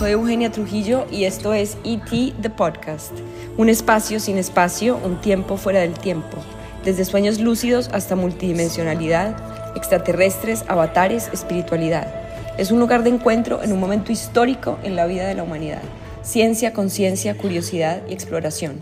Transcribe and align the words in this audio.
soy 0.00 0.12
Eugenia 0.12 0.50
Trujillo 0.50 1.06
y 1.10 1.24
esto 1.24 1.52
es 1.52 1.76
ET 1.84 2.32
The 2.40 2.48
Podcast, 2.48 3.12
un 3.58 3.68
espacio 3.68 4.18
sin 4.18 4.38
espacio, 4.38 4.98
un 5.04 5.20
tiempo 5.20 5.58
fuera 5.58 5.80
del 5.80 5.92
tiempo, 5.92 6.38
desde 6.86 7.04
sueños 7.04 7.38
lúcidos 7.38 7.90
hasta 7.92 8.16
multidimensionalidad, 8.16 9.36
extraterrestres, 9.76 10.64
avatares, 10.68 11.28
espiritualidad. 11.34 12.10
Es 12.56 12.70
un 12.70 12.80
lugar 12.80 13.02
de 13.02 13.10
encuentro 13.10 13.62
en 13.62 13.74
un 13.74 13.78
momento 13.78 14.10
histórico 14.10 14.78
en 14.84 14.96
la 14.96 15.04
vida 15.04 15.28
de 15.28 15.34
la 15.34 15.42
humanidad. 15.42 15.82
Ciencia, 16.22 16.72
conciencia, 16.72 17.36
curiosidad 17.36 18.00
y 18.08 18.14
exploración. 18.14 18.80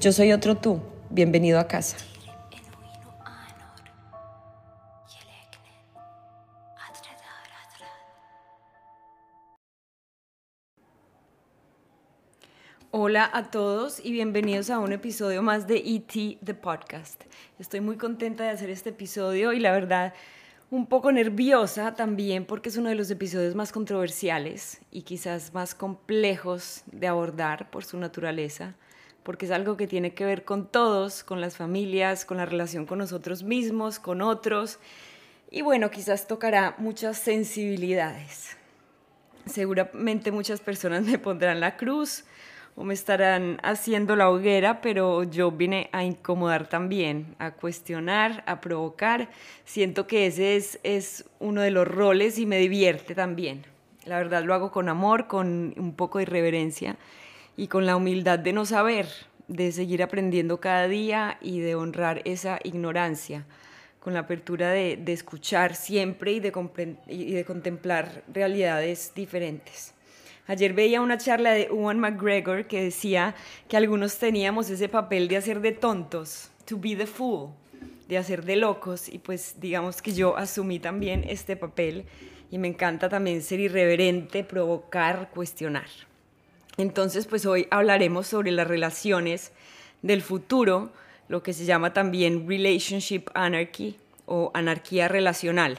Yo 0.00 0.12
soy 0.12 0.30
otro 0.30 0.56
tú. 0.56 0.78
Bienvenido 1.10 1.58
a 1.58 1.66
casa. 1.66 1.96
Hola 12.92 13.30
a 13.32 13.52
todos 13.52 14.04
y 14.04 14.10
bienvenidos 14.10 14.68
a 14.68 14.80
un 14.80 14.90
episodio 14.90 15.44
más 15.44 15.68
de 15.68 15.76
ET 15.76 16.40
The 16.44 16.54
Podcast. 16.54 17.22
Estoy 17.60 17.80
muy 17.80 17.96
contenta 17.96 18.42
de 18.42 18.50
hacer 18.50 18.68
este 18.68 18.90
episodio 18.90 19.52
y 19.52 19.60
la 19.60 19.70
verdad 19.70 20.12
un 20.72 20.88
poco 20.88 21.12
nerviosa 21.12 21.94
también 21.94 22.44
porque 22.44 22.68
es 22.68 22.76
uno 22.76 22.88
de 22.88 22.96
los 22.96 23.08
episodios 23.08 23.54
más 23.54 23.70
controversiales 23.70 24.80
y 24.90 25.02
quizás 25.02 25.54
más 25.54 25.76
complejos 25.76 26.82
de 26.90 27.06
abordar 27.06 27.70
por 27.70 27.84
su 27.84 27.96
naturaleza, 27.96 28.74
porque 29.22 29.46
es 29.46 29.52
algo 29.52 29.76
que 29.76 29.86
tiene 29.86 30.12
que 30.12 30.24
ver 30.24 30.44
con 30.44 30.66
todos, 30.66 31.22
con 31.22 31.40
las 31.40 31.56
familias, 31.56 32.24
con 32.24 32.38
la 32.38 32.46
relación 32.46 32.86
con 32.86 32.98
nosotros 32.98 33.44
mismos, 33.44 34.00
con 34.00 34.20
otros 34.20 34.80
y 35.48 35.62
bueno, 35.62 35.92
quizás 35.92 36.26
tocará 36.26 36.74
muchas 36.78 37.18
sensibilidades. 37.18 38.56
Seguramente 39.46 40.32
muchas 40.32 40.60
personas 40.60 41.04
me 41.04 41.20
pondrán 41.20 41.60
la 41.60 41.76
cruz 41.76 42.24
o 42.76 42.84
me 42.84 42.94
estarán 42.94 43.58
haciendo 43.62 44.16
la 44.16 44.30
hoguera, 44.30 44.80
pero 44.80 45.24
yo 45.24 45.50
vine 45.50 45.90
a 45.92 46.04
incomodar 46.04 46.68
también, 46.68 47.34
a 47.38 47.50
cuestionar, 47.50 48.42
a 48.46 48.60
provocar. 48.60 49.28
Siento 49.64 50.06
que 50.06 50.26
ese 50.26 50.56
es, 50.56 50.80
es 50.82 51.24
uno 51.40 51.60
de 51.60 51.70
los 51.70 51.86
roles 51.86 52.38
y 52.38 52.46
me 52.46 52.58
divierte 52.58 53.14
también. 53.14 53.66
La 54.04 54.16
verdad 54.16 54.44
lo 54.44 54.54
hago 54.54 54.72
con 54.72 54.88
amor, 54.88 55.26
con 55.26 55.74
un 55.76 55.94
poco 55.94 56.18
de 56.18 56.24
reverencia 56.24 56.96
y 57.56 57.68
con 57.68 57.84
la 57.84 57.96
humildad 57.96 58.38
de 58.38 58.52
no 58.52 58.64
saber, 58.64 59.06
de 59.46 59.72
seguir 59.72 60.02
aprendiendo 60.02 60.60
cada 60.60 60.88
día 60.88 61.36
y 61.40 61.60
de 61.60 61.74
honrar 61.74 62.22
esa 62.24 62.58
ignorancia, 62.64 63.44
con 63.98 64.14
la 64.14 64.20
apertura 64.20 64.70
de, 64.70 64.96
de 64.96 65.12
escuchar 65.12 65.74
siempre 65.74 66.32
y 66.32 66.40
de, 66.40 66.96
y 67.08 67.32
de 67.32 67.44
contemplar 67.44 68.24
realidades 68.32 69.12
diferentes. 69.14 69.92
Ayer 70.46 70.72
veía 70.72 71.00
una 71.00 71.18
charla 71.18 71.52
de 71.52 71.64
Ewan 71.64 72.00
McGregor 72.00 72.66
que 72.66 72.82
decía 72.82 73.34
que 73.68 73.76
algunos 73.76 74.18
teníamos 74.18 74.68
ese 74.70 74.88
papel 74.88 75.28
de 75.28 75.36
hacer 75.36 75.60
de 75.60 75.72
tontos, 75.72 76.50
to 76.64 76.78
be 76.78 76.96
the 76.96 77.06
fool, 77.06 77.50
de 78.08 78.18
hacer 78.18 78.44
de 78.44 78.56
locos 78.56 79.08
y 79.08 79.18
pues 79.18 79.56
digamos 79.60 80.02
que 80.02 80.12
yo 80.12 80.36
asumí 80.36 80.80
también 80.80 81.24
este 81.28 81.56
papel 81.56 82.04
y 82.50 82.58
me 82.58 82.68
encanta 82.68 83.08
también 83.08 83.42
ser 83.42 83.60
irreverente, 83.60 84.42
provocar, 84.42 85.30
cuestionar. 85.32 85.86
Entonces 86.76 87.26
pues 87.26 87.46
hoy 87.46 87.68
hablaremos 87.70 88.26
sobre 88.26 88.50
las 88.50 88.66
relaciones 88.66 89.52
del 90.02 90.22
futuro, 90.22 90.90
lo 91.28 91.42
que 91.42 91.52
se 91.52 91.64
llama 91.64 91.92
también 91.92 92.48
relationship 92.48 93.26
anarchy 93.34 93.96
o 94.26 94.50
anarquía 94.54 95.06
relacional 95.06 95.78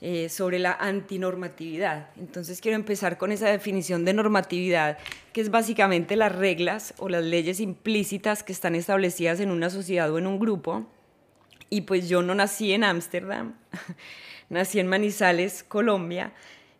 eh, 0.00 0.28
sobre 0.28 0.60
la 0.60 0.74
antinormatividad. 0.74 2.10
Entonces 2.16 2.60
quiero 2.60 2.76
empezar 2.76 3.18
con 3.18 3.32
esa 3.32 3.48
definición 3.48 4.04
de 4.04 4.12
normatividad, 4.14 4.96
que 5.32 5.40
es 5.40 5.50
básicamente 5.50 6.14
las 6.14 6.34
reglas 6.36 6.94
o 6.98 7.08
las 7.08 7.24
leyes 7.24 7.58
implícitas 7.58 8.44
que 8.44 8.52
están 8.52 8.76
establecidas 8.76 9.40
en 9.40 9.50
una 9.50 9.70
sociedad 9.70 10.08
o 10.12 10.18
en 10.18 10.28
un 10.28 10.38
grupo. 10.38 10.86
Y 11.68 11.80
pues 11.80 12.08
yo 12.08 12.22
no 12.22 12.36
nací 12.36 12.72
en 12.72 12.84
Ámsterdam, 12.84 13.54
nací 14.48 14.78
en 14.78 14.86
Manizales, 14.86 15.64
Colombia, 15.64 16.32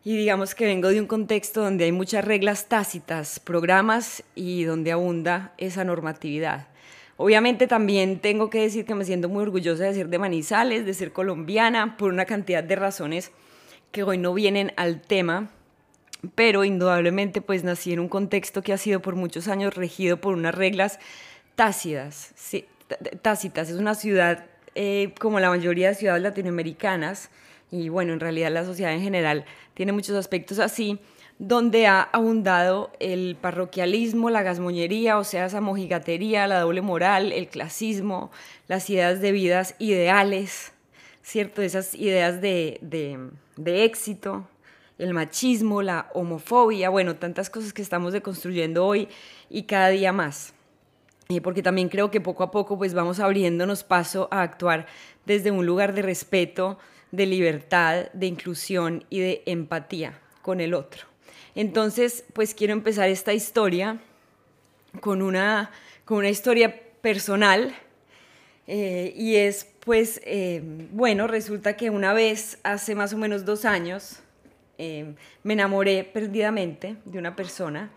y 0.05 0.17
digamos 0.17 0.55
que 0.55 0.67
vengo 0.67 0.89
de 0.89 1.01
un 1.01 1.09
contexto 1.09 1.61
donde 1.61 1.87
hay 1.87 1.93
muchas 1.93 2.25
reglas 2.25 2.69
tácitas, 2.69 3.41
programas 3.41 4.23
y 4.37 4.63
donde 4.63 4.93
abunda 4.93 5.55
esa 5.59 5.83
normatividad. 5.83 6.69
Obviamente 7.21 7.67
también 7.67 8.21
tengo 8.21 8.49
que 8.49 8.61
decir 8.61 8.87
que 8.87 8.95
me 8.95 9.05
siento 9.05 9.29
muy 9.29 9.43
orgullosa 9.43 9.83
de 9.83 9.93
ser 9.93 10.09
de 10.09 10.21
Manizales, 10.21 10.87
de 10.87 10.95
ser 10.95 11.13
colombiana, 11.13 11.97
por 11.97 12.13
una 12.13 12.27
cantidad 12.27 12.63
de 12.63 12.77
razones 12.77 13.33
que 13.91 14.05
hoy 14.05 14.19
no 14.19 14.33
vienen 14.35 14.73
al 14.77 15.01
tema, 15.01 15.51
pero 16.37 16.63
indudablemente 16.63 17.41
pues 17.41 17.65
nací 17.65 17.93
en 17.93 17.99
un 17.99 18.09
contexto 18.09 18.63
que 18.63 18.73
ha 18.73 18.79
sido 18.79 19.03
por 19.03 19.17
muchos 19.17 19.49
años 19.49 19.75
regido 19.75 20.21
por 20.21 20.35
unas 20.35 20.55
reglas 20.55 21.01
tácitas. 21.57 22.35
tácitas. 23.21 23.69
Es 23.69 23.77
una 23.79 23.97
ciudad 23.97 24.47
eh, 24.77 25.13
como 25.19 25.41
la 25.41 25.49
mayoría 25.49 25.89
de 25.89 25.97
ciudades 25.97 26.23
latinoamericanas 26.23 27.31
y 27.73 27.89
bueno, 27.89 28.13
en 28.13 28.21
realidad 28.21 28.53
la 28.53 28.65
sociedad 28.65 28.93
en 28.93 29.03
general 29.03 29.45
tiene 29.75 29.91
muchos 29.91 30.15
aspectos 30.15 30.61
así 30.61 31.01
donde 31.39 31.87
ha 31.87 32.03
abundado 32.03 32.91
el 32.99 33.37
parroquialismo, 33.41 34.29
la 34.29 34.43
gasmoñería, 34.43 35.19
o 35.19 35.25
sea, 35.25 35.47
esa 35.47 35.61
mojigatería, 35.61 36.49
la 36.49 36.61
doble 36.61 36.83
moral, 36.83 37.33
el 37.33 37.49
clasismo, 37.49 38.33
las 38.67 38.91
ideas 38.91 39.21
de 39.21 39.31
vidas 39.31 39.77
ideales, 39.79 40.73
¿cierto? 41.23 41.63
Esas 41.63 41.95
ideas 41.95 42.41
de, 42.41 42.81
éxito, 43.65 44.49
el 44.99 45.15
machismo, 45.15 45.81
la 45.81 46.11
homofobia, 46.13 46.91
bueno, 46.91 47.15
tantas 47.15 47.51
cosas 47.51 47.73
que 47.73 47.83
estamos 47.83 48.13
deconstruyendo 48.13 48.85
hoy 48.85 49.09
y 49.49 49.63
cada 49.63 49.91
día 49.91 50.13
más. 50.13 50.55
Porque 51.43 51.63
también 51.63 51.89
creo 51.89 52.11
que 52.11 52.21
poco 52.21 52.43
a 52.43 52.51
poco 52.51 52.79
pues 52.79 52.95
vamos 52.95 53.21
abriéndonos 53.21 53.85
paso 53.85 54.29
a 54.33 54.43
actuar 54.43 54.87
desde 55.27 55.51
un 55.51 55.67
lugar 55.67 55.95
de 55.95 56.03
respeto, 56.03 56.79
de 57.13 57.27
libertad, 57.27 58.11
de 58.13 58.27
inclusión 58.27 59.05
y 59.11 59.21
de 59.21 59.43
empatía 59.47 60.19
con 60.43 60.61
el 60.61 60.73
otro. 60.73 61.07
Entonces, 61.59 62.23
pues 62.35 62.55
quiero 62.55 62.73
empezar 62.73 63.09
esta 63.09 63.33
historia 63.33 63.99
con 65.01 65.23
una, 65.23 65.73
con 66.05 66.19
una 66.19 66.29
historia 66.29 66.73
personal 67.01 67.75
eh, 68.69 69.13
y 69.17 69.35
es 69.35 69.67
pues, 69.81 70.21
eh, 70.25 70.63
bueno, 70.93 71.27
resulta 71.27 71.77
que 71.77 71.91
una 71.91 72.13
vez, 72.13 72.61
hace 72.63 72.95
más 72.95 73.13
o 73.13 73.17
menos 73.17 73.45
dos 73.45 73.65
años, 73.65 74.21
eh, 74.79 75.17
me 75.43 75.55
enamoré 75.55 76.05
perdidamente 76.05 76.95
de 77.05 77.19
una 77.19 77.35
persona. 77.35 77.91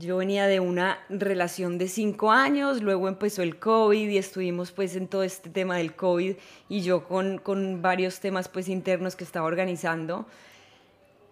yo 0.00 0.16
venía 0.16 0.46
de 0.46 0.58
una 0.58 0.98
relación 1.10 1.76
de 1.76 1.88
cinco 1.88 2.32
años, 2.32 2.80
luego 2.80 3.06
empezó 3.06 3.42
el 3.42 3.58
COVID 3.58 4.08
y 4.08 4.16
estuvimos 4.16 4.72
pues 4.72 4.96
en 4.96 5.08
todo 5.08 5.24
este 5.24 5.50
tema 5.50 5.76
del 5.76 5.92
COVID 5.94 6.36
y 6.70 6.80
yo 6.80 7.04
con, 7.06 7.36
con 7.36 7.82
varios 7.82 8.20
temas 8.20 8.48
pues 8.48 8.66
internos 8.66 9.14
que 9.14 9.24
estaba 9.24 9.46
organizando. 9.46 10.26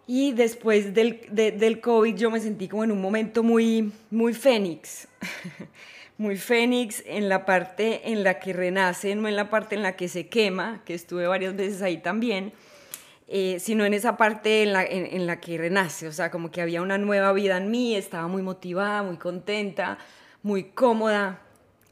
Y 0.09 0.33
después 0.33 0.95
del, 0.95 1.21
del 1.31 1.81
COVID 1.81 2.15
yo 2.15 2.31
me 2.31 2.39
sentí 2.39 2.69
como 2.69 2.85
en 2.85 2.93
un 2.93 3.01
momento 3.01 3.43
muy, 3.43 3.93
muy 4.11 4.35
fénix, 4.35 5.09
muy 6.19 6.37
fénix 6.37 7.03
en 7.07 7.29
la 7.29 7.45
parte 7.45 8.13
en 8.13 8.23
la 8.23 8.39
que 8.39 8.53
renace, 8.53 9.17
no 9.17 9.27
en 9.27 9.35
la 9.35 9.51
parte 9.51 9.75
en 9.75 9.83
la 9.83 9.97
que 9.97 10.07
se 10.07 10.29
quema, 10.29 10.83
que 10.85 10.95
estuve 10.95 11.27
varias 11.27 11.57
veces 11.57 11.83
ahí 11.83 11.99
también, 11.99 12.53
eh, 13.27 13.59
sino 13.59 13.85
en 13.85 13.95
esa 13.95 14.17
parte 14.17 14.63
en 14.63 14.73
la, 14.73 14.85
en, 14.85 15.27
la 15.27 15.41
que 15.41 15.59
renace, 15.59 16.07
o 16.07 16.13
sea, 16.13 16.31
como 16.31 16.53
que 16.53 16.63
había 16.63 16.83
una 16.83 16.99
nueva 16.99 17.33
vida 17.33 17.57
en 17.57 17.73
mí, 17.73 17.97
estaba 17.97 18.29
muy 18.29 18.43
motivada, 18.43 19.03
muy 19.03 19.17
contenta, 19.17 19.99
muy 20.45 20.63
cómoda, 20.71 21.43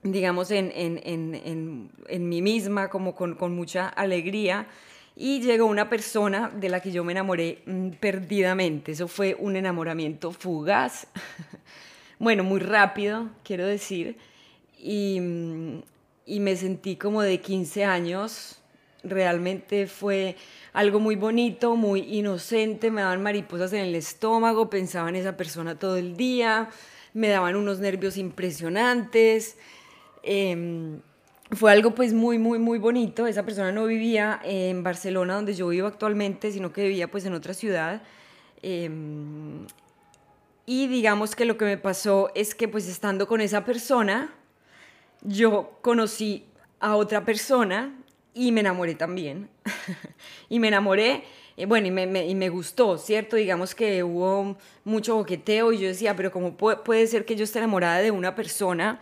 digamos, 0.04 0.52
en, 0.52 0.70
en, 0.72 1.00
en, 1.02 1.90
en 2.06 2.28
mí 2.28 2.42
misma, 2.42 2.90
como 2.90 3.16
con, 3.16 3.34
con 3.34 3.56
mucha 3.56 3.88
alegría 3.88 4.68
y 5.16 5.40
llegó 5.40 5.66
una 5.66 5.88
persona 5.88 6.50
de 6.54 6.68
la 6.68 6.80
que 6.80 6.90
yo 6.90 7.04
me 7.04 7.12
enamoré 7.12 7.62
mm, 7.66 7.90
perdidamente. 8.00 8.92
Eso 8.92 9.08
fue 9.08 9.36
un 9.38 9.56
enamoramiento 9.56 10.32
fugaz, 10.32 11.06
bueno, 12.18 12.42
muy 12.42 12.60
rápido, 12.60 13.30
quiero 13.44 13.66
decir, 13.66 14.16
y, 14.78 15.20
mm, 15.20 15.82
y, 16.26 16.40
me 16.40 16.56
sentí 16.56 16.96
como 16.96 17.22
de 17.22 17.40
15 17.40 17.84
años. 17.84 18.58
Realmente 19.04 19.86
fue 19.86 20.36
algo 20.72 20.98
muy 20.98 21.14
bonito, 21.14 21.76
muy 21.76 22.00
inocente, 22.00 22.90
me 22.90 23.02
daban 23.02 23.22
mariposas 23.22 23.72
en 23.74 23.80
el 23.80 23.94
estómago, 23.94 24.70
pensaba 24.70 25.10
en 25.10 25.16
esa 25.16 25.36
persona 25.36 25.78
todo 25.78 25.96
el 25.96 26.16
día, 26.16 26.70
me 27.12 27.28
daban 27.28 27.54
unos 27.54 27.78
nervios 27.78 28.16
impresionantes. 28.16 29.58
Eh, 30.22 30.98
fue 31.54 31.72
algo 31.72 31.94
pues 31.94 32.12
muy, 32.12 32.38
muy, 32.38 32.58
muy 32.58 32.78
bonito. 32.78 33.26
Esa 33.26 33.44
persona 33.44 33.72
no 33.72 33.86
vivía 33.86 34.40
en 34.44 34.82
Barcelona, 34.82 35.34
donde 35.34 35.54
yo 35.54 35.68
vivo 35.68 35.86
actualmente, 35.86 36.52
sino 36.52 36.72
que 36.72 36.82
vivía 36.82 37.10
pues 37.10 37.24
en 37.24 37.34
otra 37.34 37.54
ciudad. 37.54 38.02
Em, 38.62 39.66
y 40.66 40.86
digamos 40.88 41.36
que 41.36 41.44
lo 41.44 41.56
que 41.56 41.64
me 41.64 41.76
pasó 41.76 42.30
es 42.34 42.54
que 42.54 42.68
pues 42.68 42.88
estando 42.88 43.26
con 43.26 43.40
esa 43.40 43.64
persona, 43.64 44.32
yo 45.22 45.78
conocí 45.82 46.46
a 46.80 46.96
otra 46.96 47.24
persona 47.24 47.94
y 48.32 48.52
me 48.52 48.60
enamoré 48.60 48.94
también. 48.94 49.48
y 50.48 50.58
me 50.58 50.68
enamoré 50.68 51.24
eh, 51.56 51.66
bueno, 51.66 51.86
y 51.86 51.90
me, 51.90 52.26
y 52.26 52.34
me, 52.34 52.48
gustó, 52.48 52.98
¿cierto? 52.98 53.36
Digamos 53.36 53.74
que 53.74 54.02
hubo 54.02 54.56
mucho 54.84 55.14
boqueteo 55.14 55.72
y 55.72 55.78
yo 55.78 55.86
decía, 55.88 56.16
pero 56.16 56.32
¿cómo 56.32 56.56
puede, 56.56 56.78
puede 56.78 57.06
ser 57.06 57.24
que 57.24 57.36
yo 57.36 57.44
esté 57.44 57.58
enamorada 57.58 57.98
de 57.98 58.10
una 58.10 58.34
persona? 58.34 59.00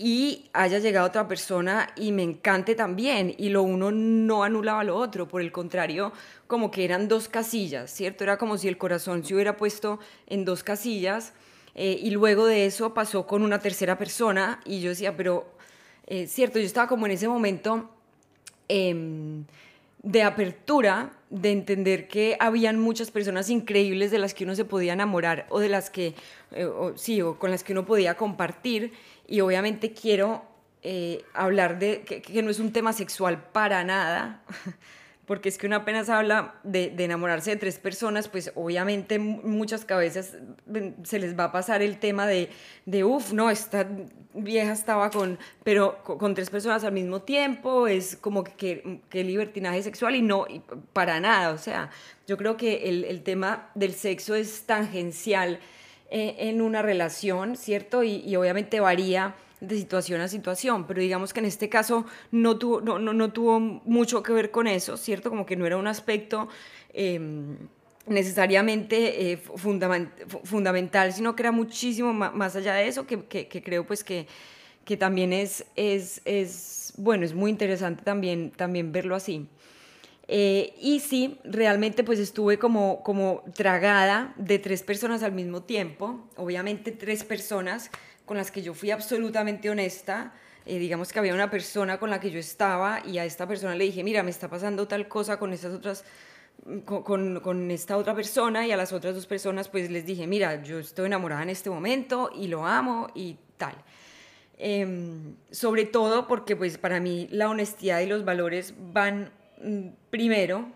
Y 0.00 0.48
haya 0.52 0.78
llegado 0.78 1.08
otra 1.08 1.26
persona 1.26 1.88
y 1.96 2.12
me 2.12 2.22
encante 2.22 2.76
también 2.76 3.34
y 3.36 3.48
lo 3.48 3.64
uno 3.64 3.90
no 3.90 4.44
anulaba 4.44 4.84
lo 4.84 4.94
otro, 4.94 5.26
por 5.26 5.40
el 5.40 5.50
contrario, 5.50 6.12
como 6.46 6.70
que 6.70 6.84
eran 6.84 7.08
dos 7.08 7.28
casillas, 7.28 7.90
¿cierto? 7.90 8.22
Era 8.22 8.38
como 8.38 8.58
si 8.58 8.68
el 8.68 8.78
corazón 8.78 9.24
se 9.24 9.34
hubiera 9.34 9.56
puesto 9.56 9.98
en 10.28 10.44
dos 10.44 10.62
casillas 10.62 11.32
eh, 11.74 11.98
y 12.00 12.10
luego 12.10 12.46
de 12.46 12.66
eso 12.66 12.94
pasó 12.94 13.26
con 13.26 13.42
una 13.42 13.58
tercera 13.58 13.98
persona 13.98 14.60
y 14.64 14.80
yo 14.80 14.90
decía, 14.90 15.16
pero, 15.16 15.50
eh, 16.06 16.28
¿cierto? 16.28 16.60
Yo 16.60 16.66
estaba 16.66 16.86
como 16.86 17.06
en 17.06 17.12
ese 17.12 17.26
momento 17.26 17.90
em, 18.68 19.46
de 20.02 20.22
apertura, 20.22 21.12
de 21.30 21.50
entender 21.52 22.08
que 22.08 22.36
habían 22.40 22.78
muchas 22.78 23.10
personas 23.10 23.50
increíbles 23.50 24.10
de 24.10 24.18
las 24.18 24.32
que 24.32 24.44
uno 24.44 24.54
se 24.54 24.64
podía 24.64 24.92
enamorar 24.92 25.46
o 25.50 25.60
de 25.60 25.68
las 25.68 25.90
que, 25.90 26.14
eh, 26.52 26.68
sí, 26.96 27.20
o 27.20 27.38
con 27.38 27.50
las 27.50 27.64
que 27.64 27.72
uno 27.72 27.84
podía 27.84 28.16
compartir. 28.16 28.92
Y 29.26 29.40
obviamente 29.40 29.92
quiero 29.92 30.42
eh, 30.82 31.24
hablar 31.34 31.78
de 31.78 32.02
que, 32.02 32.42
no 32.42 32.50
es 32.50 32.60
un 32.60 32.72
tema 32.72 32.92
sexual 32.92 33.42
para 33.52 33.82
nada, 33.84 34.42
porque 35.28 35.50
es 35.50 35.58
que 35.58 35.66
uno 35.66 35.76
apenas 35.76 36.08
habla 36.08 36.54
de, 36.64 36.92
enamorarse 36.98 37.50
de 37.50 37.56
tres 37.56 37.78
personas, 37.78 38.26
pues 38.26 38.50
obviamente 38.56 39.20
muchas 39.20 39.84
cabezas 39.84 40.36
mm, 40.66 41.04
se 41.04 41.20
les 41.20 41.38
va 41.38 41.44
a 41.44 41.52
pasar 41.52 41.82
el 41.82 41.98
tema 41.98 42.26
de, 42.26 42.48
de 42.86 43.04
uff, 43.04 43.32
no, 43.32 43.50
esta 43.50 43.86
vieja 44.34 44.72
estaba 44.72 45.10
con, 45.10 45.38
pero 45.62 46.02
con, 46.02 46.34
tres 46.34 46.50
personas 46.50 46.82
al 46.82 46.92
mismo 46.92 47.22
tiempo, 47.22 47.86
es 47.86 48.16
como 48.16 48.42
que, 48.42 49.02
que, 49.10 49.22
libertinaje 49.22 49.82
sexual 49.82 50.16
y 50.16 50.22
no, 50.22 50.46
para 50.92 51.20
nada, 51.20 51.52
o 51.52 51.58
sea, 51.58 51.90
yo 52.26 52.36
creo 52.36 52.56
que 52.56 52.88
el, 52.88 53.04
el 53.04 53.22
tema 53.22 53.70
del 53.74 53.92
sexo 53.94 54.34
es 54.34 54.62
tangencial 54.64 55.60
eh, 56.10 56.48
en 56.48 56.62
una 56.62 56.80
relación, 56.80 57.54
¿cierto? 57.54 58.02
Y, 58.02 58.34
obviamente 58.34 58.80
varía 58.80 59.34
de 59.60 59.76
situación 59.76 60.20
a 60.20 60.28
situación, 60.28 60.86
pero 60.86 61.00
digamos 61.00 61.32
que 61.32 61.40
en 61.40 61.46
este 61.46 61.68
caso 61.68 62.06
no 62.30 62.58
tuvo, 62.58 62.80
no, 62.80 62.98
no, 62.98 63.32
tuvo 63.32 63.60
mucho 63.60 64.22
que 64.22 64.32
ver 64.32 64.50
con 64.50 64.66
eso, 64.66 64.96
¿cierto? 64.96 65.30
Como 65.30 65.46
que 65.46 65.56
no 65.56 65.66
era 65.66 65.76
un 65.76 65.86
aspecto 65.86 66.48
em, 66.92 67.56
necesariamente 68.06 69.32
eh, 69.32 69.36
fundamental, 69.36 71.12
sino 71.12 71.34
que 71.34 71.42
era 71.42 71.52
muchísimo 71.52 72.12
más 72.12 72.56
allá 72.56 72.74
de 72.74 72.88
eso, 72.88 73.06
que, 73.06 73.24
que, 73.24 73.62
creo 73.62 73.86
pues 73.86 74.04
que, 74.04 74.26
que 74.84 74.96
también 74.96 75.32
es, 75.32 75.66
es, 75.76 76.20
es, 76.24 76.92
bueno, 76.96 77.24
es 77.24 77.34
muy 77.34 77.50
interesante 77.50 78.02
también, 78.02 78.50
también 78.50 78.92
verlo 78.92 79.14
así. 79.14 79.48
Eh, 80.30 80.74
y 80.78 81.00
sí, 81.00 81.38
realmente 81.42 82.04
pues 82.04 82.18
estuve 82.18 82.58
como, 82.58 83.02
como 83.02 83.42
tragada 83.54 84.34
de 84.36 84.58
tres 84.58 84.82
personas 84.82 85.22
al 85.22 85.32
mismo 85.32 85.62
tiempo, 85.62 86.28
obviamente 86.36 86.92
tres 86.92 87.24
personas 87.24 87.90
con 88.28 88.36
las 88.36 88.52
que 88.52 88.62
yo 88.62 88.74
fui 88.74 88.92
absolutamente 88.92 89.68
honesta. 89.68 90.32
Eh, 90.64 90.78
digamos 90.78 91.12
que 91.12 91.18
había 91.18 91.34
una 91.34 91.50
persona 91.50 91.98
con 91.98 92.10
la 92.10 92.20
que 92.20 92.30
yo 92.30 92.38
estaba 92.38 93.02
y 93.04 93.18
a 93.18 93.24
esta 93.24 93.48
persona 93.48 93.74
le 93.74 93.84
dije, 93.84 94.04
mira, 94.04 94.22
me 94.22 94.30
está 94.30 94.48
pasando 94.48 94.86
tal 94.86 95.08
cosa 95.08 95.36
con 95.38 95.52
estas 95.52 95.74
otras 95.74 96.04
con, 96.84 97.70
esta 97.70 97.96
otra 97.96 98.14
persona 98.14 98.66
y 98.66 98.72
a 98.72 98.76
las 98.76 98.92
otras 98.92 99.14
dos 99.14 99.26
personas 99.26 99.68
pues 99.68 99.90
les 99.90 100.04
dije, 100.06 100.26
mira, 100.26 100.62
yo 100.62 100.78
estoy 100.78 101.06
enamorada 101.06 101.42
en 101.42 101.50
este 101.50 101.70
momento 101.70 102.30
y 102.32 102.46
lo 102.46 102.66
amo 102.66 103.08
y 103.14 103.36
tal. 103.56 103.74
Em, 104.58 105.36
sobre 105.50 105.84
todo 105.84 106.26
porque 106.28 106.54
pues 106.56 106.78
para 106.78 107.00
mí 107.00 107.28
la 107.30 107.48
honestidad 107.48 108.00
y 108.00 108.06
los 108.06 108.24
valores 108.24 108.74
van 108.76 109.30
Mm, 109.60 109.88
primero, 110.10 110.68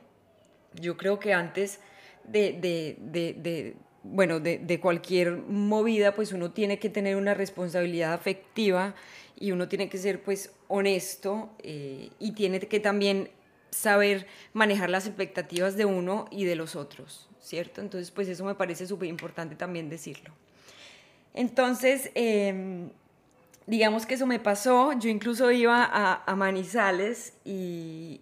yo 0.74 0.96
creo 0.96 1.18
que 1.18 1.32
antes 1.32 1.80
de, 2.24 2.52
de, 2.52 3.34
de, 3.36 3.76
bueno, 4.04 4.40
de, 4.40 4.80
cualquier 4.80 5.36
movida, 5.36 6.14
pues 6.14 6.32
uno 6.32 6.50
tiene 6.50 6.78
que 6.78 6.88
tener 6.88 7.16
una 7.16 7.34
responsabilidad 7.34 8.12
afectiva 8.12 8.94
y 9.38 9.52
uno 9.52 9.68
tiene 9.68 9.88
que 9.88 9.98
ser 9.98 10.22
pues 10.22 10.52
honesto 10.68 11.50
eh, 11.60 12.10
y 12.18 12.32
tiene 12.32 12.60
que 12.60 12.80
también 12.80 13.30
saber 13.70 14.26
manejar 14.52 14.90
las 14.90 15.06
expectativas 15.06 15.76
de 15.76 15.84
uno 15.84 16.26
y 16.30 16.44
de 16.44 16.56
los 16.56 16.76
otros, 16.76 17.28
¿cierto? 17.40 17.80
Entonces, 17.80 18.10
pues 18.10 18.28
eso 18.28 18.44
me 18.44 18.54
parece 18.54 18.86
súper 18.86 19.08
importante 19.08 19.54
también 19.54 19.88
decirlo. 19.88 20.34
Entonces, 21.32 22.10
em, 22.14 22.90
digamos 23.66 24.04
que 24.04 24.14
eso 24.14 24.26
me 24.26 24.38
pasó, 24.38 24.92
yo 24.98 25.08
incluso 25.08 25.50
iba 25.50 25.84
a, 25.84 26.22
a 26.26 26.36
Manizales 26.36 27.34
y, 27.44 28.20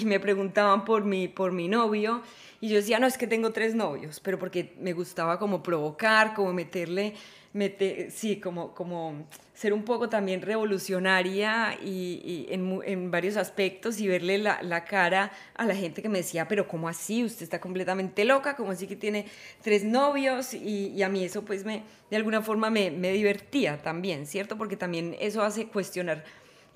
y 0.00 0.04
me 0.04 0.20
preguntaban 0.20 0.84
por 0.84 1.04
mi, 1.04 1.28
por 1.28 1.52
mi 1.52 1.68
novio 1.68 2.22
y 2.62 2.68
yo 2.68 2.76
decía, 2.76 3.00
no, 3.00 3.08
es 3.08 3.18
que 3.18 3.26
tengo 3.26 3.50
tres 3.50 3.74
novios, 3.74 4.20
pero 4.20 4.38
porque 4.38 4.72
me 4.78 4.92
gustaba 4.92 5.36
como 5.40 5.64
provocar, 5.64 6.32
como 6.32 6.52
meterle, 6.52 7.14
meter, 7.52 8.12
sí, 8.12 8.38
como, 8.38 8.72
como 8.72 9.26
ser 9.52 9.72
un 9.72 9.84
poco 9.84 10.08
también 10.08 10.42
revolucionaria 10.42 11.76
y, 11.84 12.46
en, 12.50 13.10
varios 13.10 13.36
aspectos 13.36 13.98
y 13.98 14.06
verle 14.06 14.38
la, 14.38 14.62
la, 14.62 14.84
cara 14.84 15.32
a 15.56 15.64
la 15.64 15.74
gente 15.74 16.02
que 16.02 16.08
me 16.08 16.18
decía, 16.18 16.46
pero 16.46 16.68
¿cómo 16.68 16.88
así? 16.88 17.24
Usted 17.24 17.42
está 17.42 17.60
completamente 17.60 18.24
loca, 18.24 18.54
¿cómo 18.54 18.70
así 18.70 18.86
que 18.86 18.94
tiene 18.94 19.26
tres 19.60 19.82
novios? 19.82 20.54
Y, 20.54 20.92
y 20.94 21.02
a 21.02 21.08
mí 21.08 21.24
eso 21.24 21.44
pues 21.44 21.64
me, 21.64 21.82
de 22.10 22.16
alguna 22.16 22.42
forma 22.42 22.70
me, 22.70 22.92
me, 22.92 23.10
divertía 23.10 23.82
también, 23.82 24.28
¿cierto? 24.28 24.56
Porque 24.56 24.76
también 24.76 25.16
eso 25.18 25.42
hace 25.42 25.66
cuestionar 25.66 26.24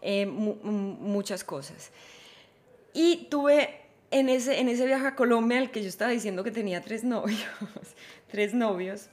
eh, 0.03 0.27
muchas 0.27 1.45
cosas. 1.45 1.93
Y 2.97 3.27
tuve 3.29 3.79
en 4.11 4.31
ese, 4.31 4.59
en 4.59 4.71
ese 4.71 4.87
viaje 4.87 5.07
a 5.07 5.15
Colombia, 5.15 5.59
al 5.59 5.71
que 5.71 5.83
yo 5.83 5.89
estaba 5.89 6.11
diciendo 6.11 6.43
que 6.43 6.51
tenía 6.51 6.81
tres 6.81 7.05
novios, 7.05 7.45
tres 8.31 8.55
novios, 8.55 9.11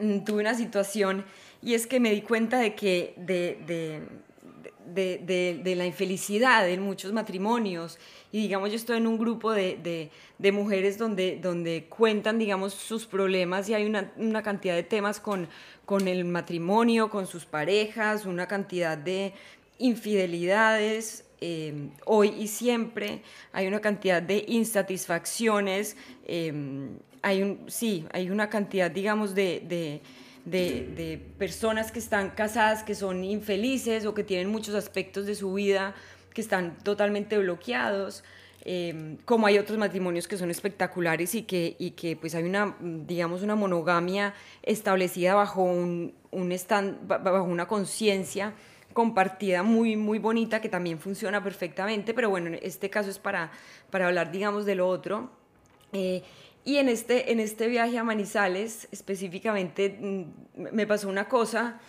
mm, 0.00 0.24
tuve 0.24 0.40
una 0.40 0.54
situación 0.54 1.24
y 1.62 1.74
es 1.74 1.86
que 1.86 2.00
me 2.00 2.10
di 2.10 2.22
cuenta 2.22 2.58
de 2.58 2.74
que 2.74 3.14
de, 3.16 3.56
de, 3.68 4.02
de, 5.24 5.60
de, 5.62 5.76
la 5.76 5.86
infelicidad 5.86 6.68
en 6.68 6.82
muchos 6.82 7.12
matrimonios. 7.12 8.00
Y 8.32 8.42
digamos 8.42 8.70
yo 8.70 8.76
estoy 8.76 8.96
en 8.96 9.06
un 9.06 9.16
grupo 9.16 9.52
de, 9.52 10.10
mujeres 10.52 10.98
donde, 10.98 11.38
donde 11.40 11.86
cuentan 11.88 12.40
digamos 12.40 12.74
sus 12.74 13.06
problemas 13.06 13.68
y 13.68 13.74
hay 13.74 13.86
una, 13.86 14.12
una, 14.16 14.42
cantidad 14.42 14.74
de 14.74 14.82
temas 14.82 15.20
con, 15.20 15.48
con 15.84 16.08
el 16.08 16.24
matrimonio, 16.24 17.10
con 17.10 17.28
sus 17.28 17.44
parejas, 17.44 18.26
una 18.26 18.48
cantidad 18.48 18.98
de 18.98 19.34
infidelidades, 19.78 21.23
Em, 21.40 21.90
hoy 22.06 22.28
y 22.38 22.48
siempre, 22.48 23.22
hay 23.52 23.66
una 23.66 23.80
cantidad 23.80 24.22
de 24.22 24.44
insatisfacciones, 24.48 25.96
em, 26.26 26.98
hay 27.22 27.42
un, 27.42 27.64
sí, 27.68 28.06
hay 28.12 28.30
una 28.30 28.48
cantidad, 28.48 28.90
digamos, 28.90 29.34
de, 29.34 29.62
de, 29.66 30.00
de, 30.44 31.20
personas 31.38 31.90
que 31.90 31.98
están 31.98 32.30
casadas, 32.30 32.82
que 32.82 32.94
son 32.94 33.24
infelices 33.24 34.04
o 34.06 34.14
que 34.14 34.24
tienen 34.24 34.50
muchos 34.50 34.74
aspectos 34.74 35.26
de 35.26 35.34
su 35.34 35.54
vida 35.54 35.94
que 36.32 36.40
están 36.40 36.76
totalmente 36.78 37.38
bloqueados. 37.38 38.24
Em, 38.66 39.18
como 39.24 39.46
hay 39.46 39.58
otros 39.58 39.78
matrimonios 39.78 40.26
que 40.26 40.38
son 40.38 40.50
espectaculares 40.50 41.34
y 41.34 41.42
que, 41.42 41.76
y 41.78 41.90
que 41.90 42.16
pues 42.16 42.34
hay 42.34 42.44
una, 42.44 42.74
digamos, 42.80 43.42
una 43.42 43.54
monogamia 43.54 44.34
establecida 44.62 45.34
bajo, 45.34 45.62
un, 45.62 46.14
un 46.30 46.52
stand, 46.52 47.06
bajo 47.06 47.42
una 47.42 47.68
conciencia 47.68 48.54
compartida 48.94 49.62
muy, 49.62 49.96
muy 49.96 50.18
bonita 50.18 50.62
que 50.62 50.70
también 50.70 50.98
funciona 50.98 51.42
perfectamente, 51.42 52.14
pero 52.14 52.30
bueno, 52.30 52.46
en 52.46 52.60
este 52.62 52.88
caso 52.88 53.10
es 53.10 53.18
para, 53.18 53.50
para 53.90 54.06
hablar, 54.06 54.32
digamos, 54.32 54.64
de 54.64 54.76
lo 54.76 54.88
otro. 54.88 55.30
Eh, 55.92 56.22
y 56.64 56.76
en 56.76 56.88
este, 56.88 57.30
en 57.32 57.40
este 57.40 57.68
viaje 57.68 57.98
a 57.98 58.04
Manizales, 58.04 58.88
específicamente, 58.90 59.98
mm, 60.00 60.22
me 60.72 60.86
pasó 60.86 61.08
una 61.08 61.28
cosa, 61.28 61.80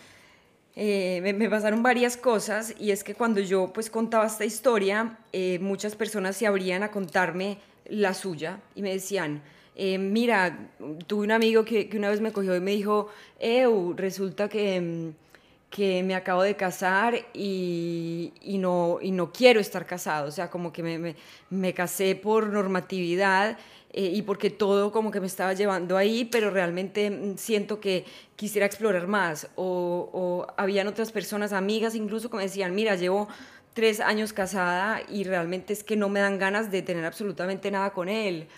eh, 0.74 1.20
me, 1.22 1.48
pasaron 1.48 1.82
varias 1.82 2.18
cosas, 2.18 2.74
y 2.78 2.90
es 2.90 3.02
que 3.02 3.14
cuando 3.14 3.40
yo 3.40 3.72
pues 3.72 3.88
contaba 3.88 4.26
esta 4.26 4.44
historia, 4.44 5.18
eh, 5.32 5.58
muchas 5.60 5.96
personas 5.96 6.36
se 6.36 6.46
abrían 6.46 6.82
a 6.82 6.90
contarme 6.90 7.58
la 7.86 8.12
suya 8.12 8.60
y 8.74 8.82
me 8.82 8.92
decían, 8.92 9.42
mira, 9.76 10.70
tuve 11.06 11.24
un 11.24 11.32
amigo 11.32 11.64
que, 11.64 11.88
que, 11.88 11.96
una 11.96 12.08
vez 12.08 12.20
me 12.20 12.32
cogió 12.32 12.56
y 12.56 12.60
me 12.60 12.72
dijo, 12.72 13.08
Eu, 13.38 13.94
resulta 13.96 14.48
que 14.48 14.80
mm, 14.80 15.25
que 15.70 16.02
me 16.02 16.14
acabo 16.14 16.42
de 16.42 16.56
casar 16.56 17.26
y, 17.34 18.32
y, 18.40 18.58
no, 18.58 18.98
y 19.02 19.10
no 19.10 19.32
quiero 19.32 19.60
estar 19.60 19.86
casado, 19.86 20.28
o 20.28 20.30
sea, 20.30 20.48
como 20.48 20.72
que 20.72 20.82
me, 20.82 21.16
me, 21.50 21.74
casé 21.74 22.14
por 22.14 22.46
normatividad 22.46 23.58
eh, 23.92 24.10
y 24.14 24.22
porque 24.22 24.50
todo 24.50 24.92
como 24.92 25.10
que 25.10 25.20
me 25.20 25.26
estaba 25.26 25.52
llevando 25.54 25.96
ahí, 25.96 26.24
pero 26.24 26.50
realmente 26.50 27.10
mm, 27.10 27.36
siento 27.36 27.80
que 27.80 28.04
quisiera 28.36 28.66
explorar 28.66 29.06
más. 29.06 29.48
O, 29.56 30.08
o 30.12 30.46
habían 30.56 30.86
otras 30.86 31.12
personas, 31.12 31.52
amigas 31.52 31.94
incluso, 31.94 32.30
que 32.30 32.36
me 32.36 32.44
decían, 32.44 32.74
mira, 32.74 32.94
llevo 32.94 33.28
tres 33.74 34.00
años 34.00 34.32
casada 34.32 35.02
y 35.08 35.24
realmente 35.24 35.72
es 35.72 35.84
que 35.84 35.96
no 35.96 36.08
me 36.08 36.20
dan 36.20 36.38
ganas 36.38 36.70
de 36.70 36.82
tener 36.82 37.04
absolutamente 37.04 37.70
nada 37.70 37.92
con 37.92 38.08
él. 38.08 38.48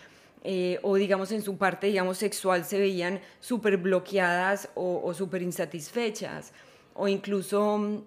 Eh, 0.44 0.78
o 0.82 0.94
digamos 0.94 1.32
en 1.32 1.42
su 1.42 1.56
parte, 1.56 1.88
digamos, 1.88 2.18
sexual 2.18 2.64
se 2.64 2.78
veían 2.78 3.20
súper 3.40 3.76
bloqueadas 3.76 4.68
o, 4.76 5.00
o 5.02 5.14
súper 5.14 5.42
insatisfechas 5.42 6.52
o 6.98 7.06
incluso 7.06 8.04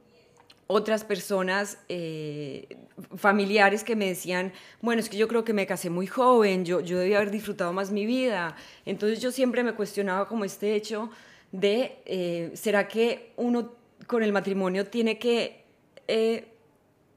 otras 0.67 1.03
personas, 1.03 1.77
eh, 1.89 2.67
familiares 3.15 3.83
que 3.83 3.95
me 3.95 4.07
decían, 4.07 4.53
bueno, 4.81 4.99
es 4.99 5.09
que 5.09 5.17
yo 5.17 5.27
creo 5.27 5.43
que 5.43 5.53
me 5.53 5.65
casé 5.65 5.89
muy 5.89 6.07
joven, 6.07 6.65
yo, 6.65 6.81
yo 6.81 6.99
debía 6.99 7.17
haber 7.17 7.31
disfrutado 7.31 7.73
más 7.73 7.91
mi 7.91 8.05
vida. 8.05 8.55
Entonces 8.85 9.21
yo 9.21 9.31
siempre 9.31 9.63
me 9.63 9.73
cuestionaba 9.73 10.27
como 10.27 10.45
este 10.45 10.75
hecho 10.75 11.09
de, 11.51 11.99
eh, 12.05 12.51
¿será 12.53 12.87
que 12.87 13.31
uno 13.37 13.73
con 14.07 14.23
el 14.23 14.31
matrimonio 14.33 14.85
tiene 14.87 15.17
que 15.17 15.63
eh, 16.07 16.47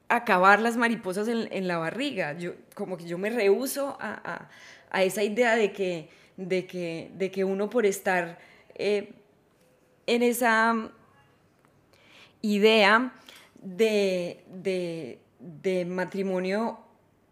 acabar 0.07 0.61
las 0.61 0.77
mariposas 0.77 1.27
en, 1.27 1.67
la 1.67 1.77
barriga? 1.77 2.37
Yo, 2.37 2.53
como 2.73 2.97
que 2.97 3.05
yo 3.05 3.17
me 3.17 3.29
rehuso 3.29 3.97
a, 3.99 4.49
esa 5.01 5.23
idea 5.23 5.55
de 5.55 5.73
que, 5.73 6.09
de, 6.37 6.65
que, 6.65 7.11
de 7.15 7.31
que 7.31 7.43
uno 7.43 7.69
por 7.69 7.85
estar 7.85 8.39
en 8.77 10.23
esa 10.23 10.91
idea, 12.41 13.13
de, 13.65 15.19
matrimonio 15.87 16.79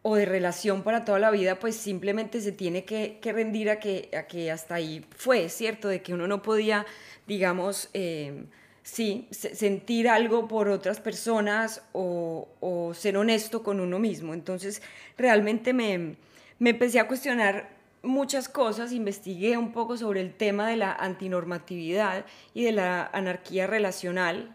o 0.01 0.15
de 0.15 0.25
relación 0.25 0.83
para 0.83 1.05
toda 1.05 1.19
la 1.19 1.31
vida, 1.31 1.59
pues 1.59 1.75
simplemente 1.75 2.41
se 2.41 2.51
tiene 2.51 2.83
que, 2.83 3.19
rendir 3.23 3.69
a 3.69 3.79
que, 3.79 4.09
a 4.17 4.23
que, 4.23 4.51
hasta 4.51 4.75
ahí 4.75 5.05
fue, 5.15 5.47
¿cierto? 5.49 5.87
De 5.87 6.01
que 6.01 6.13
uno 6.13 6.27
no 6.27 6.41
podía, 6.41 6.85
digamos, 7.25 7.89
eh, 7.93 8.45
sí, 8.81 9.27
sentir 9.31 10.09
algo 10.09 10.47
por 10.47 10.67
otras 10.67 10.99
personas 10.99 11.83
o, 11.93 12.47
ser 12.93 13.17
honesto 13.17 13.63
con 13.63 13.79
uno 13.79 13.97
mismo. 13.97 14.33
Entonces, 14.33 14.81
realmente 15.17 15.73
me, 15.73 16.15
me 16.59 16.71
empecé 16.71 16.99
a 16.99 17.07
cuestionar 17.07 17.69
muchas 18.01 18.49
cosas, 18.49 18.91
investigué 18.91 19.57
un 19.57 19.71
poco 19.71 19.95
sobre 19.95 20.19
el 20.19 20.33
tema 20.33 20.67
de 20.67 20.75
la 20.75 20.91
antinormatividad 20.91 22.25
y 22.53 22.65
de 22.65 22.73
la 22.73 23.09
anarquía 23.13 23.65
relacional 23.67 24.53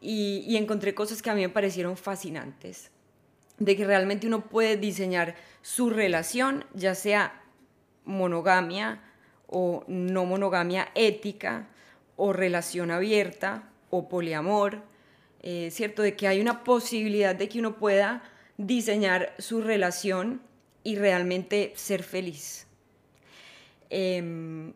y, 0.00 0.56
encontré 0.56 0.94
cosas 0.94 1.22
que 1.22 1.30
a 1.30 1.34
mí 1.34 1.42
me 1.42 1.48
parecieron 1.48 1.96
fascinantes, 1.96 2.90
de 3.58 3.76
que 3.76 3.84
realmente 3.84 4.26
uno 4.26 4.46
puede 4.46 4.76
diseñar 4.76 5.34
su 5.62 5.90
relación, 5.90 6.64
ya 6.74 6.94
sea 6.94 7.42
monogamia 8.04 9.02
o 9.46 9.84
no 9.88 10.24
monogamia 10.24 10.88
ética, 10.94 11.68
o 12.16 12.32
relación 12.32 12.90
abierta, 12.90 13.70
o 13.90 14.08
poliamor, 14.08 14.82
eh, 15.42 15.70
¿cierto? 15.70 16.02
De 16.02 16.16
que 16.16 16.28
hay 16.28 16.40
una 16.40 16.64
posibilidad 16.64 17.34
de 17.34 17.48
que 17.48 17.58
uno 17.58 17.76
pueda 17.76 18.22
diseñar 18.56 19.34
su 19.38 19.62
relación 19.62 20.42
y 20.84 20.96
realmente 20.96 21.72
ser 21.76 22.02
feliz. 22.02 22.66
Em, 23.88 24.72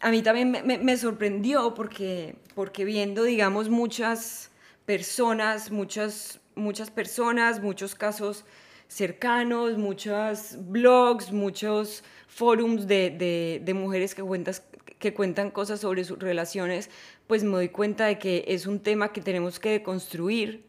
a 0.00 0.10
mí 0.10 0.22
también 0.22 0.64
me, 0.64 0.96
sorprendió 0.96 1.74
porque, 1.74 2.36
porque 2.54 2.84
viendo, 2.84 3.24
digamos, 3.24 3.68
muchas 3.68 4.50
personas, 4.86 5.70
muchas, 5.70 6.40
muchas 6.54 6.90
personas, 6.90 7.60
muchos 7.60 7.94
casos 7.94 8.44
cercanos, 8.86 9.76
muchos 9.76 10.56
blogs, 10.58 11.32
muchos 11.32 12.04
forums 12.28 12.86
de, 12.86 13.62
mujeres 13.74 14.14
que, 14.14 14.24
que 14.98 15.14
cuentan 15.14 15.50
cosas 15.50 15.80
sobre 15.80 16.04
sus 16.04 16.18
relaciones, 16.18 16.90
pues 17.26 17.44
me 17.44 17.50
doy 17.50 17.68
cuenta 17.68 18.06
de 18.06 18.18
que 18.18 18.44
es 18.48 18.66
un 18.66 18.80
tema 18.80 19.12
que 19.12 19.20
tenemos 19.20 19.58
que 19.58 19.82
construir 19.82 20.64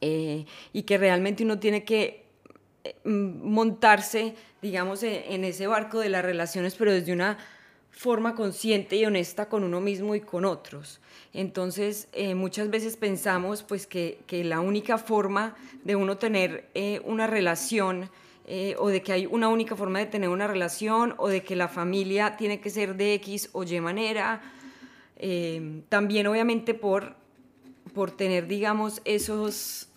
eh, 0.00 0.46
y 0.72 0.82
que 0.82 0.98
realmente 0.98 1.44
uno 1.44 1.58
tiene 1.58 1.84
que 1.84 2.26
eh, 2.84 2.94
montarse, 3.04 4.34
digamos, 4.62 5.02
en 5.02 5.44
ese 5.44 5.66
barco 5.66 6.00
de 6.00 6.08
las 6.08 6.24
relaciones, 6.24 6.74
pero 6.76 6.92
desde 6.92 7.12
una 7.12 7.38
forma 7.96 8.34
consciente 8.34 8.96
y 8.96 9.06
honesta 9.06 9.48
con 9.48 9.64
uno 9.64 9.80
mismo 9.80 10.14
y 10.14 10.20
con 10.20 10.44
otros. 10.44 11.00
Entonces, 11.32 12.08
eh, 12.12 12.34
muchas 12.34 12.68
veces 12.68 12.98
pensamos 12.98 13.62
pues, 13.62 13.86
que, 13.86 14.18
la 14.44 14.60
única 14.60 14.98
forma 14.98 15.56
de 15.82 15.96
uno 15.96 16.18
tener 16.18 16.68
eh, 16.74 17.00
una 17.06 17.26
relación 17.26 18.10
eh, 18.46 18.76
o 18.78 18.88
de 18.88 19.00
que 19.00 19.12
hay 19.12 19.26
una 19.26 19.48
única 19.48 19.76
forma 19.76 19.98
de 19.98 20.06
tener 20.06 20.28
una 20.28 20.46
relación 20.46 21.14
o 21.16 21.28
de 21.28 21.42
que 21.42 21.56
la 21.56 21.68
familia 21.68 22.36
tiene 22.36 22.60
que 22.60 22.68
ser 22.68 22.96
de 22.96 23.14
X 23.14 23.48
o 23.52 23.64
Y 23.64 23.80
manera. 23.80 24.42
también 25.88 26.26
obviamente 26.26 26.74
por, 26.74 27.16
por 27.94 28.10
tener, 28.10 28.46
digamos, 28.46 29.00
esos, 29.06 29.88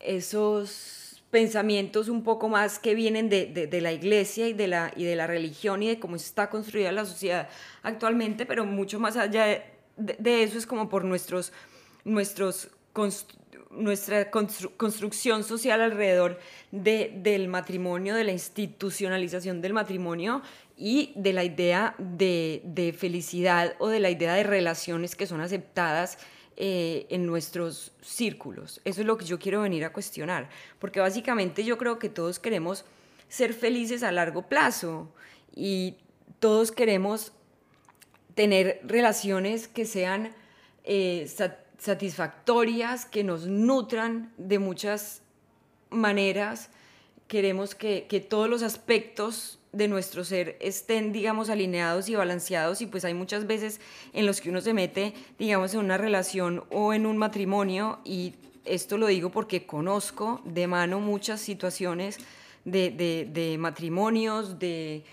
esos 0.00 1.03
pensamientos 1.34 2.08
un 2.08 2.22
poco 2.22 2.48
más 2.48 2.78
que 2.78 2.94
vienen 2.94 3.28
de, 3.28 3.80
la 3.82 3.90
iglesia 3.90 4.46
y 4.46 4.52
de 4.52 4.68
la, 4.68 4.92
y 4.94 5.02
de 5.02 5.16
la 5.16 5.26
religión 5.26 5.82
y 5.82 5.88
de 5.88 5.98
cómo 5.98 6.14
está 6.14 6.48
construida 6.48 6.92
la 6.92 7.04
sociedad 7.04 7.48
actualmente, 7.82 8.46
pero 8.46 8.64
mucho 8.64 9.00
más 9.00 9.16
allá 9.16 9.64
de, 9.96 10.42
eso 10.44 10.56
es 10.56 10.64
como 10.64 10.88
por 10.88 11.04
nuestros, 11.04 11.52
nuestros 12.04 12.68
nuestra 13.72 14.30
construcción 14.30 15.42
social 15.42 15.80
alrededor 15.80 16.38
del 16.70 17.48
matrimonio, 17.48 18.14
de 18.14 18.22
la 18.22 18.30
institucionalización 18.30 19.60
del 19.60 19.72
matrimonio 19.72 20.40
y 20.76 21.14
de 21.16 21.32
la 21.32 21.42
idea 21.42 21.96
de, 21.98 22.62
de, 22.62 22.92
felicidad 22.92 23.74
o 23.80 23.88
de 23.88 23.98
la 23.98 24.10
idea 24.10 24.34
de 24.34 24.44
relaciones 24.44 25.16
que 25.16 25.26
son 25.26 25.40
aceptadas 25.40 26.16
eh, 26.56 27.06
en 27.10 27.26
nuestros 27.26 27.92
círculos. 28.00 28.80
Eso 28.84 29.00
es 29.00 29.06
lo 29.06 29.16
que 29.16 29.24
yo 29.24 29.38
quiero 29.38 29.62
venir 29.62 29.84
a 29.84 29.92
cuestionar, 29.92 30.48
porque 30.78 31.00
básicamente 31.00 31.64
yo 31.64 31.78
creo 31.78 31.98
que 31.98 32.08
todos 32.08 32.38
queremos 32.38 32.84
ser 33.28 33.54
felices 33.54 34.02
a 34.02 34.12
largo 34.12 34.42
plazo 34.42 35.12
y 35.54 35.96
todos 36.38 36.70
queremos 36.70 37.32
tener 38.34 38.80
relaciones 38.84 39.66
que 39.66 39.84
sean 39.84 40.32
eh, 40.84 41.28
satisfactorias, 41.78 43.06
que 43.06 43.24
nos 43.24 43.46
nutran 43.46 44.32
de 44.36 44.58
muchas 44.58 45.22
maneras. 45.90 46.70
Queremos 47.26 47.74
que, 47.74 48.06
que 48.08 48.20
todos 48.20 48.48
los 48.48 48.62
aspectos 48.62 49.58
de 49.74 49.88
nuestro 49.88 50.24
ser 50.24 50.56
estén, 50.60 51.12
digamos, 51.12 51.50
alineados 51.50 52.08
y 52.08 52.14
balanceados 52.14 52.80
y 52.80 52.86
pues 52.86 53.04
hay 53.04 53.14
muchas 53.14 53.46
veces 53.46 53.80
en 54.12 54.26
los 54.26 54.40
que 54.40 54.50
uno 54.50 54.60
se 54.60 54.72
mete, 54.72 55.14
digamos, 55.38 55.74
en 55.74 55.80
una 55.80 55.98
relación 55.98 56.64
o 56.70 56.92
en 56.92 57.06
un 57.06 57.16
matrimonio 57.16 57.98
y 58.04 58.34
esto 58.64 58.96
lo 58.96 59.08
digo 59.08 59.30
porque 59.30 59.66
conozco 59.66 60.40
de 60.44 60.66
mano 60.66 61.00
muchas 61.00 61.40
situaciones 61.40 62.18
de, 62.64 63.56
matrimonios, 63.58 64.58
de, 64.58 65.04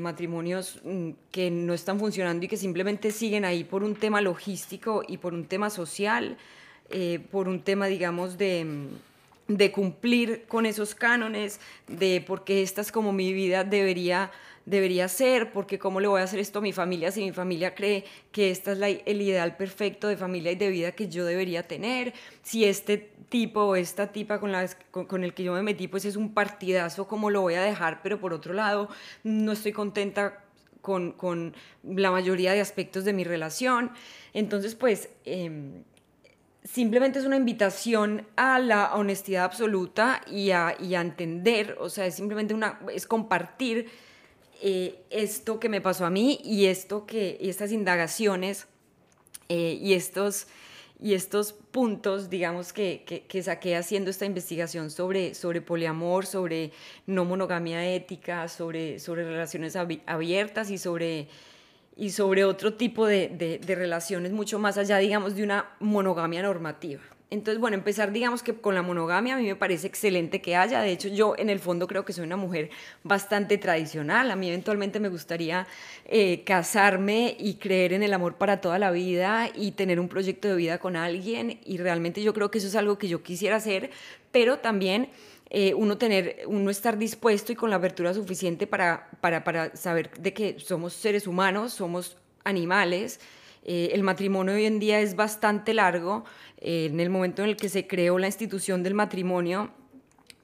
matrimonios 0.00 0.80
mm, 0.82 1.10
que 1.30 1.50
no 1.50 1.74
están 1.74 1.98
funcionando 1.98 2.44
y 2.44 2.48
que 2.48 2.56
simplemente 2.56 3.10
siguen 3.10 3.44
ahí 3.44 3.64
por 3.64 3.84
un 3.84 3.94
tema 3.94 4.20
logístico 4.20 5.02
y 5.06 5.18
por 5.18 5.34
un 5.34 5.44
tema 5.44 5.70
social, 5.70 6.36
eh, 6.90 7.20
por 7.30 7.48
un 7.48 7.60
tema, 7.60 7.86
digamos, 7.86 8.38
de 8.38 8.64
mm, 8.64 9.13
de 9.48 9.72
cumplir 9.72 10.46
con 10.48 10.66
esos 10.66 10.94
cánones, 10.94 11.60
de 11.86 12.24
porque 12.26 12.62
esta 12.62 12.80
es 12.80 12.90
como 12.90 13.12
mi 13.12 13.32
vida 13.32 13.62
debería, 13.62 14.30
debería 14.64 15.08
ser, 15.08 15.52
porque 15.52 15.78
cómo 15.78 16.00
le 16.00 16.08
voy 16.08 16.20
a 16.20 16.24
hacer 16.24 16.40
esto 16.40 16.60
a 16.60 16.62
mi 16.62 16.72
familia 16.72 17.10
si 17.10 17.22
mi 17.22 17.32
familia 17.32 17.74
cree 17.74 18.04
que 18.32 18.50
esta 18.50 18.72
es 18.72 19.02
el 19.04 19.20
ideal 19.20 19.56
perfecto 19.56 20.08
de 20.08 20.16
familia 20.16 20.52
y 20.52 20.56
de 20.56 20.70
vida 20.70 20.92
que 20.92 21.08
yo 21.08 21.26
debería 21.26 21.66
tener, 21.68 22.14
si 22.42 22.64
este 22.64 23.10
tipo 23.28 23.64
o 23.64 23.76
esta 23.76 24.12
tipa 24.12 24.40
con, 24.40 24.52
la, 24.52 24.66
con, 24.90 25.24
el 25.24 25.34
que 25.34 25.42
yo 25.42 25.52
me 25.52 25.62
metí 25.62 25.88
pues 25.88 26.06
es 26.06 26.16
un 26.16 26.32
partidazo, 26.32 27.06
¿cómo 27.06 27.28
lo 27.28 27.42
voy 27.42 27.54
a 27.54 27.62
dejar? 27.62 28.00
Pero 28.02 28.18
por 28.18 28.32
otro 28.32 28.54
lado, 28.54 28.88
no 29.24 29.52
estoy 29.52 29.72
contenta 29.72 30.42
con, 30.80 31.12
con 31.12 31.54
la 31.82 32.10
mayoría 32.10 32.52
de 32.52 32.60
aspectos 32.60 33.04
de 33.04 33.12
mi 33.12 33.24
relación. 33.24 33.90
Entonces, 34.32 34.74
pues... 34.74 35.10
Eh, 35.26 35.82
simplemente 36.64 37.18
es 37.18 37.26
una 37.26 37.36
invitación 37.36 38.26
a 38.36 38.58
la 38.58 38.94
honestidad 38.94 39.44
absoluta 39.44 40.22
y 40.26 40.50
a, 40.50 40.74
entender, 40.80 41.76
o 41.78 41.90
sea, 41.90 42.06
es 42.06 42.14
simplemente 42.14 42.54
una, 42.54 42.80
es 42.92 43.06
compartir 43.06 43.90
eh, 44.62 45.04
esto 45.10 45.60
que 45.60 45.68
me 45.68 45.82
pasó 45.82 46.06
a 46.06 46.10
mí 46.10 46.40
y 46.42 46.66
esto 46.66 47.06
que, 47.06 47.36
y 47.38 47.50
estas 47.50 47.70
indagaciones 47.70 48.66
eh, 49.50 49.78
y, 49.80 49.92
estos, 49.92 50.46
y 50.98 51.12
estos 51.12 51.52
puntos, 51.52 52.30
digamos, 52.30 52.72
que, 52.72 53.04
que, 53.28 53.42
saqué 53.42 53.76
haciendo 53.76 54.10
esta 54.10 54.24
investigación 54.24 54.90
sobre, 54.90 55.34
sobre 55.34 55.60
poliamor, 55.60 56.24
sobre 56.24 56.72
no 57.06 57.26
monogamia 57.26 57.86
ética, 57.86 58.48
sobre, 58.48 59.00
sobre 59.00 59.24
relaciones 59.24 59.76
abiertas 59.76 60.70
y 60.70 60.78
sobre 60.78 61.28
y 61.96 62.10
sobre 62.10 62.44
otro 62.44 62.74
tipo 62.74 63.06
de, 63.06 63.60
relaciones 63.66 64.32
mucho 64.32 64.58
más 64.58 64.78
allá, 64.78 64.98
digamos, 64.98 65.36
de 65.36 65.44
una 65.44 65.70
monogamia 65.80 66.42
normativa. 66.42 67.00
Entonces, 67.30 67.60
bueno, 67.60 67.76
empezar, 67.76 68.12
digamos 68.12 68.42
que 68.42 68.54
con 68.54 68.74
la 68.74 68.82
monogamia 68.82 69.34
a 69.34 69.38
mí 69.38 69.46
me 69.46 69.56
parece 69.56 69.86
excelente 69.88 70.40
que 70.40 70.54
haya. 70.54 70.80
De 70.82 70.92
hecho, 70.92 71.08
yo 71.08 71.34
en 71.36 71.50
el 71.50 71.58
fondo 71.58 71.88
creo 71.88 72.04
que 72.04 72.12
soy 72.12 72.24
una 72.24 72.36
mujer 72.36 72.70
bastante 73.02 73.58
tradicional. 73.58 74.30
A 74.30 74.36
mí 74.36 74.48
eventualmente 74.48 75.00
me 75.00 75.08
gustaría 75.08 75.66
eh, 76.04 76.44
casarme 76.44 77.36
y 77.38 77.54
creer 77.54 77.92
en 77.92 78.04
el 78.04 78.12
amor 78.12 78.36
para 78.36 78.60
toda 78.60 78.78
la 78.78 78.92
vida 78.92 79.50
y 79.52 79.72
tener 79.72 79.98
un 79.98 80.08
proyecto 80.08 80.48
de 80.48 80.54
vida 80.54 80.78
con 80.78 80.94
alguien. 80.94 81.58
Y 81.64 81.78
realmente 81.78 82.22
yo 82.22 82.34
creo 82.34 82.52
que 82.52 82.58
eso 82.58 82.68
es 82.68 82.76
algo 82.76 82.98
que 82.98 83.08
yo 83.08 83.24
quisiera 83.24 83.56
hacer, 83.56 83.90
pero 84.30 84.58
también 84.58 85.08
eh, 85.56 85.72
uno, 85.74 85.96
tener, 85.96 86.24
uno 86.46 86.68
estar 86.70 86.94
dispuesto 86.98 87.52
y 87.52 87.54
con 87.54 87.70
la 87.70 87.76
apertura 87.76 88.12
suficiente 88.12 88.66
para, 88.66 89.08
para, 89.20 89.44
para 89.44 89.76
saber 89.76 90.10
de 90.18 90.32
que 90.32 90.58
somos 90.58 90.92
seres 90.92 91.26
humanos, 91.26 91.72
somos 91.72 92.16
animales, 92.44 93.20
Eh, 93.64 93.90
el 93.94 94.02
matrimonio 94.02 94.54
hoy 94.54 94.66
en 94.66 94.78
día 94.78 95.00
es 95.00 95.16
bastante 95.16 95.72
largo. 95.72 96.24
Eh, 96.58 96.86
en 96.92 97.00
el 97.00 97.08
momento 97.08 97.42
en 97.42 97.48
el 97.48 97.56
que 97.56 97.68
se 97.68 97.86
creó 97.86 98.18
la 98.18 98.26
institución 98.26 98.82
del 98.82 98.94
matrimonio, 98.94 99.70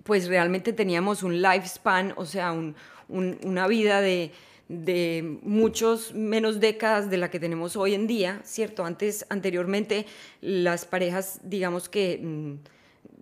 pues 0.04 0.26
realmente 0.26 0.72
teníamos 0.72 1.22
un 1.22 1.42
lifespan, 1.42 2.14
o 2.16 2.24
sea, 2.24 2.54
una 3.08 3.66
vida 3.68 4.00
de, 4.00 4.32
de 4.68 5.38
muchos 5.42 6.14
menos 6.14 6.60
décadas 6.60 7.10
de 7.10 7.18
la 7.18 7.28
que 7.28 7.38
tenemos 7.38 7.76
hoy 7.76 7.94
en 7.94 8.06
día, 8.06 8.40
¿cierto? 8.44 8.84
Antes, 8.84 9.26
anteriormente, 9.28 10.06
las 10.40 10.86
parejas, 10.86 11.40
digamos 11.42 11.88
que 11.88 12.18
mm, 12.22 12.54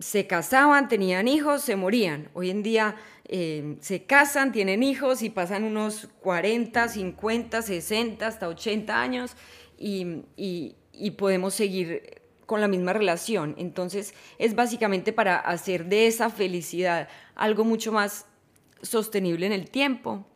se 0.00 0.26
casaban, 0.26 0.88
tenían 0.88 1.28
hijos, 1.28 1.62
se 1.62 1.76
morían. 1.76 2.28
Hoy 2.34 2.50
en 2.50 2.62
día 2.62 2.96
eh, 3.26 3.76
se 3.80 4.04
casan, 4.04 4.52
tienen 4.52 4.82
hijos 4.82 5.22
y 5.22 5.30
pasan 5.30 5.64
unos 5.64 6.08
40, 6.20 6.88
50, 6.88 7.62
60, 7.62 8.26
hasta 8.26 8.48
80 8.48 9.00
años 9.00 9.36
y, 9.78 10.24
y 10.36 11.10
podemos 11.12 11.54
seguir 11.54 12.22
con 12.46 12.60
la 12.60 12.68
misma 12.68 12.92
relación. 12.92 13.54
Entonces, 13.58 14.14
es 14.38 14.54
básicamente 14.54 15.12
para 15.12 15.36
hacer 15.36 15.86
de 15.86 16.06
esa 16.06 16.30
felicidad 16.30 17.08
algo 17.34 17.64
mucho 17.64 17.92
más 17.92 18.26
sostenible 18.82 19.46
en 19.46 19.52
el 19.52 19.70
tiempo 19.70 20.26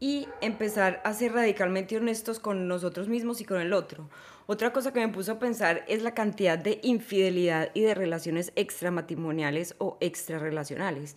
y 0.00 0.26
empezar 0.40 1.00
a 1.04 1.12
ser 1.12 1.34
radicalmente 1.34 1.98
honestos 1.98 2.40
con 2.40 2.66
nosotros 2.66 3.08
mismos 3.08 3.40
y 3.42 3.44
con 3.44 3.60
el 3.60 3.74
otro. 3.74 4.08
Otra 4.46 4.72
cosa 4.72 4.92
que 4.92 5.00
me 5.00 5.12
puso 5.12 5.32
a 5.32 5.38
pensar 5.38 5.84
es 5.86 6.02
la 6.02 6.14
cantidad 6.14 6.58
de 6.58 6.80
infidelidad 6.82 7.70
y 7.74 7.82
de 7.82 7.94
relaciones 7.94 8.50
extramatrimoniales 8.56 9.74
o 9.78 9.98
extrarrelacionales. 10.00 11.16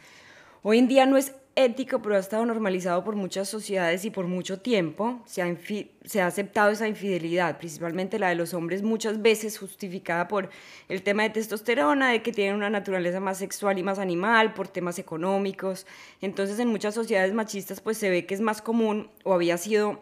Hoy 0.61 0.77
en 0.77 0.87
día 0.87 1.05
no 1.05 1.17
es 1.17 1.33
ético, 1.55 2.01
pero 2.01 2.15
ha 2.15 2.19
estado 2.19 2.45
normalizado 2.45 3.03
por 3.03 3.15
muchas 3.15 3.47
sociedades 3.47 4.05
y 4.05 4.09
por 4.09 4.27
mucho 4.27 4.59
tiempo. 4.59 5.21
Se 5.25 5.41
ha, 5.41 6.25
aceptado 6.25 6.71
esa 6.71 6.87
infidelidad, 6.87 7.57
principalmente 7.57 8.19
la 8.19 8.29
de 8.29 8.35
los 8.35 8.53
hombres, 8.53 8.81
muchas 8.81 9.21
veces 9.21 9.59
justificada 9.59 10.27
por 10.27 10.49
el 10.89 11.03
tema 11.03 11.23
de 11.23 11.29
testosterona, 11.29 12.11
de 12.11 12.21
que 12.21 12.31
tienen 12.31 12.55
una 12.55 12.69
naturaleza 12.69 13.19
más 13.19 13.37
sexual 13.37 13.77
y 13.77 13.83
más 13.83 13.99
animal, 13.99 14.53
por 14.53 14.67
temas 14.67 14.97
económicos. 14.99 15.85
Entonces, 16.21 16.59
en 16.59 16.69
muchas 16.69 16.95
sociedades 16.95 17.33
machistas, 17.33 17.81
pues 17.81 17.97
se 17.97 18.09
ve 18.09 18.25
que 18.25 18.33
es 18.33 18.41
más 18.41 18.61
común 18.61 19.09
o 19.23 19.33
había 19.33 19.57
sido 19.57 20.01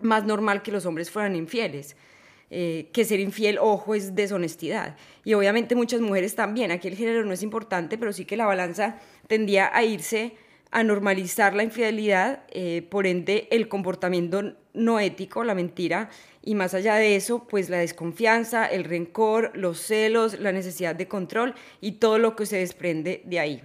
más 0.00 0.24
normal 0.24 0.62
que 0.62 0.72
los 0.72 0.86
hombres 0.86 1.10
fueran 1.10 1.36
infieles. 1.36 1.96
Eh, 2.48 2.90
que 2.92 3.04
ser 3.04 3.18
infiel, 3.18 3.58
ojo, 3.58 3.94
es 3.94 4.14
deshonestidad. 4.14 4.96
Y 5.24 5.34
obviamente 5.34 5.74
muchas 5.74 6.00
mujeres 6.00 6.36
también. 6.36 6.70
Aquí 6.70 6.86
el 6.86 6.96
género 6.96 7.24
no 7.24 7.32
es 7.32 7.42
importante, 7.42 7.98
pero 7.98 8.12
sí 8.12 8.24
que 8.24 8.36
la 8.36 8.46
balanza 8.46 9.00
tendía 9.26 9.68
a 9.74 9.82
irse 9.82 10.36
a 10.70 10.82
normalizar 10.82 11.54
la 11.54 11.62
infidelidad, 11.62 12.42
eh, 12.50 12.86
por 12.90 13.06
ende 13.06 13.48
el 13.50 13.68
comportamiento 13.68 14.54
no 14.74 15.00
ético, 15.00 15.44
la 15.44 15.54
mentira, 15.54 16.10
y 16.42 16.54
más 16.54 16.74
allá 16.74 16.94
de 16.96 17.16
eso, 17.16 17.46
pues 17.48 17.70
la 17.70 17.78
desconfianza, 17.78 18.66
el 18.66 18.84
rencor, 18.84 19.50
los 19.54 19.80
celos, 19.80 20.38
la 20.38 20.52
necesidad 20.52 20.94
de 20.94 21.08
control 21.08 21.54
y 21.80 21.92
todo 21.92 22.18
lo 22.18 22.36
que 22.36 22.46
se 22.46 22.58
desprende 22.58 23.22
de 23.24 23.40
ahí. 23.40 23.62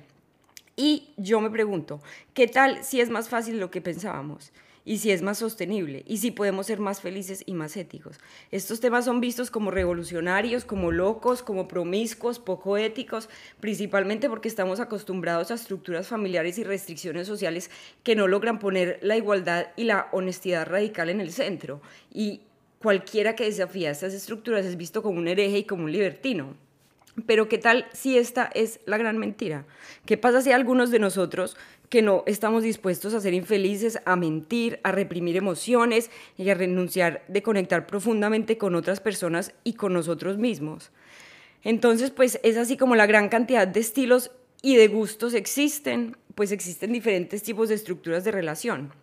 Y 0.75 1.13
yo 1.17 1.41
me 1.41 1.49
pregunto, 1.49 2.01
¿qué 2.33 2.47
tal 2.47 2.83
si 2.83 3.01
es 3.01 3.09
más 3.09 3.29
fácil 3.29 3.59
lo 3.59 3.69
que 3.69 3.81
pensábamos? 3.81 4.51
Y 4.85 4.97
si 4.97 5.11
es 5.11 5.21
más 5.21 5.37
sostenible 5.37 6.03
y 6.07 6.17
si 6.17 6.31
podemos 6.31 6.67
ser 6.67 6.79
más 6.79 7.01
felices 7.01 7.43
y 7.45 7.53
más 7.53 7.77
éticos. 7.77 8.19
Estos 8.51 8.79
temas 8.79 9.05
son 9.05 9.21
vistos 9.21 9.51
como 9.51 9.71
revolucionarios, 9.71 10.65
como 10.65 10.91
locos, 10.91 11.43
como 11.43 11.67
promiscuos, 11.67 12.39
poco 12.39 12.77
éticos, 12.77 13.29
principalmente 13.59 14.29
porque 14.29 14.47
estamos 14.47 14.79
acostumbrados 14.79 15.51
a 15.51 15.55
estructuras 15.55 16.07
familiares 16.07 16.57
y 16.57 16.63
restricciones 16.63 17.27
sociales 17.27 17.69
que 18.03 18.15
no 18.15 18.27
logran 18.27 18.59
poner 18.59 18.99
la 19.01 19.17
igualdad 19.17 19.67
y 19.75 19.83
la 19.83 20.07
honestidad 20.11 20.67
radical 20.67 21.09
en 21.09 21.21
el 21.21 21.31
centro. 21.31 21.81
Y 22.13 22.41
cualquiera 22.79 23.35
que 23.35 23.45
desafía 23.45 23.91
estas 23.91 24.13
estructuras 24.13 24.65
es 24.65 24.77
visto 24.77 25.03
como 25.03 25.19
un 25.19 25.27
hereje 25.27 25.59
y 25.59 25.63
como 25.63 25.85
un 25.85 25.91
libertino. 25.91 26.55
Pero 27.25 27.49
¿qué 27.49 27.57
tal 27.57 27.87
si 27.93 28.17
esta 28.17 28.49
es 28.53 28.79
la 28.85 28.97
gran 28.97 29.17
mentira? 29.17 29.65
¿Qué 30.05 30.17
pasa 30.17 30.41
si 30.41 30.51
algunos 30.51 30.91
de 30.91 30.99
nosotros 30.99 31.57
que 31.89 32.01
no 32.01 32.23
estamos 32.25 32.63
dispuestos 32.63 33.13
a 33.13 33.19
ser 33.19 33.33
infelices, 33.33 33.99
a 34.05 34.15
mentir, 34.15 34.79
a 34.83 34.93
reprimir 34.93 35.35
emociones 35.35 36.09
y 36.37 36.49
a 36.49 36.53
renunciar 36.53 37.23
de 37.27 37.43
conectar 37.43 37.85
profundamente 37.85 38.57
con 38.57 38.75
otras 38.75 39.01
personas 39.01 39.53
y 39.65 39.73
con 39.73 39.91
nosotros 39.91 40.37
mismos. 40.37 40.89
Entonces, 41.63 42.09
pues 42.09 42.39
es 42.43 42.55
así 42.55 42.77
como 42.77 42.95
la 42.95 43.07
gran 43.07 43.27
cantidad 43.27 43.67
de 43.67 43.81
estilos 43.81 44.31
y 44.61 44.77
de 44.77 44.87
gustos 44.87 45.33
existen, 45.33 46.15
pues 46.33 46.53
existen 46.53 46.93
diferentes 46.93 47.43
tipos 47.43 47.67
de 47.67 47.75
estructuras 47.75 48.23
de 48.23 48.31
relación. 48.31 48.93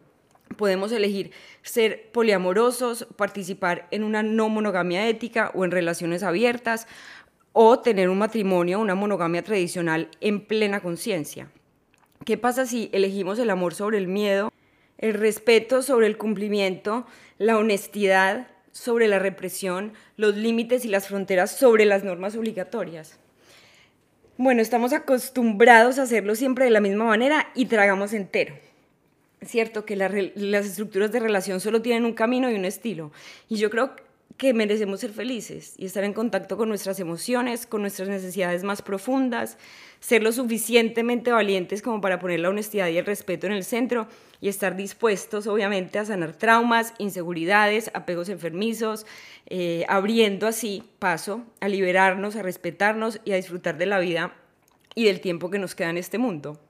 Podemos 0.56 0.90
elegir 0.92 1.30
ser 1.62 2.10
poliamorosos, 2.10 3.06
participar 3.16 3.86
en 3.90 4.02
una 4.02 4.22
no 4.22 4.48
monogamia 4.48 5.06
ética 5.08 5.52
o 5.54 5.64
en 5.64 5.70
relaciones 5.70 6.22
abiertas, 6.22 6.86
o 7.52 7.80
tener 7.80 8.08
un 8.08 8.18
matrimonio, 8.18 8.78
una 8.78 8.94
monogamia 8.94 9.42
tradicional 9.42 10.08
en 10.20 10.44
plena 10.46 10.80
conciencia. 10.80 11.50
¿Qué 12.24 12.36
pasa 12.36 12.66
si 12.66 12.90
elegimos 12.92 13.38
el 13.38 13.50
amor 13.50 13.74
sobre 13.74 13.98
el 13.98 14.08
miedo, 14.08 14.52
el 14.98 15.14
respeto 15.14 15.82
sobre 15.82 16.06
el 16.06 16.18
cumplimiento, 16.18 17.06
la 17.38 17.56
honestidad 17.56 18.48
sobre 18.72 19.08
la 19.08 19.18
represión, 19.18 19.92
los 20.16 20.36
límites 20.36 20.84
y 20.84 20.88
las 20.88 21.08
fronteras 21.08 21.56
sobre 21.56 21.84
las 21.84 22.04
normas 22.04 22.36
obligatorias? 22.36 23.18
Bueno, 24.36 24.62
estamos 24.62 24.92
acostumbrados 24.92 25.98
a 25.98 26.02
hacerlo 26.02 26.36
siempre 26.36 26.64
de 26.64 26.70
la 26.70 26.80
misma 26.80 27.04
manera 27.04 27.50
y 27.54 27.66
tragamos 27.66 28.12
entero. 28.12 28.54
Cierto 29.42 29.84
que 29.84 29.96
las 29.96 30.66
estructuras 30.66 31.10
de 31.12 31.20
relación 31.20 31.60
solo 31.60 31.82
tienen 31.82 32.04
un 32.04 32.12
camino 32.12 32.50
y 32.50 32.54
un 32.54 32.64
estilo. 32.64 33.12
Y 33.48 33.56
yo 33.56 33.70
creo 33.70 33.96
que 34.36 34.54
merecemos 34.54 35.00
ser 35.00 35.10
felices 35.10 35.74
y 35.78 35.86
estar 35.86 36.04
en 36.04 36.12
contacto 36.12 36.56
con 36.56 36.68
nuestras 36.68 37.00
emociones, 37.00 37.66
con 37.66 37.80
nuestras 37.80 38.08
necesidades 38.08 38.62
más 38.62 38.82
profundas, 38.82 39.58
ser 39.98 40.22
lo 40.22 40.30
suficientemente 40.30 41.32
valientes 41.32 41.82
como 41.82 42.00
para 42.00 42.20
poner 42.20 42.40
la 42.40 42.50
honestidad 42.50 42.88
y 42.88 42.98
el 42.98 43.06
respeto 43.06 43.46
en 43.46 43.52
el 43.52 43.64
centro 43.64 44.06
y 44.40 44.48
estar 44.48 44.76
dispuestos, 44.76 45.48
obviamente, 45.48 45.98
a 45.98 46.04
sanar 46.04 46.34
traumas, 46.36 46.94
inseguridades, 46.98 47.90
apegos 47.94 48.28
enfermizos, 48.28 49.06
eh, 49.46 49.84
abriendo 49.88 50.46
así 50.46 50.84
paso 51.00 51.42
a 51.60 51.68
liberarnos, 51.68 52.36
a 52.36 52.42
respetarnos 52.42 53.20
y 53.24 53.32
a 53.32 53.36
disfrutar 53.36 53.76
de 53.76 53.86
la 53.86 53.98
vida 53.98 54.34
y 54.94 55.04
del 55.04 55.20
tiempo 55.20 55.50
que 55.50 55.58
nos 55.58 55.74
queda 55.74 55.90
en 55.90 55.98
este 55.98 56.18
mundo. 56.18 56.60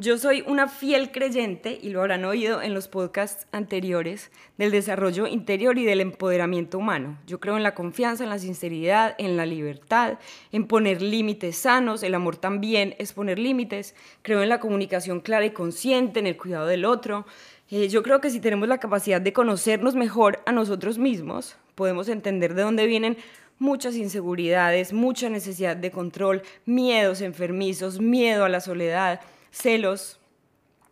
Yo 0.00 0.16
soy 0.16 0.42
una 0.46 0.66
fiel 0.66 1.12
creyente, 1.12 1.78
y 1.82 1.90
lo 1.90 2.00
habrán 2.00 2.24
oído 2.24 2.62
en 2.62 2.72
los 2.72 2.88
podcasts 2.88 3.46
anteriores, 3.52 4.30
del 4.56 4.70
desarrollo 4.70 5.26
interior 5.26 5.76
y 5.76 5.84
del 5.84 6.00
empoderamiento 6.00 6.78
humano. 6.78 7.18
Yo 7.26 7.38
creo 7.38 7.58
en 7.58 7.62
la 7.62 7.74
confianza, 7.74 8.24
en 8.24 8.30
la 8.30 8.38
sinceridad, 8.38 9.14
en 9.18 9.36
la 9.36 9.44
libertad, 9.44 10.18
en 10.52 10.66
poner 10.66 11.02
límites 11.02 11.58
sanos. 11.58 12.02
El 12.02 12.14
amor 12.14 12.38
también 12.38 12.94
es 12.98 13.12
poner 13.12 13.38
límites. 13.38 13.94
Creo 14.22 14.42
en 14.42 14.48
la 14.48 14.58
comunicación 14.58 15.20
clara 15.20 15.44
y 15.44 15.50
consciente, 15.50 16.18
en 16.18 16.26
el 16.26 16.38
cuidado 16.38 16.66
del 16.66 16.86
otro. 16.86 17.26
Eh, 17.70 17.90
yo 17.90 18.02
creo 18.02 18.22
que 18.22 18.30
si 18.30 18.40
tenemos 18.40 18.68
la 18.68 18.78
capacidad 18.78 19.20
de 19.20 19.34
conocernos 19.34 19.96
mejor 19.96 20.40
a 20.46 20.52
nosotros 20.52 20.96
mismos, 20.96 21.58
podemos 21.74 22.08
entender 22.08 22.54
de 22.54 22.62
dónde 22.62 22.86
vienen 22.86 23.18
muchas 23.58 23.96
inseguridades, 23.96 24.94
mucha 24.94 25.28
necesidad 25.28 25.76
de 25.76 25.90
control, 25.90 26.40
miedos 26.64 27.20
enfermizos, 27.20 28.00
miedo 28.00 28.46
a 28.46 28.48
la 28.48 28.60
soledad 28.60 29.20
celos. 29.50 30.18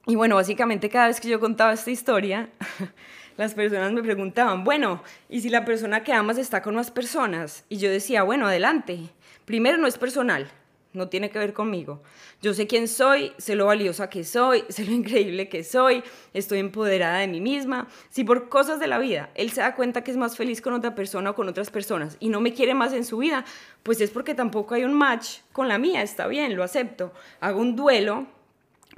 Y 0.06 0.16
bueno, 0.16 0.36
básicamente 0.36 0.88
cada 0.88 1.08
vez 1.08 1.20
que 1.20 1.28
yo 1.28 1.40
contaba 1.40 1.72
esta 1.72 1.90
historia, 1.90 2.50
las 3.36 3.54
personas 3.54 3.92
me 3.92 4.02
preguntaban, 4.02 4.64
bueno, 4.64 5.02
¿y 5.28 5.40
si 5.40 5.50
la 5.50 5.64
persona 5.64 6.02
que 6.02 6.12
amas 6.12 6.38
está 6.38 6.62
con 6.62 6.74
más 6.74 6.90
personas? 6.90 7.64
Y 7.68 7.78
yo 7.78 7.90
decía, 7.90 8.22
bueno, 8.22 8.46
adelante. 8.46 9.10
Primero 9.44 9.78
no 9.78 9.86
es 9.86 9.96
personal, 9.96 10.50
no 10.92 11.08
tiene 11.08 11.30
que 11.30 11.38
ver 11.38 11.52
conmigo. 11.52 12.02
Yo 12.42 12.54
sé 12.54 12.66
quién 12.66 12.88
soy, 12.88 13.32
sé 13.38 13.54
lo 13.54 13.66
valiosa 13.66 14.10
que 14.10 14.24
soy, 14.24 14.64
sé 14.68 14.84
lo 14.84 14.92
increíble 14.92 15.48
que 15.48 15.64
soy, 15.64 16.02
estoy 16.34 16.58
empoderada 16.58 17.18
de 17.18 17.28
mí 17.28 17.40
misma. 17.40 17.88
Si 18.10 18.24
por 18.24 18.48
cosas 18.48 18.80
de 18.80 18.86
la 18.86 18.98
vida 18.98 19.30
él 19.34 19.50
se 19.50 19.60
da 19.60 19.74
cuenta 19.74 20.02
que 20.02 20.10
es 20.10 20.16
más 20.16 20.36
feliz 20.36 20.60
con 20.60 20.72
otra 20.72 20.94
persona 20.94 21.30
o 21.30 21.34
con 21.34 21.48
otras 21.48 21.70
personas 21.70 22.16
y 22.20 22.28
no 22.28 22.40
me 22.40 22.52
quiere 22.52 22.74
más 22.74 22.92
en 22.92 23.04
su 23.04 23.18
vida, 23.18 23.44
pues 23.82 24.00
es 24.00 24.10
porque 24.10 24.34
tampoco 24.34 24.74
hay 24.74 24.84
un 24.84 24.94
match 24.94 25.38
con 25.52 25.68
la 25.68 25.78
mía, 25.78 26.02
está 26.02 26.26
bien, 26.26 26.56
lo 26.56 26.64
acepto. 26.64 27.12
Hago 27.40 27.60
un 27.60 27.76
duelo 27.76 28.26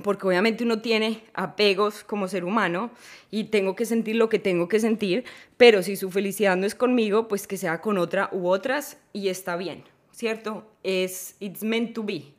porque 0.03 0.27
obviamente 0.27 0.65
uno 0.65 0.81
tiene 0.81 1.23
apegos 1.35 2.05
como 2.05 2.29
ser 2.29 2.45
humano 2.45 2.91
y 3.31 3.45
tengo 3.45 3.77
que 3.77 3.85
sentir 3.85 4.17
lo 4.17 4.29
que 4.29 4.39
tengo 4.39 4.69
que 4.69 4.81
sentir, 4.81 5.25
pero 5.57 5.83
si 5.83 5.97
su 5.97 6.11
felicidad 6.11 6.57
no 6.57 6.67
es 6.67 6.75
conmigo, 6.75 7.29
pues 7.29 7.47
que 7.47 7.57
sea 7.57 7.81
con 7.81 7.99
otra 7.99 8.29
u 8.33 8.49
otras 8.49 8.99
y 9.13 9.29
está 9.29 9.57
bien, 9.57 9.85
¿cierto? 10.13 10.67
Es 10.83 11.37
it's 11.41 11.63
meant 11.63 11.95
to 11.95 12.03
be. 12.03 12.33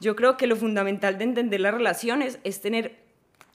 Yo 0.00 0.16
creo 0.16 0.36
que 0.36 0.46
lo 0.46 0.56
fundamental 0.56 1.18
de 1.18 1.24
entender 1.24 1.60
las 1.60 1.74
relaciones 1.74 2.38
es 2.44 2.60
tener 2.60 2.96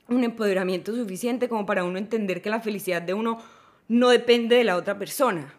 un 0.07 0.23
empoderamiento 0.23 0.95
suficiente 0.95 1.49
como 1.49 1.65
para 1.65 1.83
uno 1.83 1.97
entender 1.97 2.41
que 2.41 2.49
la 2.49 2.61
felicidad 2.61 3.01
de 3.01 3.13
uno 3.13 3.39
no 3.87 4.09
depende 4.09 4.55
de 4.55 4.63
la 4.63 4.75
otra 4.75 4.97
persona, 4.97 5.53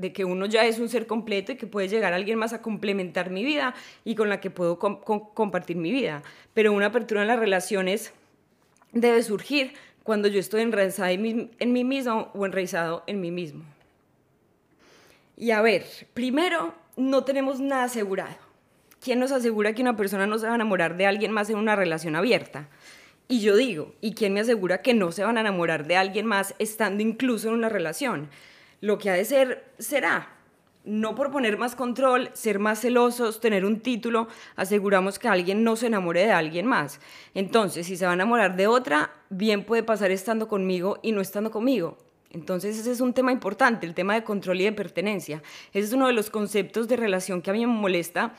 de 0.00 0.12
que 0.12 0.24
uno 0.24 0.46
ya 0.46 0.64
es 0.64 0.78
un 0.78 0.88
ser 0.88 1.06
completo 1.06 1.52
y 1.52 1.56
que 1.56 1.66
puede 1.66 1.88
llegar 1.88 2.12
alguien 2.12 2.38
más 2.38 2.52
a 2.52 2.62
complementar 2.62 3.30
mi 3.30 3.44
vida 3.44 3.74
y 4.04 4.14
con 4.14 4.28
la 4.28 4.40
que 4.40 4.50
puedo 4.50 4.78
compartir 4.78 5.76
mi 5.76 5.90
vida. 5.90 6.22
Pero 6.54 6.72
una 6.72 6.86
apertura 6.86 7.22
en 7.22 7.28
las 7.28 7.38
relaciones 7.38 8.12
debe 8.92 9.22
surgir 9.22 9.74
cuando 10.02 10.28
yo 10.28 10.40
estoy 10.40 10.62
enraizada 10.62 11.12
en 11.12 11.22
mí, 11.22 11.50
en 11.58 11.72
mí 11.72 11.84
mismo 11.84 12.30
o 12.34 12.46
enraizado 12.46 13.04
en 13.06 13.20
mí 13.20 13.30
mismo. 13.30 13.64
Y 15.36 15.52
a 15.52 15.62
ver, 15.62 15.84
primero, 16.14 16.74
no 16.96 17.24
tenemos 17.24 17.60
nada 17.60 17.84
asegurado. 17.84 18.36
¿Quién 19.00 19.18
nos 19.18 19.32
asegura 19.32 19.74
que 19.74 19.80
una 19.82 19.96
persona 19.96 20.26
no 20.26 20.38
se 20.38 20.46
va 20.46 20.52
a 20.52 20.56
enamorar 20.56 20.96
de 20.96 21.06
alguien 21.06 21.32
más 21.32 21.48
en 21.48 21.56
una 21.56 21.76
relación 21.76 22.16
abierta? 22.16 22.68
Y 23.28 23.40
yo 23.40 23.56
digo, 23.56 23.94
¿y 24.00 24.14
quién 24.14 24.34
me 24.34 24.40
asegura 24.40 24.82
que 24.82 24.92
no 24.92 25.12
se 25.12 25.24
van 25.24 25.38
a 25.38 25.40
enamorar 25.40 25.86
de 25.86 25.96
alguien 25.96 26.26
más 26.26 26.54
estando 26.58 27.02
incluso 27.02 27.48
en 27.48 27.54
una 27.54 27.68
relación? 27.68 28.28
Lo 28.80 28.98
que 28.98 29.10
ha 29.10 29.14
de 29.14 29.24
ser, 29.24 29.72
será. 29.78 30.36
No 30.84 31.14
por 31.14 31.30
poner 31.30 31.58
más 31.58 31.76
control, 31.76 32.30
ser 32.32 32.58
más 32.58 32.80
celosos, 32.80 33.40
tener 33.40 33.66
un 33.66 33.80
título, 33.80 34.28
aseguramos 34.56 35.18
que 35.18 35.28
alguien 35.28 35.62
no 35.62 35.76
se 35.76 35.88
enamore 35.88 36.24
de 36.24 36.32
alguien 36.32 36.66
más. 36.66 37.00
Entonces, 37.34 37.86
si 37.86 37.96
se 37.96 38.06
va 38.06 38.12
a 38.12 38.14
enamorar 38.14 38.56
de 38.56 38.66
otra, 38.66 39.10
bien 39.28 39.64
puede 39.64 39.82
pasar 39.82 40.10
estando 40.10 40.48
conmigo 40.48 40.98
y 41.02 41.12
no 41.12 41.20
estando 41.20 41.50
conmigo. 41.50 41.98
Entonces 42.30 42.78
ese 42.78 42.92
es 42.92 43.00
un 43.00 43.12
tema 43.12 43.32
importante, 43.32 43.86
el 43.86 43.94
tema 43.94 44.14
de 44.14 44.22
control 44.22 44.60
y 44.60 44.64
de 44.64 44.72
pertenencia. 44.72 45.42
Ese 45.72 45.88
es 45.88 45.92
uno 45.92 46.06
de 46.06 46.12
los 46.12 46.30
conceptos 46.30 46.86
de 46.88 46.96
relación 46.96 47.42
que 47.42 47.50
a 47.50 47.52
mí 47.52 47.66
me 47.66 47.72
molesta 47.72 48.34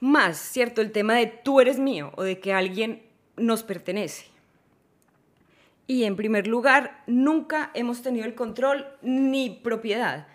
más, 0.00 0.38
¿cierto? 0.38 0.80
El 0.80 0.92
tema 0.92 1.14
de 1.14 1.26
tú 1.26 1.60
eres 1.60 1.78
mío 1.78 2.12
o 2.16 2.22
de 2.22 2.38
que 2.38 2.52
alguien 2.52 3.02
nos 3.36 3.64
pertenece. 3.64 4.26
Y 5.86 6.04
en 6.04 6.16
primer 6.16 6.46
lugar, 6.46 7.02
nunca 7.06 7.70
hemos 7.74 8.02
tenido 8.02 8.24
el 8.24 8.34
control 8.34 8.86
ni 9.02 9.50
propiedad. 9.50 10.26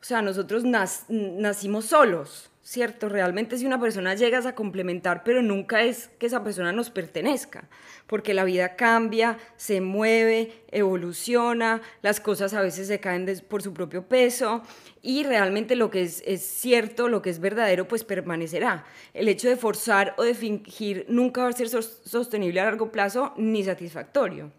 O 0.00 0.04
sea, 0.04 0.22
nosotros 0.22 0.64
nacimos 1.08 1.86
solos, 1.86 2.50
¿cierto? 2.62 3.08
Realmente 3.08 3.58
si 3.58 3.66
una 3.66 3.80
persona 3.80 4.14
llegas 4.14 4.46
a 4.46 4.54
complementar, 4.54 5.22
pero 5.22 5.42
nunca 5.42 5.82
es 5.82 6.08
que 6.18 6.26
esa 6.26 6.42
persona 6.42 6.72
nos 6.72 6.90
pertenezca, 6.90 7.68
porque 8.06 8.32
la 8.32 8.44
vida 8.44 8.76
cambia, 8.76 9.36
se 9.56 9.80
mueve, 9.80 10.64
evoluciona, 10.70 11.82
las 12.02 12.20
cosas 12.20 12.54
a 12.54 12.62
veces 12.62 12.88
se 12.88 13.00
caen 13.00 13.26
por 13.48 13.62
su 13.62 13.74
propio 13.74 14.06
peso 14.06 14.62
y 15.02 15.24
realmente 15.24 15.76
lo 15.76 15.90
que 15.90 16.02
es, 16.02 16.22
es 16.26 16.42
cierto, 16.42 17.08
lo 17.08 17.20
que 17.20 17.30
es 17.30 17.40
verdadero, 17.40 17.86
pues 17.86 18.04
permanecerá. 18.04 18.84
El 19.12 19.28
hecho 19.28 19.48
de 19.48 19.56
forzar 19.56 20.14
o 20.18 20.22
de 20.22 20.34
fingir 20.34 21.04
nunca 21.08 21.42
va 21.42 21.48
a 21.48 21.52
ser 21.52 21.68
sostenible 21.68 22.60
a 22.60 22.64
largo 22.64 22.92
plazo 22.92 23.34
ni 23.36 23.64
satisfactorio, 23.64 24.52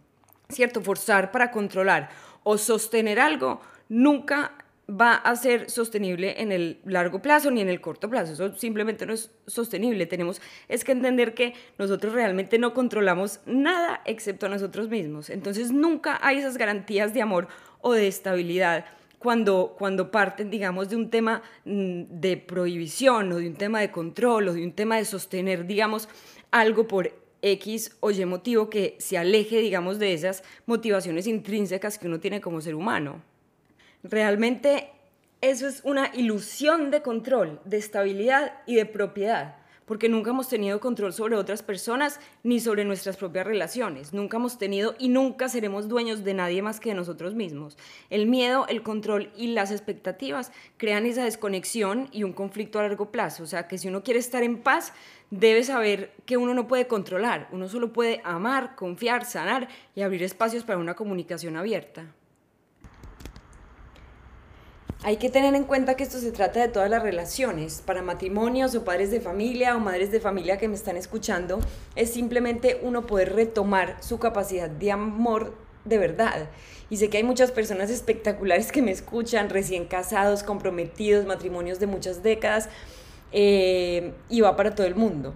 ¿cierto? 0.49 0.81
Forzar 0.81 1.31
para 1.31 1.51
controlar 1.51 2.09
o 2.43 2.57
sostener 2.57 3.19
algo 3.19 3.61
nunca 3.89 4.53
va 4.89 5.15
a 5.15 5.35
ser 5.35 5.69
sostenible 5.69 6.41
en 6.41 6.51
el 6.53 6.79
largo 6.85 7.21
plazo 7.21 7.51
ni 7.51 7.59
en 7.59 7.67
el 7.67 7.81
corto 7.81 8.09
plazo. 8.09 8.33
Eso 8.33 8.55
simplemente 8.55 9.05
no 9.05 9.13
es 9.13 9.31
sostenible. 9.45 10.05
Tenemos 10.05 10.41
es 10.69 10.83
que 10.85 10.93
entender 10.93 11.33
que 11.33 11.53
nosotros 11.77 12.13
realmente 12.13 12.57
no 12.57 12.73
controlamos 12.73 13.41
nada 13.45 14.01
excepto 14.05 14.45
a 14.45 14.49
nosotros 14.49 14.87
mismos. 14.89 15.29
Entonces 15.29 15.71
nunca 15.71 16.19
hay 16.21 16.37
esas 16.37 16.57
garantías 16.57 17.13
de 17.13 17.21
amor 17.21 17.49
o 17.81 17.93
de 17.93 18.07
estabilidad 18.07 18.85
cuando, 19.19 19.75
cuando 19.77 20.09
parten, 20.11 20.49
digamos, 20.49 20.89
de 20.89 20.95
un 20.95 21.09
tema 21.09 21.41
mm, 21.65 22.03
de 22.09 22.37
prohibición 22.37 23.31
o 23.33 23.37
de 23.37 23.47
un 23.47 23.55
tema 23.55 23.81
de 23.81 23.91
control 23.91 24.49
o 24.49 24.53
de 24.53 24.63
un 24.63 24.73
tema 24.73 24.97
de 24.97 25.05
sostener, 25.05 25.65
digamos, 25.65 26.07
algo 26.51 26.87
por 26.87 27.11
X 27.41 27.95
o 27.99 28.11
Y 28.11 28.25
motivo 28.25 28.69
que 28.69 28.95
se 28.99 29.17
aleje, 29.17 29.59
digamos, 29.59 29.99
de 29.99 30.13
esas 30.13 30.43
motivaciones 30.65 31.27
intrínsecas 31.27 31.97
que 31.97 32.07
uno 32.07 32.19
tiene 32.19 32.41
como 32.41 32.61
ser 32.61 32.75
humano. 32.75 33.21
Realmente 34.03 34.89
eso 35.41 35.67
es 35.67 35.81
una 35.83 36.11
ilusión 36.15 36.89
de 36.89 37.01
control, 37.01 37.61
de 37.65 37.77
estabilidad 37.77 38.53
y 38.65 38.75
de 38.75 38.85
propiedad, 38.85 39.57
porque 39.87 40.09
nunca 40.09 40.31
hemos 40.31 40.49
tenido 40.49 40.79
control 40.79 41.13
sobre 41.13 41.37
otras 41.37 41.63
personas 41.63 42.19
ni 42.43 42.59
sobre 42.59 42.83
nuestras 42.83 43.15
propias 43.15 43.47
relaciones. 43.47 44.13
Nunca 44.13 44.37
hemos 44.37 44.57
tenido 44.57 44.95
y 44.99 45.07
nunca 45.07 45.47
seremos 45.47 45.87
dueños 45.87 46.25
de 46.25 46.33
nadie 46.33 46.61
más 46.61 46.79
que 46.79 46.89
de 46.89 46.95
nosotros 46.95 47.33
mismos. 47.33 47.77
El 48.09 48.27
miedo, 48.27 48.67
el 48.67 48.83
control 48.83 49.31
y 49.37 49.47
las 49.47 49.71
expectativas 49.71 50.51
crean 50.75 51.05
esa 51.05 51.23
desconexión 51.23 52.09
y 52.11 52.23
un 52.23 52.33
conflicto 52.33 52.79
a 52.79 52.83
largo 52.83 53.11
plazo. 53.11 53.43
O 53.43 53.47
sea, 53.47 53.69
que 53.69 53.77
si 53.77 53.87
uno 53.87 54.03
quiere 54.03 54.19
estar 54.19 54.43
en 54.43 54.57
paz, 54.57 54.91
debe 55.31 55.63
saber 55.63 56.11
que 56.25 56.35
uno 56.35 56.53
no 56.53 56.67
puede 56.67 56.87
controlar, 56.87 57.47
uno 57.51 57.69
solo 57.69 57.93
puede 57.93 58.21
amar, 58.25 58.75
confiar, 58.75 59.23
sanar 59.23 59.69
y 59.95 60.01
abrir 60.01 60.21
espacios 60.21 60.65
para 60.65 60.79
una 60.79 60.95
comunicación 60.95 61.55
abierta. 61.55 62.13
Hay 65.03 65.17
que 65.17 65.29
tener 65.29 65.53
en 65.53 65.65
cuenta 65.65 65.95
que 65.95 66.03
esto 66.03 66.19
se 66.19 66.31
trata 66.31 66.59
de 66.59 66.69
todas 66.69 66.89
las 66.89 67.03
relaciones, 67.03 67.83
para 67.85 68.01
matrimonios 68.01 68.73
o 68.73 68.83
padres 68.83 69.11
de 69.11 69.21
familia 69.21 69.75
o 69.75 69.79
madres 69.79 70.11
de 70.11 70.19
familia 70.19 70.57
que 70.57 70.67
me 70.67 70.75
están 70.75 70.97
escuchando, 70.97 71.59
es 71.95 72.11
simplemente 72.11 72.79
uno 72.81 73.05
poder 73.05 73.35
retomar 73.35 73.97
su 74.01 74.17
capacidad 74.17 74.69
de 74.69 74.91
amor 74.91 75.53
de 75.85 75.99
verdad. 75.99 76.49
Y 76.89 76.97
sé 76.97 77.09
que 77.09 77.17
hay 77.17 77.23
muchas 77.23 77.51
personas 77.51 77.91
espectaculares 77.91 78.71
que 78.71 78.81
me 78.81 78.91
escuchan, 78.91 79.49
recién 79.49 79.85
casados, 79.85 80.41
comprometidos, 80.41 81.27
matrimonios 81.27 81.79
de 81.79 81.85
muchas 81.87 82.23
décadas, 82.23 82.67
eh, 83.31 84.13
y 84.29 84.41
va 84.41 84.55
para 84.55 84.73
todo 84.73 84.87
el 84.87 84.95
mundo. 84.95 85.35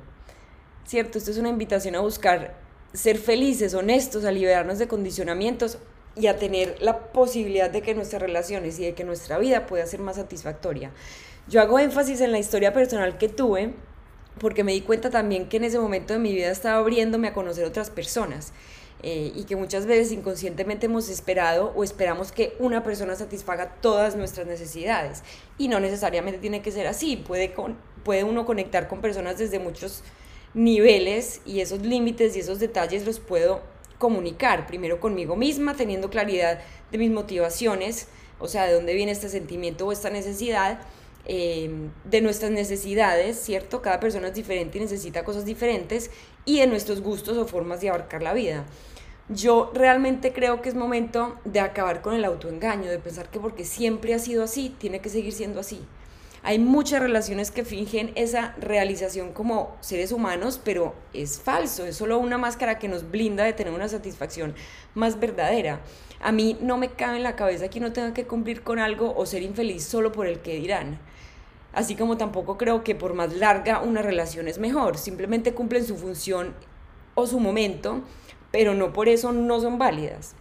¿Cierto? 0.86 1.20
Esto 1.20 1.32
es 1.32 1.38
una 1.38 1.50
invitación 1.50 1.96
a 1.96 2.00
buscar 2.00 2.56
ser 2.94 3.18
felices, 3.18 3.76
honestos, 3.76 4.26
a 4.26 4.32
liberarnos 4.32 4.80
de 4.80 4.88
condicionamientos 4.88 5.78
y 6.16 6.28
a 6.28 6.38
tener 6.38 6.78
la 6.82 7.12
posibilidad 7.12 7.70
de 7.70 7.82
que 7.82 7.96
nuestras 7.96 8.22
relaciones 8.22 8.80
y 8.80 8.86
de 8.86 8.94
que 8.94 9.04
nuestra 9.04 9.38
vida 9.38 9.66
pueda 9.66 9.86
ser 9.86 10.02
más 10.02 10.18
satisfactoria. 10.18 10.92
Yo 11.48 11.62
hago 11.62 11.80
énfasis 11.80 12.22
en 12.22 12.32
la 12.32 12.40
historia 12.40 12.74
personal 12.74 13.18
que 13.18 13.30
tuve 13.30 13.74
porque 14.40 14.64
me 14.64 14.74
di 14.74 14.82
cuenta 14.82 15.10
también 15.10 15.48
que 15.48 15.58
en 15.58 15.66
ese 15.66 15.80
momento 15.80 16.14
de 16.14 16.20
mi 16.20 16.34
vida 16.34 16.50
estaba 16.50 16.80
abriéndome 16.80 17.28
a 17.28 17.34
conocer 17.34 17.66
otras 17.66 17.90
personas 17.90 18.54
eh, 19.04 19.32
y 19.36 19.46
que 19.46 19.56
muchas 19.56 19.86
veces 19.86 20.12
inconscientemente 20.12 20.86
hemos 20.86 21.10
esperado 21.10 21.74
o 21.76 21.84
esperamos 21.84 22.32
que 22.32 22.56
una 22.60 22.84
persona 22.84 23.16
satisfaga 23.16 23.76
todas 23.82 24.16
nuestras 24.16 24.48
necesidades 24.48 25.24
y 25.58 25.68
no 25.68 25.80
necesariamente 25.80 26.40
tiene 26.40 26.62
que 26.62 26.72
ser 26.72 26.88
así, 26.88 27.18
puede, 27.18 27.54
con, 27.54 27.78
puede 28.04 28.24
uno 28.24 28.46
conectar 28.46 28.88
con 28.88 29.02
personas 29.02 29.38
desde 29.38 29.60
muchos 29.60 30.04
niveles 30.54 31.42
y 31.46 31.62
esos 31.62 31.82
límites 31.82 32.36
y 32.36 32.42
esos 32.42 32.60
detalles 32.60 33.06
los 33.06 33.20
puedo 33.20 33.62
comunicar, 34.02 34.66
primero 34.66 35.00
conmigo 35.00 35.36
misma, 35.36 35.76
teniendo 35.76 36.10
claridad 36.10 36.60
de 36.92 36.98
mis 36.98 37.12
motivaciones, 37.12 38.08
o 38.40 38.48
sea, 38.48 38.66
de 38.66 38.74
dónde 38.74 38.96
viene 38.96 39.12
este 39.12 39.30
sentimiento 39.30 39.86
o 39.86 39.92
esta 39.92 40.10
necesidad, 40.10 40.80
em, 41.26 41.92
de 42.04 42.22
nuestras 42.22 42.50
necesidades, 42.50 43.40
¿cierto? 43.40 43.84
Cada 43.84 44.00
persona 44.00 44.30
es 44.30 44.34
diferente 44.34 44.80
y 44.80 44.82
necesita 44.82 45.24
cosas 45.24 45.46
diferentes, 45.46 46.10
y 46.46 46.60
de 46.60 46.66
nuestros 46.66 47.02
gustos 47.02 47.38
o 47.38 47.46
formas 47.46 47.80
de 47.80 47.90
abarcar 47.90 48.24
la 48.24 48.34
vida. 48.34 48.66
Yo 49.30 49.72
realmente 49.76 50.34
creo 50.34 50.64
que 50.64 50.70
es 50.70 50.76
momento 50.76 51.38
de 51.46 51.60
acabar 51.60 52.02
con 52.02 52.16
el 52.16 52.26
autoengaño, 52.26 52.90
de 52.90 52.98
pensar 52.98 53.30
que 53.30 53.40
porque 53.40 53.66
siempre 53.66 54.16
ha 54.16 54.20
sido 54.20 54.44
así, 54.44 54.76
tiene 54.80 55.00
que 55.00 55.10
seguir 55.10 55.32
siendo 55.32 55.60
así. 55.60 55.86
Hay 56.44 56.58
muchas 56.58 57.00
relaciones 57.00 57.52
que 57.52 57.64
fingen 57.64 58.12
esa 58.16 58.56
realización 58.60 59.32
como 59.32 59.78
seres 59.80 60.12
humanos, 60.12 60.60
pero 60.64 60.96
es 61.14 61.40
falso, 61.40 61.86
es 61.86 61.96
solo 61.96 62.18
una 62.18 62.40
máscara 62.40 62.80
que 62.80 62.88
nos 62.88 63.12
blinda 63.12 63.44
de 63.44 63.54
tener 63.54 63.72
una 63.72 63.88
satisfacción 63.88 64.56
más 64.96 65.20
verdadera. 65.20 65.82
A 66.20 66.32
mí 66.32 66.58
no 66.60 66.78
me 66.78 66.90
cabe 66.90 67.18
en 67.18 67.24
la 67.24 67.36
cabeza 67.36 67.70
que 67.70 67.78
uno 67.78 67.94
tenga 67.94 68.16
que 68.16 68.26
cumplir 68.26 68.64
con 68.64 68.80
algo 68.80 69.14
o 69.16 69.28
ser 69.28 69.44
infeliz 69.44 69.84
solo 69.84 70.12
por 70.12 70.26
el 70.26 70.40
que 70.40 70.56
dirán. 70.56 71.00
Así 71.74 71.96
como 71.96 72.18
tampoco 72.18 72.58
creo 72.58 72.84
que 72.84 72.96
por 72.96 73.14
más 73.14 73.34
larga 73.34 73.80
una 73.80 74.02
relación 74.02 74.48
es 74.48 74.58
mejor, 74.58 74.98
simplemente 74.98 75.54
cumplen 75.54 75.86
su 75.86 75.96
función 75.96 76.56
o 77.14 77.28
su 77.28 77.40
momento, 77.40 78.02
pero 78.52 78.74
no 78.74 78.94
por 78.94 79.10
eso 79.10 79.32
no 79.32 79.60
son 79.60 79.78
válidas 79.78 80.36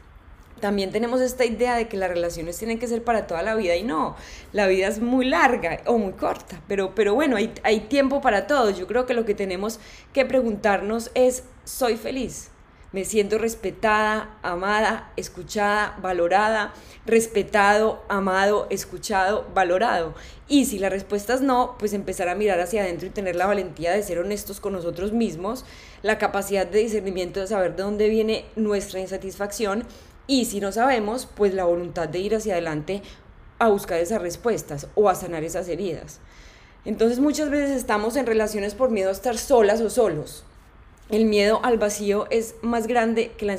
también 0.61 0.92
tenemos 0.92 1.20
esta 1.20 1.44
idea 1.44 1.77
de 1.77 1.88
que 1.88 1.96
las 1.96 2.11
relaciones 2.11 2.59
tienen 2.59 2.79
que 2.79 2.87
ser 2.87 3.03
para 3.03 3.27
toda 3.27 3.42
la 3.42 3.55
vida 3.55 3.77
y 3.77 3.83
no, 3.83 4.16
la 4.53 4.66
vida 4.66 4.87
es 4.88 5.01
muy 5.01 5.27
larga 5.27 5.81
o 5.87 5.99
muy 5.99 6.12
corta, 6.12 6.61
pero, 6.68 6.94
pero 6.94 7.14
bueno, 7.14 7.37
hay, 7.37 7.53
hay 7.62 7.81
tiempo 7.81 8.20
para 8.20 8.46
todo. 8.46 8.70
Yo 8.70 8.87
creo 8.87 9.07
que 9.07 9.14
lo 9.14 9.25
que 9.25 9.35
tenemos 9.35 9.81
que 10.12 10.25
preguntarnos 10.25 11.11
es, 11.14 11.44
¿soy 11.64 11.96
feliz? 11.96 12.51
Me 12.92 13.05
siento 13.05 13.38
respetada, 13.38 14.37
amada, 14.42 15.12
escuchada, 15.16 15.96
valorada, 16.03 16.75
respetado, 17.07 18.03
amado, 18.09 18.66
escuchado, 18.68 19.46
valorado. 19.55 20.14
Y 20.49 20.64
si 20.64 20.81
la 20.81 20.88
respuesta 20.88 21.35
es 21.35 21.40
no, 21.40 21.77
pues 21.79 21.92
empezar 21.92 22.29
a 22.29 22.35
mirar 22.35 22.59
hacia 22.59 22.83
adentro 22.83 23.07
y 23.07 23.11
tener 23.11 23.37
la 23.37 23.46
valentía 23.46 23.92
de 23.92 24.03
ser 24.03 24.18
honestos 24.18 24.59
con 24.59 24.73
nosotros 24.73 25.12
mismos, 25.12 25.64
la 26.03 26.18
capacidad 26.18 26.66
de 26.66 26.81
discernimiento 26.81 27.38
de 27.38 27.46
saber 27.46 27.77
de 27.77 27.85
dónde 27.85 28.09
viene 28.09 28.44
nuestra 28.57 28.99
insatisfacción 28.99 29.85
y 30.31 30.45
si 30.45 30.61
no 30.61 30.71
sabemos, 30.71 31.27
pues 31.27 31.55
la 31.55 31.64
voluntad 31.64 32.09
de 32.09 32.21
ir 32.21 32.37
hacia 32.37 32.53
adelante 32.53 33.03
a 33.59 33.66
buscar 33.66 33.99
esas 33.99 34.23
respuestas 34.23 34.87
o 34.95 35.09
a 35.09 35.16
sanar 35.16 35.43
esas 35.43 35.66
heridas. 35.66 36.21
Entonces 36.85 37.19
muchas 37.19 37.51
veces 37.51 37.73
estamos 37.73 38.14
en 38.14 38.27
relaciones 38.27 38.77
por 38.77 38.90
miedo 38.90 39.09
a 39.09 39.12
estar 39.12 39.37
solas 39.37 39.81
o 39.81 39.90
solos. 39.90 40.45
El 41.09 41.25
miedo 41.25 41.59
al 41.64 41.79
vacío 41.79 42.29
es 42.31 42.55
más 42.62 42.87
grande 42.87 43.33
que 43.37 43.45
la, 43.45 43.59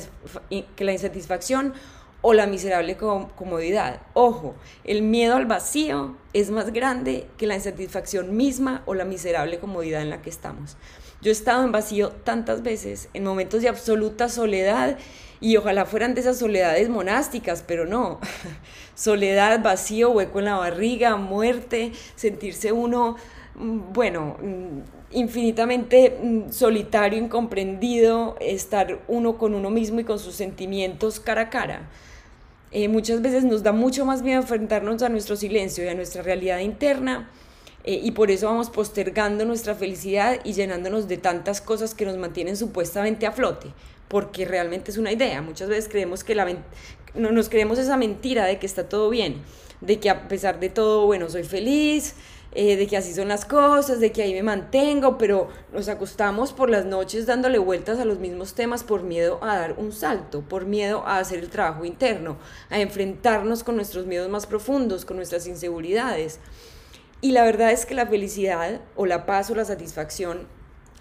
que 0.74 0.84
la 0.84 0.92
insatisfacción 0.92 1.74
o 2.22 2.32
la 2.32 2.46
miserable 2.46 2.96
comodidad. 2.96 4.00
Ojo, 4.14 4.54
el 4.84 5.02
miedo 5.02 5.36
al 5.36 5.44
vacío 5.44 6.16
es 6.32 6.50
más 6.50 6.72
grande 6.72 7.26
que 7.36 7.46
la 7.46 7.56
insatisfacción 7.56 8.34
misma 8.34 8.82
o 8.86 8.94
la 8.94 9.04
miserable 9.04 9.58
comodidad 9.58 10.00
en 10.00 10.08
la 10.08 10.22
que 10.22 10.30
estamos. 10.30 10.78
Yo 11.20 11.28
he 11.28 11.32
estado 11.32 11.64
en 11.64 11.72
vacío 11.72 12.12
tantas 12.24 12.62
veces, 12.62 13.10
en 13.12 13.24
momentos 13.24 13.60
de 13.60 13.68
absoluta 13.68 14.30
soledad 14.30 14.96
Y 15.42 15.56
ojalá 15.56 15.84
fueran 15.84 16.14
de 16.14 16.20
esas 16.20 16.38
soledades 16.38 16.88
monásticas, 16.88 17.64
pero 17.66 17.84
no. 17.84 18.20
Soledad, 18.94 19.60
vacío, 19.60 20.10
hueco 20.10 20.38
en 20.38 20.44
la 20.46 20.56
barriga, 20.56 21.16
muerte, 21.16 21.90
sentirse 22.14 22.70
uno, 22.70 23.16
mm, 23.56 23.92
bueno, 23.92 24.36
mm, 24.40 25.16
infinitamente 25.18 26.16
mm, 26.22 26.52
solitario, 26.52 27.18
incomprendido, 27.18 28.36
estar 28.40 29.00
uno 29.08 29.36
con 29.36 29.56
uno 29.56 29.68
mismo 29.68 29.98
y 29.98 30.04
con 30.04 30.20
sus 30.20 30.36
sentimientos 30.36 31.18
cara 31.18 31.42
a 31.42 31.50
cara. 31.50 31.90
Eh, 32.70 32.86
muchas 32.86 33.20
veces 33.20 33.42
nos 33.42 33.64
da 33.64 33.72
mucho 33.72 34.06
más 34.06 34.22
miedo 34.22 34.40
enfrentarnos 34.40 35.02
a 35.02 35.08
nuestro 35.08 35.34
silencio 35.34 35.84
y 35.84 35.88
a 35.88 35.94
nuestra 35.94 36.22
realidad 36.22 36.60
interna 36.60 37.28
eh, 37.84 38.00
y 38.02 38.12
por 38.12 38.30
eso 38.30 38.46
vamos 38.46 38.70
postergando 38.70 39.44
nuestra 39.44 39.74
felicidad 39.74 40.38
y 40.44 40.52
llenándonos 40.52 41.08
de 41.08 41.16
tantas 41.16 41.60
cosas 41.60 41.94
que 41.94 42.06
nos 42.06 42.16
mantienen 42.16 42.56
supuestamente 42.56 43.26
a 43.26 43.32
flote, 43.32 43.68
porque 44.12 44.44
realmente 44.44 44.90
es 44.90 44.98
una 44.98 45.10
idea. 45.10 45.40
Muchas 45.40 45.70
veces 45.70 45.88
creemos 45.88 46.22
que 46.22 46.34
la 46.34 46.46
no, 47.14 47.32
nos 47.32 47.48
creemos 47.48 47.78
esa 47.78 47.96
mentira 47.96 48.44
de 48.44 48.58
que 48.58 48.66
está 48.66 48.86
todo 48.86 49.08
bien, 49.08 49.40
de 49.80 50.00
que 50.00 50.10
a 50.10 50.28
pesar 50.28 50.60
de 50.60 50.68
todo, 50.68 51.06
bueno, 51.06 51.30
soy 51.30 51.44
feliz, 51.44 52.14
eh, 52.52 52.76
de 52.76 52.86
que 52.86 52.98
así 52.98 53.14
son 53.14 53.28
las 53.28 53.46
cosas, 53.46 54.00
de 54.00 54.12
que 54.12 54.22
ahí 54.22 54.34
me 54.34 54.42
mantengo, 54.42 55.16
pero 55.16 55.48
nos 55.72 55.88
acostamos 55.88 56.52
por 56.52 56.68
las 56.68 56.84
noches 56.84 57.24
dándole 57.24 57.56
vueltas 57.56 57.98
a 58.00 58.04
los 58.04 58.18
mismos 58.18 58.52
temas 58.52 58.84
por 58.84 59.02
miedo 59.02 59.38
a 59.40 59.56
dar 59.56 59.76
un 59.78 59.92
salto, 59.92 60.42
por 60.42 60.66
miedo 60.66 61.04
a 61.06 61.16
hacer 61.16 61.38
el 61.38 61.48
trabajo 61.48 61.86
interno, 61.86 62.36
a 62.68 62.80
enfrentarnos 62.80 63.64
con 63.64 63.76
nuestros 63.76 64.04
miedos 64.04 64.28
más 64.28 64.44
profundos, 64.44 65.06
con 65.06 65.16
nuestras 65.16 65.46
inseguridades. 65.46 66.38
Y 67.22 67.32
la 67.32 67.44
verdad 67.44 67.70
es 67.70 67.86
que 67.86 67.94
la 67.94 68.06
felicidad 68.06 68.82
o 68.94 69.06
la 69.06 69.24
paz 69.24 69.48
o 69.48 69.54
la 69.54 69.64
satisfacción 69.64 70.46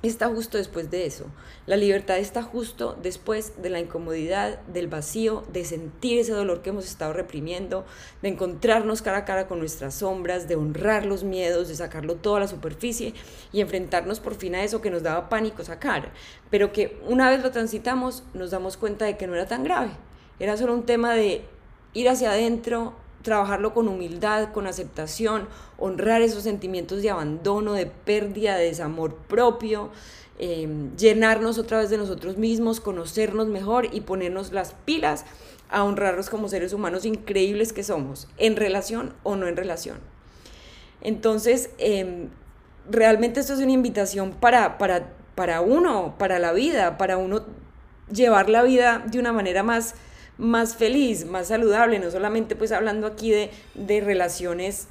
está 0.08 0.28
justo 0.30 0.58
después 0.58 0.90
de 0.90 1.06
eso. 1.06 1.26
La 1.68 1.78
libertad 1.78 2.18
está 2.18 2.42
justo 2.42 2.98
después 3.02 3.62
de 3.62 3.70
la 3.70 3.80
incomodidad, 3.80 4.60
del 4.62 4.88
vacío, 4.88 5.44
de 5.52 5.64
sentir 5.64 6.20
ese 6.20 6.32
dolor 6.32 6.62
que 6.62 6.72
hemos 6.72 6.86
estado 6.86 7.14
reprimiendo, 7.14 7.86
de 8.22 8.30
encontrarnos 8.30 9.02
cara 9.02 9.18
a 9.18 9.26
cara 9.26 9.48
con 9.48 9.60
nuestras 9.60 9.96
sombras, 9.96 10.48
de 10.48 10.56
honrar 10.56 11.06
los 11.06 11.24
miedos, 11.24 11.68
de 11.68 11.76
sacarlo 11.76 12.16
todo 12.16 12.38
a 12.38 12.40
la 12.40 12.48
superficie 12.48 13.14
y 13.52 13.62
enfrentarnos 13.62 14.20
por 14.20 14.36
fin 14.36 14.56
a 14.56 14.64
eso 14.64 14.82
que 14.82 14.90
nos 14.90 15.04
daba 15.04 15.30
pánico 15.30 15.64
sacar, 15.64 16.12
pero 16.50 16.72
que 16.74 17.00
una 17.08 17.30
vez 17.30 17.44
lo 17.44 17.52
transitamos 17.52 18.24
nos 18.34 18.52
damos 18.52 18.78
cuenta 18.78 19.06
de 19.06 19.18
que 19.18 19.28
no 19.28 19.36
era 19.36 19.48
tan 19.48 19.64
grave. 19.64 19.92
Era 20.40 20.58
solo 20.58 20.74
un 20.74 20.86
tema 20.86 21.14
de 21.14 21.44
ir 21.94 22.10
hacia 22.10 22.32
adentro, 22.32 22.96
trabajarlo 23.22 23.74
con 23.74 23.88
humildad, 23.88 24.52
con 24.52 24.68
aceptación, 24.68 25.48
honrar 25.78 26.22
esos 26.22 26.44
sentimientos 26.44 27.02
de 27.02 27.10
abandono, 27.10 27.74
de 27.74 27.86
pérdida, 27.86 28.56
de 28.56 28.66
desamor 28.66 29.16
propio, 29.16 29.90
em, 30.40 30.96
llenarnos 30.96 31.58
otra 31.58 31.80
vez 31.80 31.90
de 31.90 31.98
nosotros 31.98 32.38
mismos, 32.38 32.80
conocernos 32.80 33.48
mejor 33.48 33.88
y 33.92 34.02
ponernos 34.02 34.52
las 34.52 34.74
pilas 34.86 35.26
a 35.70 35.84
honrarnos 35.84 36.30
como 36.30 36.50
seres 36.50 36.74
humanos 36.74 37.06
increíbles 37.06 37.74
que 37.74 37.84
somos, 37.84 38.28
en 38.38 38.56
relación 38.56 39.14
o 39.24 39.36
no 39.36 39.48
en 39.48 39.56
relación. 39.56 39.98
Entonces, 41.02 41.72
em, 41.78 42.30
realmente 42.90 43.40
esto 43.40 43.54
es 43.54 43.60
una 43.60 43.72
invitación 43.72 44.32
para, 44.32 44.78
para, 44.78 45.14
para 45.36 45.62
uno, 45.62 46.16
para 46.18 46.40
la 46.40 46.52
vida, 46.54 46.98
para 46.98 47.18
uno 47.18 47.44
llevar 48.12 48.50
la 48.50 48.64
vida 48.64 49.04
de 49.10 49.20
una 49.20 49.32
manera 49.32 49.64
más 49.64 49.96
más 50.42 50.76
feliz, 50.76 51.26
más 51.26 51.50
saludable, 51.50 52.00
no 52.00 52.10
solamente 52.10 52.56
pues 52.56 52.72
hablando 52.72 53.06
aquí 53.06 53.30
de, 53.30 53.52
de 53.76 54.02
relaciones 54.02 54.88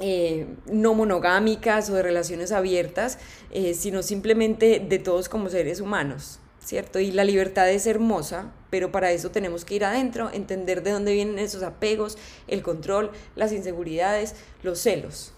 eh, 0.00 0.46
no 0.66 0.94
monogámicas 0.94 1.88
o 1.88 1.94
de 1.94 2.02
relaciones 2.02 2.50
abiertas, 2.50 3.18
eh, 3.52 3.74
sino 3.74 4.02
simplemente 4.02 4.80
de 4.80 4.98
todos 4.98 5.28
como 5.28 5.48
seres 5.48 5.80
humanos, 5.80 6.40
¿cierto? 6.58 6.98
Y 6.98 7.12
la 7.12 7.22
libertad 7.22 7.70
es 7.70 7.86
hermosa, 7.86 8.52
pero 8.70 8.90
para 8.90 9.12
eso 9.12 9.30
tenemos 9.30 9.64
que 9.64 9.76
ir 9.76 9.84
adentro, 9.84 10.28
entender 10.32 10.82
de 10.82 10.90
dónde 10.90 11.12
vienen 11.12 11.38
esos 11.38 11.62
apegos, 11.62 12.18
el 12.48 12.62
control, 12.62 13.12
las 13.36 13.52
inseguridades, 13.52 14.34
los 14.64 14.80
celos. 14.80 15.32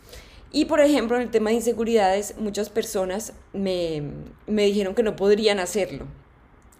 Y 0.50 0.64
por 0.64 0.80
ejemplo, 0.80 1.16
en 1.16 1.24
el 1.24 1.30
tema 1.30 1.50
de 1.50 1.56
inseguridades, 1.56 2.36
muchas 2.38 2.70
personas 2.70 3.34
me, 3.52 4.02
me 4.46 4.64
dijeron 4.64 4.94
que 4.94 5.02
no 5.02 5.14
podrían 5.14 5.58
hacerlo, 5.58 6.06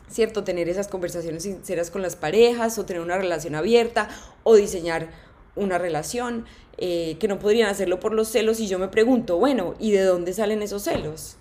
¿cierto? 0.08 0.44
Tener 0.44 0.68
esas 0.68 0.88
conversaciones 0.88 1.42
sinceras 1.42 1.90
con 1.90 2.02
las 2.02 2.16
parejas 2.16 2.78
o 2.78 2.84
tener 2.84 3.02
una 3.02 3.18
relación 3.18 3.54
abierta 3.54 4.08
o 4.42 4.54
diseñar 4.54 5.08
una 5.56 5.78
relación, 5.78 6.44
eh, 6.78 7.16
que 7.18 7.28
no 7.28 7.38
podrían 7.38 7.70
hacerlo 7.70 7.98
por 7.98 8.12
los 8.12 8.28
celos 8.28 8.60
y 8.60 8.68
yo 8.68 8.78
me 8.78 8.88
pregunto, 8.88 9.38
bueno, 9.38 9.74
¿y 9.78 9.92
de 9.92 10.02
dónde 10.02 10.34
salen 10.34 10.62
esos 10.62 10.82
celos? 10.82 11.36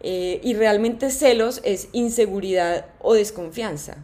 Eh, 0.00 0.40
y 0.42 0.54
realmente 0.54 1.10
celos 1.10 1.60
es 1.62 1.88
inseguridad 1.92 2.86
o 2.98 3.14
desconfianza. 3.14 3.98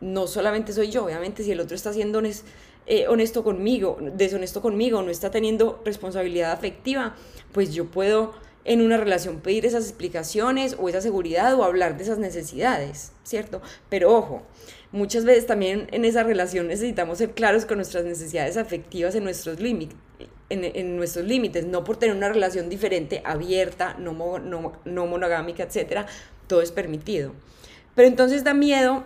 No 0.00 0.26
solamente 0.26 0.72
soy 0.72 0.90
yo, 0.90 1.04
obviamente 1.04 1.44
si 1.44 1.52
el 1.52 1.60
otro 1.60 1.76
está 1.76 1.92
siendo 1.92 2.22
eh, 2.86 3.06
honesto 3.08 3.44
conmigo, 3.44 3.98
deshonesto 4.00 4.62
conmigo, 4.62 5.02
no 5.02 5.10
está 5.10 5.30
teniendo 5.30 5.82
responsabilidad 5.84 6.52
afectiva, 6.52 7.14
pues 7.52 7.74
yo 7.74 7.86
puedo 7.90 8.32
en 8.66 8.82
una 8.82 8.96
relación 8.96 9.40
pedir 9.40 9.64
esas 9.64 9.84
explicaciones 9.84 10.76
o 10.78 10.88
esa 10.88 11.00
seguridad 11.00 11.54
o 11.54 11.64
hablar 11.64 11.96
de 11.96 12.02
esas 12.02 12.18
necesidades, 12.18 13.12
¿cierto? 13.22 13.62
Pero 13.88 14.12
ojo, 14.12 14.42
muchas 14.90 15.24
veces 15.24 15.46
también 15.46 15.86
en 15.92 16.04
esa 16.04 16.24
relación 16.24 16.66
necesitamos 16.66 17.18
ser 17.18 17.30
claros 17.30 17.64
con 17.64 17.78
nuestras 17.78 18.04
necesidades 18.04 18.56
afectivas 18.56 19.14
en 19.14 19.24
nuestros 19.24 19.60
límites. 19.60 19.96
En, 20.48 20.96
nuestros 20.96 21.26
límites, 21.26 21.66
no 21.66 21.82
por 21.82 21.96
tener 21.96 22.14
una 22.14 22.28
relación 22.28 22.68
diferente, 22.68 23.20
abierta, 23.24 23.96
no, 23.98 24.12
no, 24.38 24.74
no 24.84 25.06
monogámica, 25.06 25.64
etcétera, 25.64 26.06
todo 26.46 26.62
es 26.62 26.70
permitido. 26.70 27.32
Pero 27.96 28.06
entonces 28.06 28.44
da 28.44 28.54
miedo 28.54 29.02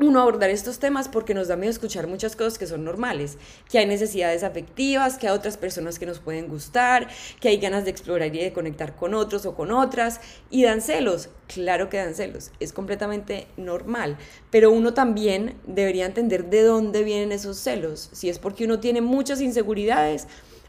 uno 0.00 0.20
abordar 0.20 0.50
estos 0.50 0.78
temas 0.78 1.08
porque 1.08 1.34
nos 1.34 1.48
da 1.48 1.56
miedo 1.56 1.70
escuchar 1.70 2.06
muchas 2.06 2.36
cosas 2.36 2.58
que 2.58 2.66
son 2.66 2.84
normales, 2.84 3.36
que 3.70 3.78
hay 3.78 3.86
necesidades 3.86 4.42
afectivas, 4.42 5.18
que 5.18 5.28
hay 5.28 5.34
otras 5.34 5.56
personas 5.56 5.98
que 5.98 6.06
nos 6.06 6.18
pueden 6.18 6.48
gustar, 6.48 7.08
que 7.40 7.48
hay 7.48 7.58
ganas 7.58 7.84
de 7.84 7.90
explorar 7.90 8.34
y 8.34 8.40
de 8.40 8.52
conectar 8.52 8.96
con 8.96 9.14
otros 9.14 9.46
o 9.46 9.54
con 9.54 9.70
otras, 9.72 10.20
y 10.50 10.64
dan 10.64 10.80
celos, 10.80 11.28
claro 11.46 11.88
que 11.88 11.98
dan 11.98 12.14
celos, 12.14 12.50
es 12.60 12.72
completamente 12.72 13.46
normal, 13.56 14.16
pero 14.50 14.70
uno 14.70 14.94
también 14.94 15.56
debería 15.66 16.06
entender 16.06 16.46
de 16.46 16.62
dónde 16.62 17.04
vienen 17.04 17.32
esos 17.32 17.58
celos, 17.58 18.10
si 18.12 18.28
es 18.28 18.38
porque 18.38 18.64
uno 18.64 18.80
tiene 18.80 19.00
muchas 19.00 19.40
inseguridades 19.40 20.26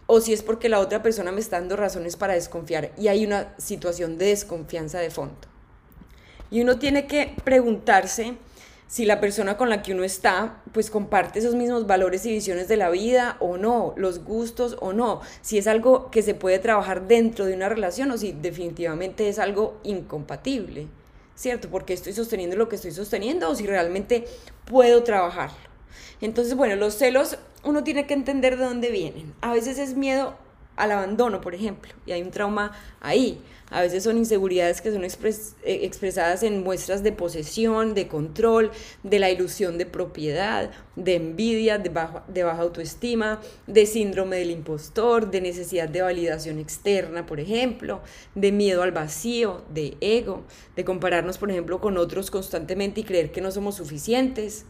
o 0.08 0.20
si 0.20 0.34
es 0.34 0.44
porque 0.44 0.68
la 0.68 0.80
otra 0.80 1.02
persona 1.02 1.32
me 1.32 1.40
está 1.40 1.58
dando 1.58 1.78
razones 1.78 2.18
para 2.18 2.34
desconfiar 2.34 2.92
y 2.98 3.08
hay 3.08 3.26
una 3.26 3.54
situación 3.58 4.18
de 4.18 4.26
desconfianza 4.26 5.00
de 5.00 5.10
fondo. 5.10 5.38
Y 6.50 6.60
uno 6.60 6.78
tiene 6.78 7.08
que 7.08 7.34
preguntarse, 7.46 8.34
si 8.92 9.06
la 9.06 9.22
persona 9.22 9.56
con 9.56 9.70
la 9.70 9.82
que 9.82 9.94
uno 9.94 10.04
está, 10.04 10.62
pues 10.74 10.90
comparte 10.90 11.40
esos 11.40 11.56
mismos 11.56 11.88
valores 11.88 12.26
y 12.26 12.34
visiones 12.34 12.68
de 12.68 12.76
la 12.76 12.90
vida 12.90 13.38
o 13.40 13.56
no, 13.56 13.94
los 13.96 14.26
gustos 14.26 14.76
o 14.82 14.92
no, 14.92 15.22
si 15.42 15.58
es 15.58 15.68
algo 15.68 16.12
que 16.12 16.22
se 16.22 16.34
puede 16.34 16.60
trabajar 16.60 17.08
dentro 17.08 17.46
de 17.46 17.54
una 17.54 17.70
relación 17.70 18.12
o 18.12 18.18
si 18.18 18.34
definitivamente 18.34 19.30
es 19.30 19.40
algo 19.40 19.80
incompatible, 19.84 20.88
¿cierto? 21.36 21.70
Porque 21.70 21.94
estoy 21.94 22.12
sosteniendo 22.12 22.58
lo 22.58 22.68
que 22.68 22.76
estoy 22.76 22.92
sosteniendo 22.92 23.50
o 23.50 23.56
si 23.56 23.66
realmente 23.66 24.26
puedo 24.66 25.04
trabajarlo. 25.04 25.56
Entonces, 26.20 26.56
bueno, 26.56 26.76
los 26.76 26.96
celos 26.96 27.38
uno 27.64 27.86
tiene 27.86 28.08
que 28.08 28.14
entender 28.14 28.58
de 28.58 28.66
dónde 28.66 28.92
vienen. 28.92 29.34
A 29.40 29.54
veces 29.54 29.78
es 29.78 29.96
miedo 29.96 30.36
al 30.82 30.92
abandono, 30.92 31.42
por 31.42 31.54
ejemplo, 31.54 31.94
y 32.08 32.12
hay 32.12 32.24
un 32.24 32.32
trauma 32.32 32.72
ahí. 33.02 33.40
A 33.70 33.82
veces 33.82 34.04
son 34.04 34.18
inseguridades 34.18 34.82
que 34.82 34.92
son 34.92 35.04
eh, 35.04 35.12
expresadas 35.64 36.42
en 36.42 36.64
muestras 36.64 37.04
de 37.04 37.12
posesión, 37.12 37.94
de 37.94 38.08
control, 38.08 38.72
de 39.04 39.20
la 39.20 39.30
ilusión 39.30 39.78
de 39.78 39.86
propiedad, 39.86 40.72
de 40.96 41.16
envidia, 41.16 41.78
de, 41.78 41.92
de 42.28 42.44
baja 42.44 42.62
autoestima, 42.62 43.40
de 43.68 43.86
síndrome 43.86 44.38
del 44.38 44.50
impostor, 44.50 45.30
de 45.30 45.40
necesidad 45.40 45.88
de 45.88 46.02
validación 46.02 46.58
externa, 46.58 47.28
por 47.28 47.40
ejemplo, 47.40 48.02
de 48.34 48.52
miedo 48.52 48.82
al 48.82 48.92
vacío, 48.92 49.62
de 49.70 49.98
ego, 50.02 50.44
de 50.76 50.84
compararnos, 50.84 51.38
por 51.38 51.52
ejemplo, 51.52 51.80
con 51.80 51.98
otros 51.98 52.32
constantemente 52.32 53.02
y 53.02 53.04
creer 53.04 53.32
que 53.32 53.42
no 53.42 53.52
somos 53.52 53.76
suficientes. 53.76 54.66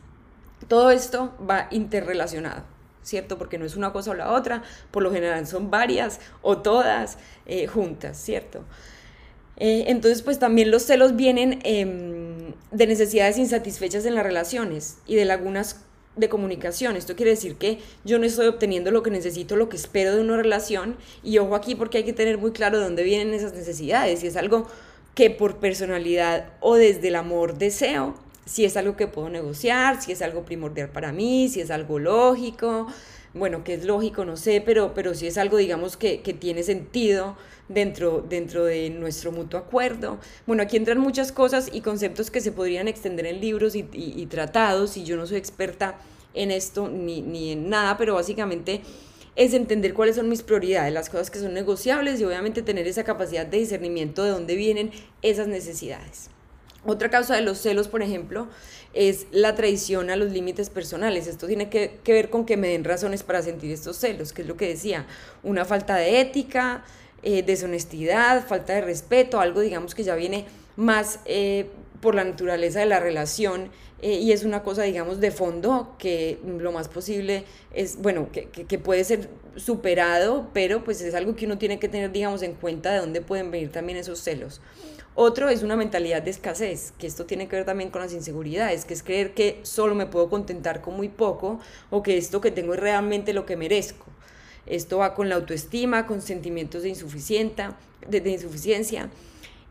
Todo 0.67 0.91
esto 0.91 1.33
va 1.49 1.69
interrelacionado. 1.71 2.70
¿Cierto? 3.03 3.37
Porque 3.37 3.57
no 3.57 3.65
es 3.65 3.75
una 3.75 3.91
cosa 3.93 4.11
o 4.11 4.13
la 4.13 4.31
otra, 4.31 4.63
por 4.91 5.03
lo 5.03 5.11
general 5.11 5.47
son 5.47 5.71
varias 5.71 6.19
o 6.41 6.57
todas 6.57 7.17
eh, 7.45 7.67
juntas, 7.67 8.17
¿cierto? 8.17 8.63
Eh, 9.57 9.85
entonces, 9.87 10.21
pues 10.21 10.39
también 10.39 10.71
los 10.71 10.83
celos 10.83 11.15
vienen 11.15 11.59
em, 11.63 12.53
de 12.71 12.87
necesidades 12.87 13.37
insatisfechas 13.37 14.05
en 14.05 14.15
las 14.15 14.23
relaciones 14.23 14.97
y 15.05 15.15
de 15.15 15.25
lagunas 15.25 15.81
de 16.15 16.29
comunicación. 16.29 16.95
Esto 16.95 17.15
quiere 17.15 17.31
decir 17.31 17.55
que 17.55 17.79
yo 18.03 18.19
no 18.19 18.25
estoy 18.25 18.47
obteniendo 18.47 18.91
lo 18.91 19.03
que 19.03 19.11
necesito, 19.11 19.55
lo 19.55 19.69
que 19.69 19.77
espero 19.77 20.15
de 20.15 20.21
una 20.21 20.35
relación. 20.35 20.97
Y 21.23 21.37
ojo 21.37 21.55
aquí 21.55 21.75
porque 21.75 21.99
hay 21.99 22.03
que 22.03 22.13
tener 22.13 22.37
muy 22.37 22.51
claro 22.51 22.79
de 22.79 22.85
dónde 22.85 23.03
vienen 23.03 23.33
esas 23.33 23.53
necesidades. 23.53 24.19
Si 24.19 24.27
es 24.27 24.35
algo 24.35 24.67
que 25.15 25.29
por 25.29 25.57
personalidad 25.57 26.53
o 26.59 26.75
desde 26.75 27.09
el 27.09 27.15
amor 27.15 27.57
deseo, 27.57 28.15
si 28.45 28.65
es 28.65 28.77
algo 28.77 28.95
que 28.95 29.07
puedo 29.07 29.29
negociar, 29.29 30.01
si 30.01 30.11
es 30.11 30.21
algo 30.21 30.43
primordial 30.43 30.89
para 30.89 31.11
mí, 31.11 31.49
si 31.49 31.61
es 31.61 31.71
algo 31.71 31.99
lógico, 31.99 32.87
bueno, 33.33 33.63
que 33.63 33.75
es 33.75 33.85
lógico, 33.85 34.25
no 34.25 34.35
sé, 34.35 34.61
pero, 34.65 34.93
pero 34.93 35.13
sí 35.13 35.27
es 35.27 35.37
algo, 35.37 35.57
digamos, 35.57 35.95
que, 35.95 36.21
que 36.21 36.33
tiene 36.33 36.63
sentido 36.63 37.37
dentro, 37.69 38.25
dentro 38.27 38.65
de 38.65 38.89
nuestro 38.89 39.31
mutuo 39.31 39.59
acuerdo. 39.59 40.19
Bueno, 40.45 40.63
aquí 40.63 40.75
entran 40.77 40.99
muchas 40.99 41.31
cosas 41.31 41.69
y 41.71 41.81
conceptos 41.81 42.29
que 42.29 42.41
se 42.41 42.51
podrían 42.51 42.87
extender 42.87 43.25
en 43.25 43.39
libros 43.39 43.75
y, 43.75 43.87
y, 43.93 44.25
tratados, 44.25 44.97
y 44.97 45.03
yo 45.03 45.15
no 45.15 45.25
soy 45.27 45.37
experta 45.37 45.95
en 46.33 46.51
esto 46.51 46.89
ni, 46.89 47.21
ni 47.21 47.51
en 47.51 47.69
nada, 47.69 47.97
pero 47.97 48.15
básicamente 48.15 48.81
es 49.37 49.53
entender 49.53 49.93
cuáles 49.93 50.17
son 50.17 50.27
mis 50.27 50.43
prioridades, 50.43 50.93
las 50.93 51.09
cosas 51.09 51.31
que 51.31 51.39
son 51.39 51.53
negociables 51.53 52.19
y 52.19 52.25
obviamente 52.25 52.61
tener 52.61 52.85
esa 52.87 53.05
capacidad 53.05 53.45
de 53.45 53.59
discernimiento 53.59 54.23
de 54.23 54.31
dónde 54.31 54.55
vienen 54.55 54.91
esas 55.21 55.47
necesidades. 55.47 56.30
Otra 56.83 57.09
causa 57.11 57.35
de 57.35 57.41
los 57.41 57.59
celos, 57.59 57.87
por 57.87 58.01
ejemplo, 58.01 58.47
es 58.93 59.27
la 59.31 59.53
traición 59.53 60.09
a 60.09 60.15
los 60.15 60.31
límites 60.31 60.71
personales. 60.71 61.27
Esto 61.27 61.45
tiene 61.45 61.69
que, 61.69 61.99
ver 62.07 62.31
con 62.31 62.45
que 62.45 62.57
me 62.57 62.69
den 62.69 62.83
razones 62.83 63.21
para 63.21 63.43
sentir 63.43 63.71
estos 63.71 63.97
celos, 63.97 64.33
que 64.33 64.41
es 64.41 64.47
lo 64.47 64.57
que 64.57 64.67
decía, 64.67 65.05
una 65.43 65.63
falta 65.63 65.95
de 65.95 66.19
ética, 66.19 66.83
eh, 67.21 67.43
deshonestidad, 67.43 68.47
falta 68.47 68.73
de 68.73 68.81
respeto, 68.81 69.39
algo 69.39 69.61
digamos 69.61 69.93
que 69.93 70.03
ya 70.03 70.15
viene 70.15 70.45
más 70.75 71.19
eh, 71.25 71.67
por 72.01 72.15
la 72.15 72.23
naturaleza 72.23 72.79
de 72.79 72.87
la 72.87 72.99
relación 72.99 73.69
eh, 74.01 74.13
y 74.13 74.31
es 74.31 74.43
una 74.43 74.63
cosa 74.63 74.81
digamos 74.81 75.19
de 75.19 75.29
fondo 75.29 75.95
que 75.99 76.39
lo 76.43 76.71
más 76.71 76.87
posible 76.87 77.43
es, 77.75 77.97
bueno, 77.97 78.29
que, 78.31 78.45
que, 78.47 78.79
puede 78.79 79.03
ser 79.03 79.29
superado, 79.55 80.49
pero 80.53 80.83
pues 80.83 81.01
es 81.01 81.13
algo 81.13 81.35
que 81.35 81.45
uno 81.45 81.59
tiene 81.59 81.77
que 81.77 81.87
tener 81.87 82.11
digamos 82.11 82.41
en 82.41 82.55
cuenta 82.55 82.91
de 82.91 82.99
dónde 82.99 83.21
pueden 83.21 83.51
venir 83.51 83.71
también 83.71 83.99
esos 83.99 84.19
celos. 84.19 84.61
Otro 85.13 85.49
es 85.49 85.61
una 85.61 85.75
mentalidad 85.75 86.21
de 86.21 86.31
escasez, 86.31 86.93
que 86.97 87.05
esto 87.05 87.25
tiene 87.25 87.49
que 87.49 87.57
ver 87.57 87.65
también 87.65 87.89
con 87.89 88.01
las 88.01 88.13
inseguridades, 88.13 88.85
que 88.85 88.93
es 88.93 89.03
creer 89.03 89.33
que 89.33 89.59
solo 89.63 89.93
me 89.93 90.05
puedo 90.05 90.29
contentar 90.29 90.81
con 90.81 90.95
muy 90.95 91.09
poco 91.09 91.59
o 91.89 92.01
que 92.01 92.17
esto 92.17 92.39
que 92.39 92.49
tengo 92.49 92.73
es 92.73 92.79
realmente 92.79 93.33
lo 93.33 93.45
que 93.45 93.57
merezco. 93.57 94.05
Esto 94.65 94.99
va 94.99 95.13
con 95.13 95.27
la 95.27 95.35
autoestima, 95.35 96.07
con 96.07 96.21
sentimientos 96.21 96.83
de, 96.83 96.89
insuficiencia, 96.89 97.75
de, 98.07 98.29
insuficiencia. 98.29 99.09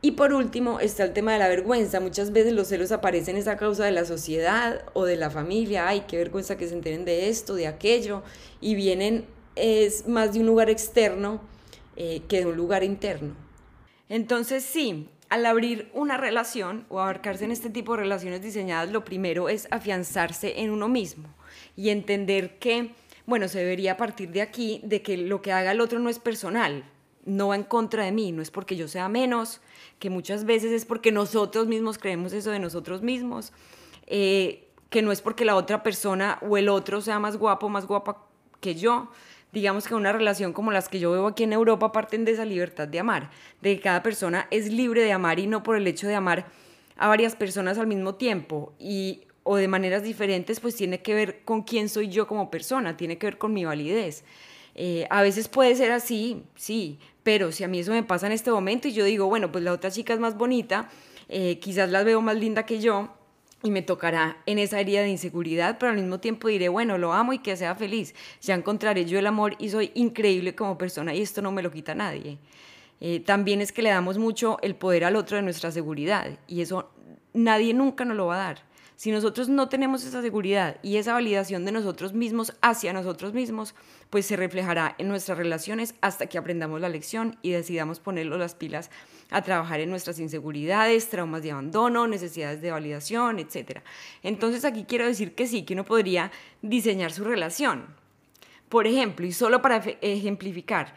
Y 0.03 0.12
por 0.12 0.33
último 0.35 0.79
está 0.79 1.05
el 1.05 1.12
tema 1.12 1.33
de 1.33 1.38
la 1.38 1.48
vergüenza. 1.48 2.00
Muchas 2.00 2.33
veces 2.33 2.53
los 2.53 2.68
celos 2.68 2.92
aparecen 2.92 3.37
esa 3.37 3.57
causa 3.57 3.85
de 3.85 3.92
la 3.92 4.05
sociedad 4.05 4.85
o 4.92 5.05
de 5.05 5.16
la 5.16 5.31
familia. 5.31 5.88
Ay, 5.88 6.05
qué 6.09 6.16
vergüenza 6.16 6.57
que 6.57 6.68
se 6.68 6.74
enteren 6.74 7.05
de 7.05 7.29
esto, 7.29 7.55
de 7.55 7.66
aquello. 7.66 8.22
Y 8.61 8.74
vienen 8.74 9.26
es 9.57 10.07
más 10.07 10.33
de 10.33 10.40
un 10.40 10.46
lugar 10.46 10.70
externo 10.70 11.40
eh, 11.96 12.22
que 12.29 12.40
de 12.40 12.46
un 12.46 12.57
lugar 12.57 12.83
interno. 12.83 13.35
Entonces 14.09 14.64
sí, 14.64 15.09
al 15.31 15.47
abrir 15.47 15.90
una 15.95 16.16
relación 16.16 16.85
o 16.90 17.01
abarcarse 17.01 17.45
en 17.45 17.53
este 17.53 17.71
tipo 17.71 17.93
de 17.93 18.03
relaciones 18.03 18.43
diseñadas, 18.43 18.90
lo 18.90 19.05
primero 19.05 19.49
es 19.49 19.66
afianzarse 19.71 20.61
en 20.61 20.71
uno 20.71 20.88
mismo 20.88 21.29
y 21.77 21.88
entender 21.88 22.59
que 22.59 22.93
bueno, 23.31 23.47
se 23.47 23.61
debería 23.61 23.97
partir 23.97 24.31
de 24.33 24.43
aquí, 24.43 24.81
de 24.83 25.03
que 25.03 25.16
lo 25.16 25.40
que 25.40 25.53
haga 25.53 25.71
el 25.71 25.81
otro 25.81 26.01
no 26.01 26.11
es 26.11 26.19
personal, 26.19 26.85
no 27.25 27.49
va 27.49 27.55
en 27.55 27.62
contra 27.62 28.05
de 28.05 28.11
mí, 28.11 28.33
no 28.33 28.43
es 28.43 28.51
porque 28.51 28.75
yo 28.75 28.88
sea 28.88 29.09
menos, 29.09 29.61
que 30.01 30.11
muchas 30.11 30.45
veces 30.45 30.73
es 30.73 30.85
porque 30.85 31.12
nosotros 31.12 31.69
mismos 31.69 31.97
creemos 31.97 32.33
eso 32.33 32.51
de 32.51 32.59
nosotros 32.59 33.03
mismos, 33.03 33.53
eh, 34.09 34.69
que 34.88 35.03
no 35.03 35.12
es 35.12 35.23
porque 35.23 35.45
la 35.45 35.55
otra 35.55 35.85
persona 35.85 36.38
o 36.43 36.57
el 36.57 36.69
otro 36.69 37.01
sea 37.01 37.21
más 37.21 37.37
guapo, 37.37 37.69
más 37.69 37.87
guapa 37.87 38.27
que 38.59 38.75
yo. 38.75 39.12
Digamos 39.53 39.89
que 39.89 39.95
una 39.95 40.13
relación 40.13 40.53
como 40.53 40.71
las 40.71 40.89
que 40.89 41.01
yo 41.01 41.11
veo 41.11 41.27
aquí 41.27 41.43
en 41.43 41.53
Europa 41.53 41.93
parten 41.93 42.25
de 42.25 42.33
esa 42.33 42.45
libertad 42.45 42.87
de 42.87 43.01
amar, 43.01 43.31
de 43.61 43.77
que 43.77 43.83
cada 43.83 44.03
persona 44.03 44.47
es 44.51 44.73
libre 44.73 45.03
de 45.03 45.13
amar 45.13 45.39
y 45.41 45.47
no 45.47 45.63
por 45.63 45.77
el 45.77 45.87
hecho 45.87 46.07
de 46.07 46.15
amar 46.15 46.47
a 46.97 47.09
varias 47.09 47.35
personas 47.35 47.79
al 47.79 47.87
mismo 47.87 48.15
tiempo. 48.15 48.73
Y 48.79 49.23
o 49.43 49.57
de 49.57 49.69
maneras 49.69 50.03
diferentes, 50.03 50.61
pues 50.61 50.77
tiene 50.77 51.01
que 51.01 51.15
ver 51.15 51.41
con 51.45 51.63
quién 51.63 51.89
soy 51.89 52.09
yo 52.09 52.27
como 52.27 52.51
persona, 52.51 52.97
tiene 52.97 53.19
que 53.19 53.27
ver 53.27 53.39
con 53.39 53.53
mi 53.53 53.65
validez. 53.65 54.23
Eh, 54.75 55.07
a 55.11 55.23
veces 55.23 55.49
puede 55.49 55.75
ser 55.75 55.91
así, 55.91 56.45
sí, 56.55 56.99
pero 57.23 57.51
si 57.51 57.65
a 57.65 57.69
mí 57.69 57.81
eso 57.81 57.91
me 57.91 58.03
pasa 58.03 58.27
en 58.27 58.33
este 58.33 58.51
momento 58.53 58.87
y 58.87 58.93
yo 58.93 59.05
digo, 59.05 59.27
bueno, 59.27 59.51
pues 59.51 59.65
la 59.65 59.73
otra 59.73 59.91
chica 59.91 60.15
es 60.15 60.21
más 60.21 60.37
bonita, 60.37 60.89
eh, 61.29 61.59
quizás 61.59 61.91
la 61.91 62.05
veo 62.05 62.21
más 62.21 62.37
linda 62.37 62.65
que 62.65 62.81
yo 62.81 63.09
y 63.62 63.70
me 63.70 63.83
tocará 63.83 64.38
en 64.46 64.59
esa 64.59 64.81
herida 64.81 65.03
de 65.03 65.11
inseguridad, 65.11 65.79
pero 65.79 65.92
al 65.92 65.99
mismo 65.99 66.20
tiempo 66.20 66.49
diré, 66.49 66.68
bueno, 66.68 66.99
lo 66.99 67.12
amo 67.12 67.33
y 67.33 67.38
que 67.40 67.57
sea 67.57 67.75
feliz, 67.75 68.14
ya 68.40 68.55
encontraré 68.55 69.05
yo 69.05 69.18
el 69.18 69.27
amor 69.27 69.57
y 69.59 69.68
soy 69.68 69.92
increíble 69.94 70.55
como 70.55 70.79
persona 70.79 71.14
y 71.14 71.20
esto 71.20 71.42
no 71.42 71.53
me 71.53 71.62
lo 71.62 71.70
quita 71.70 71.94
nadie. 71.94 72.38
Eh, 73.01 73.20
también 73.20 73.61
es 73.61 73.73
que 73.73 73.83
le 73.83 73.90
damos 73.90 74.18
mucho 74.18 74.59
el 74.62 74.75
poder 74.75 75.05
al 75.05 75.16
otro 75.16 75.37
de 75.37 75.42
nuestra 75.42 75.70
seguridad 75.70 76.38
y 76.46 76.61
eso 76.61 76.90
nadie 77.33 77.75
nunca 77.75 78.05
nos 78.05 78.16
lo 78.16 78.27
va 78.27 78.37
a 78.37 78.44
dar. 78.46 78.70
Si 78.96 79.11
nosotros 79.11 79.49
no 79.49 79.70
tenemos 79.70 80.05
esa 80.05 80.20
seguridad 80.20 80.77
y 80.83 80.99
esa 80.99 81.14
validación 81.14 81.64
de 81.64 81.73
nosotros 81.73 82.12
mismos 82.12 82.55
hacia 82.61 82.92
nosotros 82.92 83.33
mismos, 83.33 83.75
pues 84.11 84.27
se 84.27 84.37
reflejará 84.37 84.94
en 84.99 85.09
nuestras 85.09 85.38
relaciones 85.38 85.94
hasta 86.03 86.27
que 86.27 86.37
aprendamos 86.37 86.83
la 86.83 86.90
lección 86.90 87.38
y 87.40 87.53
decidamos 87.53 87.99
ponerlo 87.99 88.37
las 88.37 88.55
pilas 88.55 88.90
a 89.31 89.43
trabajar 89.43 89.81
en 89.81 89.90
nuestras 89.90 90.19
inseguridades, 90.19 91.09
traumas 91.09 91.43
de 91.43 91.53
abandono, 91.53 92.07
necesidades 92.07 92.61
de 92.61 92.71
validación, 92.71 93.38
etc. 93.38 93.81
Entonces 94.23 94.64
aquí 94.64 94.85
quiero 94.85 95.07
decir 95.07 95.35
que 95.35 95.47
sí, 95.47 95.62
que 95.62 95.75
uno 95.75 95.85
podría 95.85 96.31
diseñar 96.62 97.12
su 97.12 97.25
relación. 97.25 97.87
Por 98.69 98.87
ejemplo, 98.87 99.27
y 99.27 99.33
solo 99.33 99.62
para 99.62 99.83
ejemplificar, 100.01 100.95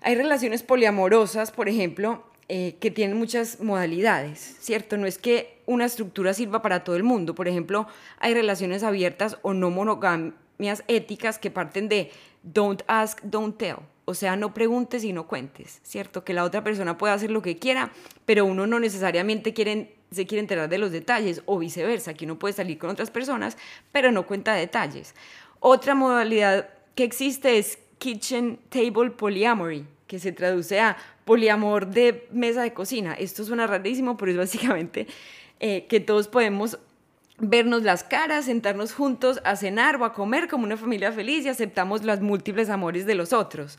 hay 0.00 0.14
relaciones 0.14 0.62
poliamorosas, 0.62 1.50
por 1.50 1.68
ejemplo, 1.68 2.24
eh, 2.50 2.76
que 2.80 2.90
tienen 2.90 3.18
muchas 3.18 3.60
modalidades, 3.60 4.56
¿cierto? 4.60 4.96
No 4.96 5.06
es 5.06 5.18
que 5.18 5.58
una 5.66 5.84
estructura 5.84 6.32
sirva 6.32 6.62
para 6.62 6.82
todo 6.82 6.96
el 6.96 7.02
mundo. 7.02 7.34
Por 7.34 7.46
ejemplo, 7.46 7.86
hay 8.18 8.32
relaciones 8.32 8.82
abiertas 8.82 9.38
o 9.42 9.52
no 9.52 9.70
monogamias 9.70 10.82
éticas 10.88 11.38
que 11.38 11.50
parten 11.50 11.90
de 11.90 12.10
don't 12.42 12.82
ask, 12.86 13.20
don't 13.22 13.58
tell. 13.58 13.80
O 14.08 14.14
sea, 14.14 14.36
no 14.36 14.54
preguntes 14.54 15.04
y 15.04 15.12
no 15.12 15.26
cuentes, 15.26 15.80
¿cierto? 15.82 16.24
Que 16.24 16.32
la 16.32 16.44
otra 16.44 16.64
persona 16.64 16.96
pueda 16.96 17.12
hacer 17.12 17.30
lo 17.30 17.42
que 17.42 17.58
quiera, 17.58 17.92
pero 18.24 18.46
uno 18.46 18.66
no 18.66 18.80
necesariamente 18.80 19.50
se 19.50 20.26
quiere 20.26 20.40
enterar 20.40 20.70
de 20.70 20.78
los 20.78 20.92
detalles 20.92 21.42
o 21.44 21.58
viceversa, 21.58 22.14
que 22.14 22.24
uno 22.24 22.38
puede 22.38 22.54
salir 22.54 22.78
con 22.78 22.88
otras 22.88 23.10
personas, 23.10 23.58
pero 23.92 24.10
no 24.10 24.26
cuenta 24.26 24.54
detalles. 24.54 25.14
Otra 25.60 25.94
modalidad 25.94 26.70
que 26.94 27.04
existe 27.04 27.58
es 27.58 27.80
kitchen 27.98 28.58
table 28.70 29.10
polyamory, 29.10 29.84
que 30.06 30.18
se 30.18 30.32
traduce 30.32 30.80
a 30.80 30.96
poliamor 31.26 31.88
de 31.88 32.26
mesa 32.32 32.62
de 32.62 32.72
cocina. 32.72 33.12
Esto 33.12 33.44
suena 33.44 33.66
rarísimo, 33.66 34.16
pero 34.16 34.32
es 34.32 34.38
básicamente 34.38 35.06
eh, 35.60 35.84
que 35.86 36.00
todos 36.00 36.28
podemos 36.28 36.78
vernos 37.38 37.82
las 37.82 38.04
caras, 38.04 38.46
sentarnos 38.46 38.92
juntos 38.92 39.40
a 39.44 39.56
cenar 39.56 39.96
o 39.96 40.04
a 40.04 40.12
comer 40.12 40.48
como 40.48 40.64
una 40.64 40.76
familia 40.76 41.12
feliz 41.12 41.44
y 41.44 41.48
aceptamos 41.48 42.04
los 42.04 42.20
múltiples 42.20 42.68
amores 42.68 43.06
de 43.06 43.14
los 43.14 43.32
otros. 43.32 43.78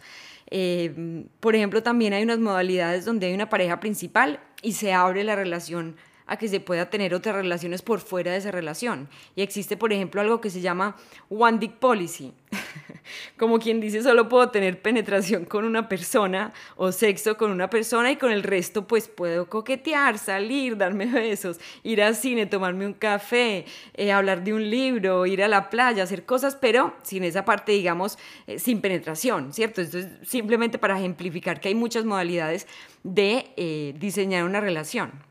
Eh, 0.51 1.25
por 1.39 1.55
ejemplo, 1.55 1.83
también 1.83 2.13
hay 2.13 2.23
unas 2.23 2.39
modalidades 2.39 3.05
donde 3.05 3.27
hay 3.27 3.33
una 3.33 3.49
pareja 3.49 3.79
principal 3.79 4.39
y 4.61 4.73
se 4.73 4.93
abre 4.93 5.23
la 5.23 5.35
relación 5.35 5.95
a 6.29 6.37
que 6.37 6.47
se 6.47 6.59
pueda 6.59 6.91
tener 6.91 7.15
otras 7.15 7.35
relaciones 7.35 7.81
por 7.81 7.99
fuera 7.99 8.31
de 8.31 8.37
esa 8.37 8.51
relación. 8.51 9.09
Y 9.35 9.41
existe, 9.41 9.75
por 9.75 9.91
ejemplo, 9.91 10.21
algo 10.21 10.39
que 10.39 10.51
se 10.51 10.61
llama 10.61 10.95
One 11.27 11.57
Dick 11.57 11.73
Policy. 11.73 12.31
Como 13.37 13.57
quien 13.57 13.81
dice, 13.81 14.03
solo 14.03 14.29
puedo 14.29 14.49
tener 14.49 14.79
penetración 14.79 15.45
con 15.45 15.65
una 15.65 15.89
persona 15.89 16.53
o 16.75 16.91
sexo 16.91 17.35
con 17.35 17.49
una 17.49 17.71
persona 17.71 18.11
y 18.11 18.15
con 18.15 18.31
el 18.31 18.43
resto 18.43 18.85
pues 18.85 19.07
puedo 19.07 19.49
coquetear, 19.49 20.19
salir, 20.19 20.77
darme 20.77 21.05
besos, 21.11 21.59
ir 21.81 22.03
al 22.03 22.15
cine, 22.15 22.45
tomarme 22.45 22.85
un 22.85 22.93
café, 22.93 23.65
eh, 23.95 24.11
hablar 24.11 24.43
de 24.43 24.53
un 24.53 24.69
libro, 24.69 25.25
ir 25.25 25.43
a 25.43 25.47
la 25.47 25.71
playa, 25.71 26.03
hacer 26.03 26.25
cosas, 26.25 26.55
pero 26.55 26.93
sin 27.01 27.23
esa 27.23 27.43
parte, 27.43 27.71
digamos, 27.71 28.19
eh, 28.45 28.59
sin 28.59 28.81
penetración, 28.81 29.51
¿cierto? 29.51 29.81
Esto 29.81 29.97
es 29.97 30.07
simplemente 30.21 30.77
para 30.77 30.99
ejemplificar 30.99 31.59
que 31.59 31.69
hay 31.69 31.75
muchas 31.75 32.05
modalidades 32.05 32.67
de 33.01 33.47
eh, 33.57 33.95
diseñar 33.97 34.43
una 34.43 34.61
relación 34.61 35.28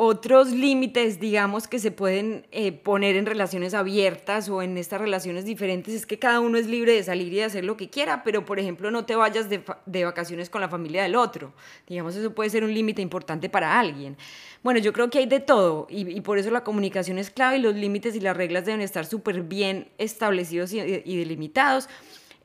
otros 0.00 0.52
límites, 0.52 1.18
digamos, 1.18 1.66
que 1.66 1.80
se 1.80 1.90
pueden 1.90 2.46
eh, 2.52 2.70
poner 2.70 3.16
en 3.16 3.26
relaciones 3.26 3.74
abiertas 3.74 4.48
o 4.48 4.62
en 4.62 4.78
estas 4.78 5.00
relaciones 5.00 5.44
diferentes 5.44 5.92
es 5.92 6.06
que 6.06 6.20
cada 6.20 6.38
uno 6.38 6.56
es 6.56 6.68
libre 6.68 6.92
de 6.92 7.02
salir 7.02 7.32
y 7.32 7.36
de 7.38 7.42
hacer 7.42 7.64
lo 7.64 7.76
que 7.76 7.90
quiera, 7.90 8.22
pero 8.22 8.44
por 8.44 8.60
ejemplo 8.60 8.92
no 8.92 9.06
te 9.06 9.16
vayas 9.16 9.48
de, 9.50 10.04
vacaciones 10.04 10.50
con 10.50 10.60
la 10.60 10.68
familia 10.68 11.02
del 11.02 11.16
otro. 11.16 11.52
Digamos, 11.88 12.14
eso 12.14 12.32
puede 12.32 12.48
ser 12.48 12.62
un 12.62 12.72
límite 12.72 13.02
importante 13.02 13.48
para 13.48 13.76
alguien. 13.76 14.16
Bueno, 14.62 14.78
yo 14.78 14.92
creo 14.92 15.10
que 15.10 15.18
hay 15.18 15.26
de 15.26 15.40
todo 15.40 15.88
y, 15.90 16.20
por 16.20 16.38
eso 16.38 16.52
la 16.52 16.62
comunicación 16.62 17.18
es 17.18 17.30
clave 17.30 17.56
y 17.58 17.60
los 17.60 17.74
límites 17.74 18.14
y 18.14 18.20
las 18.20 18.36
reglas 18.36 18.66
deben 18.66 18.82
estar 18.82 19.04
súper 19.04 19.42
bien 19.42 19.88
establecidos 19.98 20.72
y 20.72 21.16
delimitados 21.16 21.88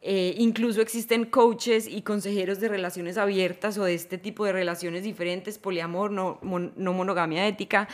eh, 0.05 0.35
incluso 0.37 0.81
existen 0.81 1.23
coaches 1.23 1.87
y 1.87 2.01
consejeros 2.01 2.59
de 2.59 2.67
relaciones 2.67 3.17
abiertas 3.17 3.77
o 3.77 3.85
de 3.85 3.93
este 3.93 4.17
tipo 4.17 4.43
de 4.43 4.51
relaciones 4.51 5.03
diferentes, 5.03 5.57
poliamor, 5.57 6.11
no, 6.11 6.39
monogamia 6.43 7.47
ética, 7.47 7.87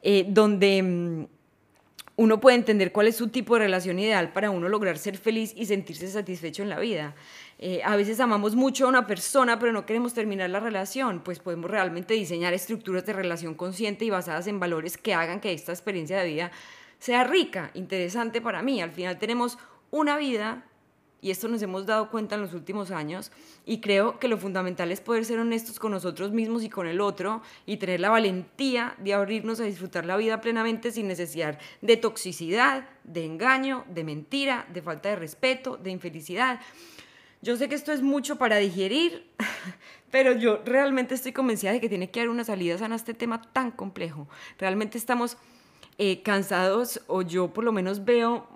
eh, 0.00 0.24
donde 0.28 0.80
mm, 0.80 1.26
uno 2.14 2.40
puede 2.40 2.58
entender 2.58 2.92
cuál 2.92 3.08
es 3.08 3.16
su 3.16 3.26
tipo 3.26 3.54
de 3.54 3.62
relación 3.62 3.98
ideal 3.98 4.32
para 4.32 4.52
uno 4.52 4.68
lograr 4.68 4.98
ser 4.98 5.18
feliz 5.18 5.52
y 5.56 5.66
sentirse 5.66 6.06
satisfecho 6.06 6.62
en 6.62 6.68
la 6.68 6.78
vida. 6.78 7.16
Eh, 7.58 7.80
a 7.84 7.96
veces 7.96 8.20
amamos 8.20 8.54
mucho 8.54 8.86
a 8.86 8.88
una 8.88 9.08
persona, 9.08 9.58
pero 9.58 9.72
no 9.72 9.84
queremos 9.84 10.14
terminar 10.14 10.50
la 10.50 10.60
relación, 10.60 11.22
pues 11.24 11.40
podemos 11.40 11.68
realmente 11.68 12.14
diseñar 12.14 12.54
estructuras 12.54 13.04
de 13.04 13.14
relación 13.14 13.56
consciente 13.56 14.04
y 14.04 14.10
basadas 14.10 14.46
en 14.46 14.60
valores 14.60 14.96
que 14.96 15.12
hagan 15.12 15.40
que 15.40 15.52
esta 15.52 15.72
experiencia 15.72 16.18
de 16.18 16.28
vida 16.28 16.52
sea 17.00 17.24
rica, 17.24 17.72
interesante 17.74 18.40
para 18.40 18.62
mí. 18.62 18.80
Al 18.80 18.92
final 18.92 19.18
tenemos 19.18 19.58
una 19.90 20.16
vida 20.16 20.67
y 21.20 21.30
esto 21.30 21.48
nos 21.48 21.62
hemos 21.62 21.86
dado 21.86 22.10
cuenta 22.10 22.36
en 22.36 22.42
los 22.42 22.54
últimos 22.54 22.90
años 22.90 23.32
y 23.66 23.80
creo 23.80 24.18
que 24.18 24.28
lo 24.28 24.38
fundamental 24.38 24.92
es 24.92 25.00
poder 25.00 25.24
ser 25.24 25.38
honestos 25.38 25.78
con 25.78 25.92
nosotros 25.92 26.32
mismos 26.32 26.62
y 26.62 26.68
con 26.68 26.86
el 26.86 27.00
otro 27.00 27.42
y 27.66 27.78
tener 27.78 28.00
la 28.00 28.10
valentía 28.10 28.94
de 28.98 29.14
abrirnos 29.14 29.60
a 29.60 29.64
disfrutar 29.64 30.06
la 30.06 30.16
vida 30.16 30.40
plenamente 30.40 30.92
sin 30.92 31.08
necesidad 31.08 31.58
de 31.80 31.96
toxicidad, 31.96 32.88
de 33.04 33.24
engaño, 33.24 33.84
de 33.88 34.04
mentira, 34.04 34.66
de 34.72 34.82
falta 34.82 35.08
de 35.08 35.16
respeto, 35.16 35.76
de 35.76 35.90
infelicidad. 35.90 36.60
Yo 37.40 37.56
sé 37.56 37.68
que 37.68 37.74
esto 37.74 37.92
es 37.92 38.02
mucho 38.02 38.36
para 38.36 38.56
digerir, 38.56 39.26
pero 40.10 40.32
yo 40.32 40.60
realmente 40.64 41.14
estoy 41.14 41.32
convencida 41.32 41.72
de 41.72 41.80
que 41.80 41.88
tiene 41.88 42.10
que 42.10 42.20
haber 42.20 42.30
una 42.30 42.44
salida 42.44 42.78
sana 42.78 42.94
a 42.94 42.98
este 42.98 43.14
tema 43.14 43.42
tan 43.52 43.70
complejo. 43.70 44.28
Realmente 44.58 44.98
estamos 44.98 45.36
eh, 45.98 46.22
cansados, 46.22 47.02
o 47.06 47.22
yo 47.22 47.48
por 47.48 47.64
lo 47.64 47.72
menos 47.72 48.04
veo 48.04 48.46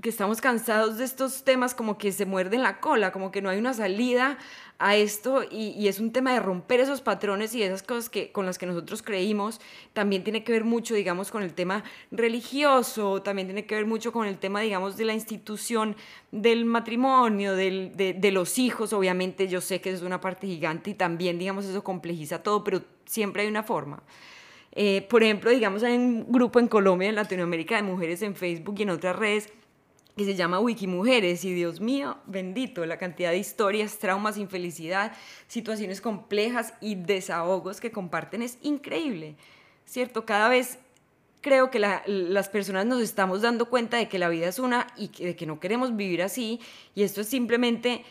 que 0.00 0.08
estamos 0.08 0.40
cansados 0.40 0.98
de 0.98 1.04
estos 1.04 1.44
temas 1.44 1.74
como 1.74 1.98
que 1.98 2.12
se 2.12 2.26
muerden 2.26 2.62
la 2.62 2.80
cola, 2.80 3.12
como 3.12 3.30
que 3.30 3.40
no 3.40 3.48
hay 3.48 3.58
una 3.58 3.74
salida 3.74 4.38
a 4.78 4.96
esto 4.96 5.44
y, 5.48 5.86
es 5.86 6.00
un 6.00 6.12
tema 6.12 6.32
de 6.32 6.40
romper 6.40 6.80
esos 6.80 7.00
patrones 7.00 7.54
y 7.54 7.62
esas 7.62 7.82
cosas 7.82 8.10
que, 8.10 8.32
con 8.32 8.46
las 8.46 8.58
que 8.58 8.66
nosotros 8.66 9.02
creímos. 9.02 9.60
También 9.92 10.24
tiene 10.24 10.42
que 10.42 10.52
ver 10.52 10.64
mucho, 10.64 10.94
digamos, 10.94 11.30
con 11.30 11.42
el 11.42 11.54
tema 11.54 11.84
religioso, 12.10 13.22
también 13.22 13.46
tiene 13.46 13.64
que 13.64 13.76
ver 13.76 13.86
mucho 13.86 14.12
con 14.12 14.26
el 14.26 14.38
tema, 14.38 14.60
digamos, 14.60 14.96
de 14.96 15.04
la 15.04 15.14
institución 15.14 15.96
del 16.32 16.64
matrimonio, 16.64 17.54
del, 17.54 17.92
de, 17.96 18.12
de 18.12 18.32
los 18.32 18.58
hijos. 18.58 18.92
Obviamente 18.92 19.46
yo 19.46 19.60
sé 19.60 19.80
que 19.80 19.92
es 19.92 20.02
una 20.02 20.20
parte 20.20 20.46
gigante 20.48 20.90
y 20.90 20.94
también, 20.94 21.38
digamos, 21.38 21.64
eso 21.64 21.84
complejiza 21.84 22.42
todo, 22.42 22.64
pero 22.64 22.82
siempre 23.06 23.42
hay 23.42 23.48
una 23.48 23.62
forma. 23.62 24.02
Eh, 24.72 25.06
por 25.08 25.22
ejemplo, 25.22 25.50
digamos, 25.50 25.82
hay 25.82 25.96
un 25.96 26.30
grupo 26.30 26.58
en 26.58 26.68
Colombia, 26.68 27.08
en 27.08 27.14
Latinoamérica, 27.14 27.76
de 27.76 27.82
mujeres 27.82 28.22
en 28.22 28.34
Facebook 28.34 28.76
y 28.78 28.82
en 28.82 28.90
otras 28.90 29.16
redes 29.16 29.48
que 30.16 30.24
se 30.24 30.34
llama 30.34 30.60
Wikimujeres 30.60 31.44
y 31.44 31.54
Dios 31.54 31.80
mío, 31.80 32.18
bendito, 32.26 32.84
la 32.84 32.98
cantidad 32.98 33.30
de 33.30 33.38
historias, 33.38 33.98
traumas, 33.98 34.36
infelicidad, 34.36 35.12
situaciones 35.46 36.00
complejas 36.00 36.74
y 36.80 36.96
desahogos 36.96 37.80
que 37.80 37.90
comparten 37.90 38.42
es 38.42 38.58
increíble, 38.60 39.36
¿cierto? 39.86 40.26
Cada 40.26 40.48
vez 40.48 40.78
creo 41.40 41.70
que 41.70 41.78
las 41.78 42.48
personas 42.50 42.86
nos 42.86 43.00
estamos 43.00 43.40
dando 43.40 43.70
cuenta 43.70 43.96
de 43.96 44.08
que 44.08 44.18
la 44.18 44.28
vida 44.28 44.48
es 44.48 44.58
una 44.58 44.86
y 44.96 45.08
de 45.08 45.34
que 45.34 45.46
no 45.46 45.60
queremos 45.60 45.96
vivir 45.96 46.22
así 46.22 46.60
y 46.94 47.02
esto 47.02 47.22
es 47.22 47.28
simplemente 47.28 48.04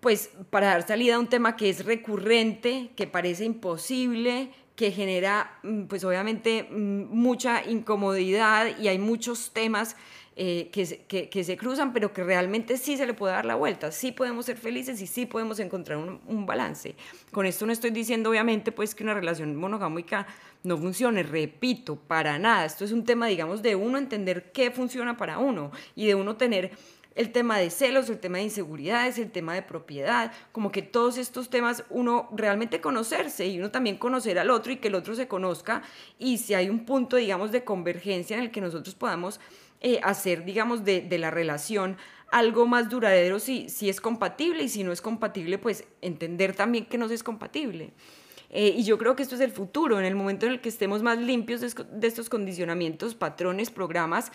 pues 0.00 0.30
para 0.50 0.68
dar 0.68 0.86
salida 0.86 1.16
a 1.16 1.18
un 1.18 1.26
tema 1.26 1.56
que 1.56 1.70
es 1.70 1.84
recurrente, 1.84 2.90
que 2.96 3.06
parece 3.06 3.44
imposible, 3.44 4.50
que 4.76 4.92
genera 4.92 5.58
mm, 5.62 5.84
pues 5.84 6.04
obviamente 6.04 6.68
mm, 6.70 7.08
mucha 7.10 7.64
incomodidad 7.64 8.78
y 8.78 8.88
hay 8.88 8.98
muchos 8.98 9.50
temas 9.50 9.96
eh, 10.38 10.68
que, 10.70 11.28
que, 11.30 11.44
se 11.44 11.56
cruzan, 11.56 11.94
pero 11.94 12.12
que 12.12 12.22
realmente 12.22 12.76
sí 12.76 12.98
se 12.98 13.06
le 13.06 13.14
puede 13.14 13.32
dar 13.32 13.46
la 13.46 13.54
vuelta, 13.54 13.90
sí 13.90 14.12
podemos 14.12 14.44
ser 14.44 14.58
felices 14.58 15.00
y 15.00 15.06
sí 15.06 15.24
podemos 15.24 15.58
encontrar 15.60 15.96
un, 15.96 16.20
un, 16.26 16.44
balance. 16.44 16.94
Con 17.32 17.46
esto 17.46 17.64
no 17.64 17.72
estoy 17.72 17.88
diciendo 17.88 18.28
obviamente 18.28 18.70
pues 18.70 18.94
que 18.94 19.02
una 19.02 19.14
relación 19.14 19.56
monogámica 19.56 20.26
no 20.62 20.76
funcione, 20.76 21.22
repito, 21.22 21.96
para 21.96 22.38
nada. 22.38 22.66
Esto 22.66 22.84
es 22.84 22.92
un 22.92 23.04
tema, 23.04 23.28
digamos, 23.28 23.62
de 23.62 23.76
uno 23.76 23.96
entender 23.96 24.52
qué 24.52 24.70
funciona 24.70 25.16
para 25.16 25.38
uno 25.38 25.70
y 25.94 26.06
de 26.06 26.14
uno 26.14 26.36
tener 26.36 26.72
el 27.16 27.32
tema 27.32 27.58
de 27.58 27.70
celos, 27.70 28.08
el 28.10 28.18
tema 28.18 28.38
de 28.38 28.44
inseguridades, 28.44 29.18
el 29.18 29.32
tema 29.32 29.54
de 29.54 29.62
propiedad, 29.62 30.32
como 30.52 30.70
que 30.70 30.82
todos 30.82 31.16
estos 31.16 31.48
temas 31.48 31.82
uno 31.88 32.28
realmente 32.32 32.82
conocerse 32.82 33.46
y 33.46 33.58
uno 33.58 33.70
también 33.70 33.96
conocer 33.96 34.38
al 34.38 34.50
otro 34.50 34.70
y 34.70 34.76
que 34.76 34.88
el 34.88 34.94
otro 34.94 35.14
se 35.14 35.26
conozca 35.26 35.82
y 36.18 36.38
si 36.38 36.52
hay 36.52 36.68
un 36.68 36.84
punto, 36.84 37.16
digamos, 37.16 37.52
de 37.52 37.64
convergencia 37.64 38.36
en 38.36 38.42
el 38.42 38.50
que 38.50 38.60
nosotros 38.60 38.94
podamos 38.94 39.40
eh, 39.80 39.98
hacer, 40.02 40.44
digamos, 40.44 40.84
de, 40.84 41.00
de, 41.00 41.18
la 41.18 41.30
relación 41.30 41.96
algo 42.30 42.66
más 42.66 42.90
duradero 42.90 43.38
si, 43.38 43.70
si 43.70 43.88
es 43.88 44.00
compatible 44.00 44.62
y 44.62 44.68
si 44.68 44.84
no 44.84 44.92
es 44.92 45.00
compatible, 45.00 45.56
pues 45.58 45.84
entender 46.02 46.54
también 46.54 46.84
que 46.84 46.98
no 46.98 47.06
es 47.06 47.22
compatible. 47.22 47.94
Eh, 48.50 48.74
y 48.76 48.84
yo 48.84 48.96
creo 48.96 49.16
que 49.16 49.22
esto 49.22 49.34
es 49.34 49.40
el 49.40 49.50
futuro, 49.50 49.98
en 49.98 50.04
el 50.04 50.14
momento 50.14 50.46
en 50.46 50.52
el 50.52 50.60
que 50.60 50.68
estemos 50.68 51.02
más 51.02 51.18
limpios 51.18 51.60
de, 51.60 51.72
de 51.90 52.06
estos 52.06 52.28
condicionamientos, 52.28 53.14
patrones, 53.14 53.70
programas, 53.70 54.32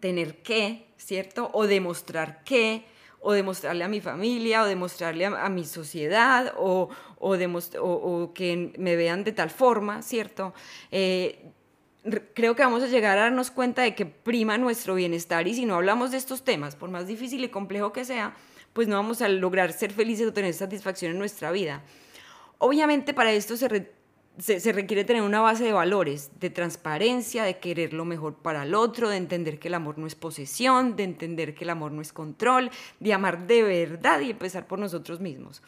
tener 0.00 0.42
que, 0.42 0.86
¿cierto? 0.96 1.50
O 1.52 1.66
demostrar 1.66 2.42
que, 2.44 2.84
o 3.20 3.32
demostrarle 3.32 3.84
a 3.84 3.88
mi 3.88 4.00
familia, 4.00 4.62
o 4.62 4.66
demostrarle 4.66 5.26
a, 5.26 5.48
mi 5.48 5.64
sociedad, 5.64 6.54
o, 6.56 6.88
o, 7.18 7.36
o, 7.80 8.34
que 8.34 8.72
me 8.78 8.96
vean 8.96 9.24
de 9.24 9.32
tal 9.32 9.50
forma, 9.50 10.02
¿cierto? 10.02 10.54
Eh, 10.90 11.50
creo 12.34 12.54
que 12.54 12.62
vamos 12.62 12.82
a 12.82 12.86
llegar 12.86 13.18
a 13.18 13.22
darnos 13.22 13.50
cuenta 13.50 13.82
de 13.82 13.94
que 13.94 14.06
prima 14.06 14.58
nuestro 14.58 14.94
bienestar 14.94 15.48
y 15.48 15.54
si 15.54 15.66
no 15.66 15.74
hablamos 15.74 16.12
de 16.12 16.18
estos 16.18 16.44
temas, 16.44 16.76
por 16.76 16.90
más 16.90 17.06
difícil 17.06 17.42
y 17.42 17.48
complejo 17.48 17.92
que 17.92 18.04
sea, 18.04 18.36
pues 18.72 18.88
no 18.88 18.96
vamos 18.96 19.22
a 19.22 19.28
lograr 19.28 19.72
ser 19.72 19.92
felices 19.92 20.28
o 20.28 20.32
tener 20.32 20.54
satisfacción 20.54 21.12
en 21.12 21.18
nuestra 21.18 21.50
vida. 21.50 21.82
Obviamente 22.58 23.12
para 23.12 23.32
esto 23.32 23.56
se, 23.56 23.90
se, 24.38 24.72
requiere 24.72 25.04
tener 25.04 25.22
una 25.22 25.40
base 25.40 25.64
de 25.64 25.72
valores, 25.72 26.30
de 26.40 26.50
transparencia, 26.50 27.44
de 27.44 27.58
querer 27.58 27.92
lo 27.92 28.04
mejor 28.04 28.34
para 28.34 28.64
el 28.64 28.74
otro, 28.74 29.08
de 29.08 29.16
entender 29.16 29.58
que 29.58 29.68
el 29.68 29.74
amor 29.74 29.98
no 29.98 30.06
es 30.06 30.14
posesión, 30.14 30.96
de 30.96 31.04
entender 31.04 31.54
que 31.54 31.64
el 31.64 31.70
amor 31.70 31.92
no 31.92 32.02
es 32.02 32.12
control, 32.12 32.70
de 33.00 33.12
amar 33.12 33.46
de 33.46 33.62
verdad 33.62 34.20
y 34.20 34.30
empezar 34.30 34.66
por 34.66 34.78
nosotros 34.78 35.20
mismos. 35.20 35.62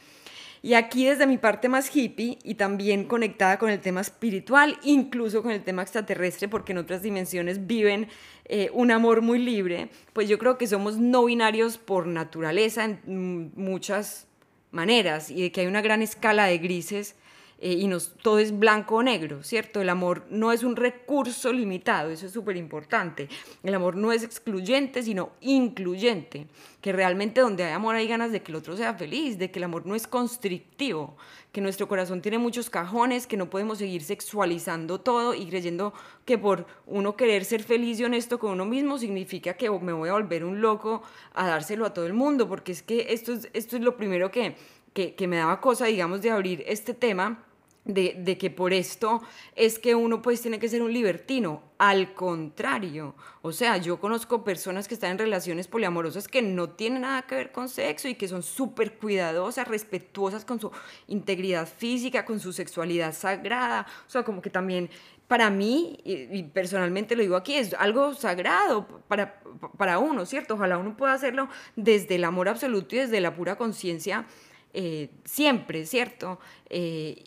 Y 0.61 0.75
aquí 0.75 1.07
desde 1.07 1.27
mi 1.27 1.39
parte 1.39 1.69
más 1.69 1.95
hippie 1.95 2.39
y 2.43 2.55
también 2.55 3.05
conectada 3.05 3.59
con 3.59 3.71
el 3.71 3.79
tema 3.79 4.01
espiritual, 4.01 4.77
incluso 4.83 5.43
con 5.43 5.53
el 5.53 5.63
tema 5.63 5.83
extraterrestre, 5.83 6.49
porque 6.49 6.73
en 6.73 6.79
otras 6.79 7.01
dimensiones 7.01 7.67
viven 7.67 8.09
eh, 8.45 8.69
un 8.75 8.91
amor 8.91 9.23
muy 9.23 9.39
libre, 9.39 9.89
pues 10.13 10.29
yo 10.29 10.39
creo 10.39 10.59
que 10.59 10.67
somos 10.67 10.99
no 10.99 11.25
binarios 11.25 11.79
por 11.79 12.07
naturaleza 12.07 12.85
en 12.85 13.53
muchas 13.55 14.27
maneras 14.73 15.31
y 15.31 15.43
de 15.43 15.53
que 15.53 15.63
hay 15.63 15.67
una 15.69 15.81
gran 15.81 16.03
escala 16.03 16.47
de 16.47 16.59
grises 16.59 17.15
eh, 17.61 17.73
y 17.73 17.89
nos, 17.89 18.15
todo 18.23 18.39
es 18.39 18.57
blanco 18.57 18.97
o 18.97 19.03
negro, 19.03 19.43
¿cierto? 19.43 19.81
El 19.81 19.89
amor 19.89 20.25
no 20.31 20.53
es 20.53 20.63
un 20.63 20.77
recurso 20.77 21.53
limitado, 21.53 22.11
eso 22.11 22.27
es 22.27 22.33
súper 22.33 22.57
importante. 22.57 23.29
El 23.65 23.75
amor 23.75 23.97
no 23.97 24.13
es 24.13 24.23
excluyente, 24.23 25.03
sino 25.03 25.33
incluyente, 25.41 26.47
que 26.81 26.93
realmente 26.93 27.41
donde 27.41 27.65
hay 27.65 27.73
amor 27.73 27.97
hay 27.97 28.07
ganas 28.07 28.31
de 28.31 28.43
que 28.43 28.53
el 28.53 28.57
otro 28.57 28.77
sea 28.77 28.95
feliz, 28.95 29.39
de 29.39 29.51
que 29.51 29.59
el 29.59 29.65
amor 29.65 29.87
no 29.87 29.97
es 29.97 30.07
constrictivo, 30.07 31.17
que 31.51 31.61
nuestro 31.61 31.89
corazón 31.89 32.23
tiene 32.23 32.39
muchos 32.39 32.71
cajones, 32.71 33.27
que 33.27 33.37
no 33.37 33.51
podemos 33.51 33.79
seguir 33.79 34.05
sexualizando 34.05 35.01
todo 35.01 35.35
y 35.35 35.45
creyendo 35.49 35.93
que 36.25 36.39
por 36.39 36.65
uno 36.87 37.17
querer 37.17 37.45
ser 37.45 37.65
feliz 37.65 37.99
y 37.99 38.05
honesto 38.05 38.39
con 38.39 38.53
uno 38.53 38.67
mismo 38.67 38.99
significa 38.99 39.55
que 39.55 39.69
me 39.69 39.93
voy 39.93 40.11
a 40.11 40.13
volver 40.13 40.45
un 40.45 40.61
loco 40.61 41.03
a 41.35 41.49
dárselo 41.49 41.87
a 41.87 41.93
todo 41.93 42.07
el 42.07 42.13
mundo, 42.13 42.49
porque 42.49 42.71
es 42.71 42.85
que 42.85 43.13
esto 43.13 43.33
es, 43.33 43.49
esto 43.53 43.75
es 43.75 43.83
lo 43.83 43.97
primero 43.97 44.31
que, 44.31 44.55
que, 44.93 45.17
que 45.17 45.27
me 45.27 45.39
daba 45.39 45.61
cosa, 45.61 45.87
digamos, 45.87 46.23
de 46.23 46.31
abrir 46.31 46.63
este 46.65 46.95
tema 46.95 47.47
de, 47.89 48.37
que 48.39 48.51
por 48.51 48.73
esto 48.73 49.23
es 49.57 49.79
que 49.79 49.95
uno 49.95 50.21
pues 50.23 50.43
tiene 50.43 50.59
que 50.59 50.69
ser 50.69 50.83
un 50.83 50.93
libertino. 50.93 51.63
Al 51.79 52.13
contrario, 52.13 53.15
o 53.41 53.53
sea, 53.53 53.77
yo 53.77 54.01
conozco 54.01 54.43
personas 54.45 54.89
que 54.89 54.95
están 54.95 55.13
en 55.13 55.19
relaciones 55.19 55.69
poliamorosas 55.69 56.27
que 56.29 56.43
no 56.43 56.71
tienen 56.71 57.03
nada 57.03 57.23
que 57.23 57.37
ver 57.37 57.53
con 57.53 57.69
sexo 57.69 58.09
y 58.09 58.15
que 58.15 58.29
son 58.29 58.43
súper 58.43 58.99
cuidadosas, 58.99 59.67
respetuosas 59.67 60.45
con 60.45 60.61
su 60.61 60.71
integridad 61.07 61.69
física, 61.69 62.25
con 62.25 62.41
su 62.41 62.53
sexualidad 62.53 63.15
sagrada. 63.15 63.87
O 64.07 64.11
sea, 64.11 64.25
como 64.25 64.43
que 64.43 64.51
también 64.51 64.91
para 65.29 65.51
mí, 65.51 65.99
y, 66.05 66.43
personalmente 66.45 67.15
lo 67.15 67.23
digo 67.23 67.37
aquí, 67.37 67.55
es 67.55 67.75
algo 67.75 68.15
sagrado 68.15 68.87
para, 69.09 69.41
para 69.77 69.99
uno, 69.99 70.27
¿cierto? 70.27 70.55
Ojalá 70.55 70.79
uno 70.79 70.97
pueda 70.97 71.13
hacerlo 71.13 71.49
desde 71.77 72.17
el 72.17 72.25
amor 72.25 72.49
absoluto 72.49 72.97
y 72.97 72.99
desde 72.99 73.21
la 73.21 73.35
pura 73.35 73.57
conciencia. 73.57 74.27
Eh, 74.75 75.11
siempre, 75.25 75.87
¿cierto? 75.87 76.39
Eh, 76.69 77.25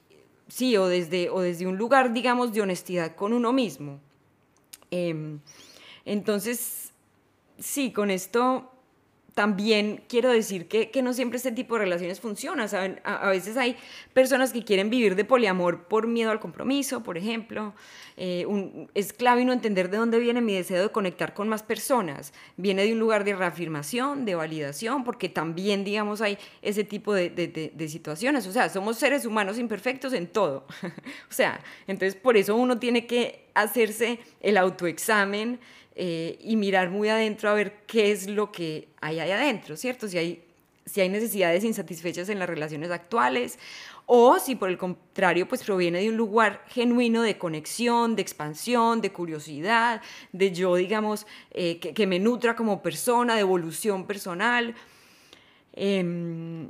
sí, 0.51 0.75
o 0.75 0.87
desde, 0.87 1.29
o 1.29 1.39
desde 1.39 1.65
un 1.65 1.77
lugar, 1.77 2.11
digamos, 2.11 2.51
de 2.51 2.61
honestidad 2.61 3.15
con 3.15 3.31
uno 3.31 3.53
mismo. 3.53 3.99
Em, 4.91 5.39
entonces, 6.03 6.91
sí, 7.57 7.93
con 7.93 8.11
esto 8.11 8.70
también 9.33 10.03
quiero 10.09 10.29
decir 10.29 10.67
que, 10.67 10.91
que, 10.91 11.01
no 11.01 11.13
siempre 11.13 11.37
este 11.37 11.51
tipo 11.51 11.75
de 11.75 11.81
relaciones 11.81 12.19
funcionan. 12.19 12.67
¿saben? 12.67 12.99
A, 13.03 13.29
veces 13.29 13.55
hay 13.55 13.77
personas 14.13 14.51
que 14.51 14.63
quieren 14.63 14.89
vivir 14.89 15.15
de 15.15 15.23
poliamor 15.23 15.85
por 15.85 16.07
miedo 16.07 16.31
al 16.31 16.39
compromiso, 16.39 17.01
por 17.01 17.17
ejemplo. 17.17 17.73
Eh, 18.17 18.45
un, 18.45 18.89
es 18.93 19.13
clave 19.13 19.45
no 19.45 19.53
entender 19.53 19.89
de 19.89 19.97
dónde 19.97 20.19
viene 20.19 20.41
mi 20.41 20.53
deseo 20.53 20.81
de 20.81 20.89
conectar 20.89 21.33
con 21.33 21.47
más 21.47 21.63
personas. 21.63 22.33
Viene 22.57 22.83
de 22.83 22.91
un 22.91 22.99
lugar 22.99 23.23
de 23.23 23.35
reafirmación, 23.35 24.25
de 24.25 24.35
validación, 24.35 25.05
porque 25.05 25.29
también, 25.29 25.85
digamos, 25.85 26.19
hay 26.19 26.37
ese 26.61 26.83
tipo 26.83 27.13
de, 27.13 27.29
de, 27.29 27.71
de 27.73 27.89
situaciones. 27.89 28.45
O 28.47 28.51
sea, 28.51 28.67
somos 28.67 28.97
seres 28.97 29.25
humanos 29.25 29.57
imperfectos 29.57 30.11
en 30.11 30.27
todo. 30.27 30.65
o 30.83 31.33
sea, 31.33 31.61
entonces 31.87 32.19
por 32.19 32.35
eso 32.35 32.55
uno 32.55 32.79
tiene 32.79 33.07
que 33.07 33.45
hacerse 33.53 34.19
el 34.41 34.57
autoexamen 34.57 35.59
eh, 35.95 36.39
y 36.41 36.55
mirar 36.55 36.89
muy 36.89 37.09
adentro 37.09 37.49
a 37.49 37.53
ver 37.53 37.81
qué 37.85 38.11
es 38.11 38.27
lo 38.27 38.51
que 38.51 38.87
hay 39.01 39.19
ahí 39.19 39.31
adentro, 39.31 39.75
¿cierto? 39.75 40.07
Si 40.07 40.17
hay, 40.17 40.43
si 40.85 41.01
hay 41.01 41.09
necesidades 41.09 41.63
insatisfechas 41.63 42.29
en 42.29 42.39
las 42.39 42.49
relaciones 42.49 42.91
actuales 42.91 43.59
o 44.05 44.39
si 44.39 44.55
por 44.55 44.69
el 44.69 44.77
contrario 44.77 45.47
pues 45.47 45.63
proviene 45.63 45.99
de 45.99 46.09
un 46.09 46.17
lugar 46.17 46.65
genuino 46.69 47.21
de 47.21 47.37
conexión, 47.37 48.15
de 48.15 48.21
expansión, 48.21 49.01
de 49.01 49.11
curiosidad, 49.11 50.01
de 50.31 50.51
yo 50.51 50.75
digamos 50.75 51.27
eh, 51.51 51.79
que, 51.79 52.07
me 52.07 52.19
nutra 52.19 52.55
como 52.55 52.81
persona, 52.81 53.35
de 53.35 53.41
evolución 53.41 54.07
personal. 54.07 54.75
Em, 55.73 56.69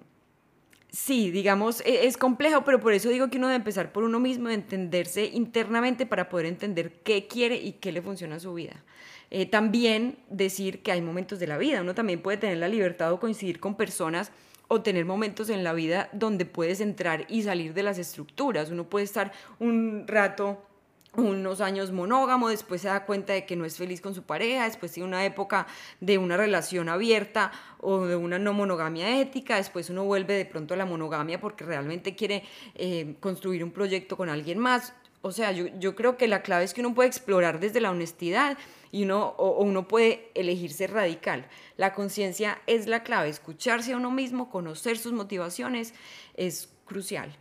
sí, 0.92 1.32
digamos, 1.32 1.82
e, 1.82 2.06
es 2.06 2.18
complejo, 2.18 2.64
pero 2.64 2.80
por 2.80 2.94
eso 2.94 3.10
digo 3.10 3.30
que 3.30 3.38
uno 3.38 3.48
debe 3.48 3.58
empezar 3.58 3.92
por 3.92 4.04
uno 4.04 4.20
mismo, 4.20 4.50
de 4.50 4.56
entenderse 4.56 5.26
internamente 5.26 6.06
para 6.06 6.30
poder 6.30 6.46
entender 6.46 6.94
qué 7.04 7.28
quiere 7.28 7.56
y 7.56 7.74
qué 7.74 7.92
le 7.92 8.02
funciona 8.02 8.36
a 8.36 8.40
su 8.40 8.54
vida. 8.54 8.84
Eh, 9.30 9.46
también 9.46 10.18
decir 10.30 10.84
que 10.84 10.92
hay 10.92 11.02
momentos 11.02 11.40
de 11.40 11.48
la 11.48 11.58
vida, 11.58 11.82
uno 11.82 11.96
también 11.96 12.22
puede 12.22 12.38
tener 12.38 12.58
la 12.58 12.68
libertad 12.68 13.12
o 13.14 13.20
coincidir 13.20 13.60
con 13.60 13.76
personas 13.76 14.32
o 14.68 14.82
tener 14.82 15.06
momentos 15.06 15.50
en 15.50 15.64
la 15.64 15.74
vida 15.74 16.10
donde 16.14 16.46
puedes 16.46 16.80
entrar 16.80 17.26
y 17.28 17.44
salir 17.44 17.74
de 17.74 17.84
las 17.84 17.98
estructuras. 17.98 18.72
Uno 18.72 18.90
puede 18.90 19.04
estar 19.04 19.34
un 19.60 20.06
rato 20.08 20.66
unos 21.14 21.60
años 21.60 21.92
monógamo, 21.92 22.50
después 22.50 22.82
se 22.82 22.88
da 22.88 23.06
cuenta 23.06 23.34
de 23.34 23.46
que 23.46 23.56
no 23.56 23.66
es 23.66 23.78
feliz 23.78 24.00
con 24.00 24.16
su 24.16 24.24
pareja, 24.24 24.64
después 24.64 24.94
tiene 24.94 25.08
una 25.08 25.26
época 25.26 25.68
de 26.00 26.18
una 26.18 26.38
relación 26.38 26.88
abierta 26.88 27.52
o 27.80 28.06
de 28.06 28.16
una 28.16 28.40
no 28.40 28.54
monogamia 28.54 29.20
ética, 29.20 29.58
después 29.58 29.90
uno 29.90 30.06
vuelve 30.06 30.36
de 30.36 30.46
pronto 30.46 30.74
a 30.74 30.78
la 30.78 30.86
monogamia 30.86 31.40
porque 31.40 31.66
realmente 31.66 32.16
quiere 32.16 32.44
eh, 32.76 33.16
construir 33.20 33.64
un 33.64 33.72
proyecto 33.72 34.16
con 34.16 34.30
alguien 34.30 34.58
más. 34.58 34.94
O 35.24 35.32
sea, 35.32 35.52
yo, 35.52 35.68
yo, 35.80 35.96
creo 35.96 36.18
que 36.18 36.28
la 36.28 36.42
clave 36.42 36.64
es 36.64 36.74
que 36.74 36.82
uno 36.82 36.96
puede 36.96 37.10
explorar 37.10 37.60
desde 37.60 37.80
la 37.80 37.92
honestidad 37.92 38.58
y 38.92 39.04
uno, 39.04 39.36
o, 39.38 39.62
uno 39.64 39.88
puede 39.88 40.32
elegir 40.34 40.72
ser 40.72 40.92
radical. 40.92 41.48
La 41.78 41.94
conciencia 41.94 42.60
es 42.68 42.88
la 42.88 43.04
clave, 43.04 43.30
escucharse 43.30 43.94
a 43.94 43.98
uno 43.98 44.12
mismo, 44.12 44.50
conocer 44.50 44.98
sus 44.98 45.14
motivaciones 45.14 45.94
es 46.36 46.70
crucial. 46.86 47.38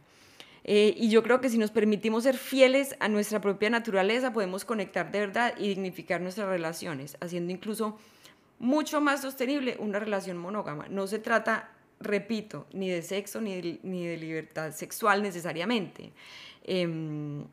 Eh, 0.64 0.94
y 0.96 1.08
yo 1.08 1.22
creo 1.22 1.40
que 1.40 1.48
si 1.48 1.58
nos 1.58 1.70
permitimos 1.70 2.24
ser 2.24 2.36
fieles 2.36 2.94
a 3.00 3.08
nuestra 3.08 3.40
propia 3.40 3.70
naturaleza, 3.70 4.32
podemos 4.32 4.64
conectar 4.64 5.10
de 5.10 5.20
verdad 5.20 5.54
y 5.58 5.68
dignificar 5.68 6.20
nuestras 6.20 6.48
relaciones, 6.48 7.16
haciendo 7.20 7.52
incluso 7.52 7.98
mucho 8.58 9.00
más 9.00 9.22
sostenible 9.22 9.76
una 9.78 9.98
relación 9.98 10.36
monógama. 10.36 10.86
No 10.88 11.06
se 11.06 11.18
trata, 11.18 11.70
repito, 11.98 12.66
ni 12.72 12.90
de 12.90 13.02
sexo 13.02 13.40
ni 13.40 13.60
de, 13.60 13.80
ni 13.82 14.06
de 14.06 14.16
libertad 14.18 14.72
sexual 14.72 15.22
necesariamente. 15.22 16.12
Em, 16.64 17.44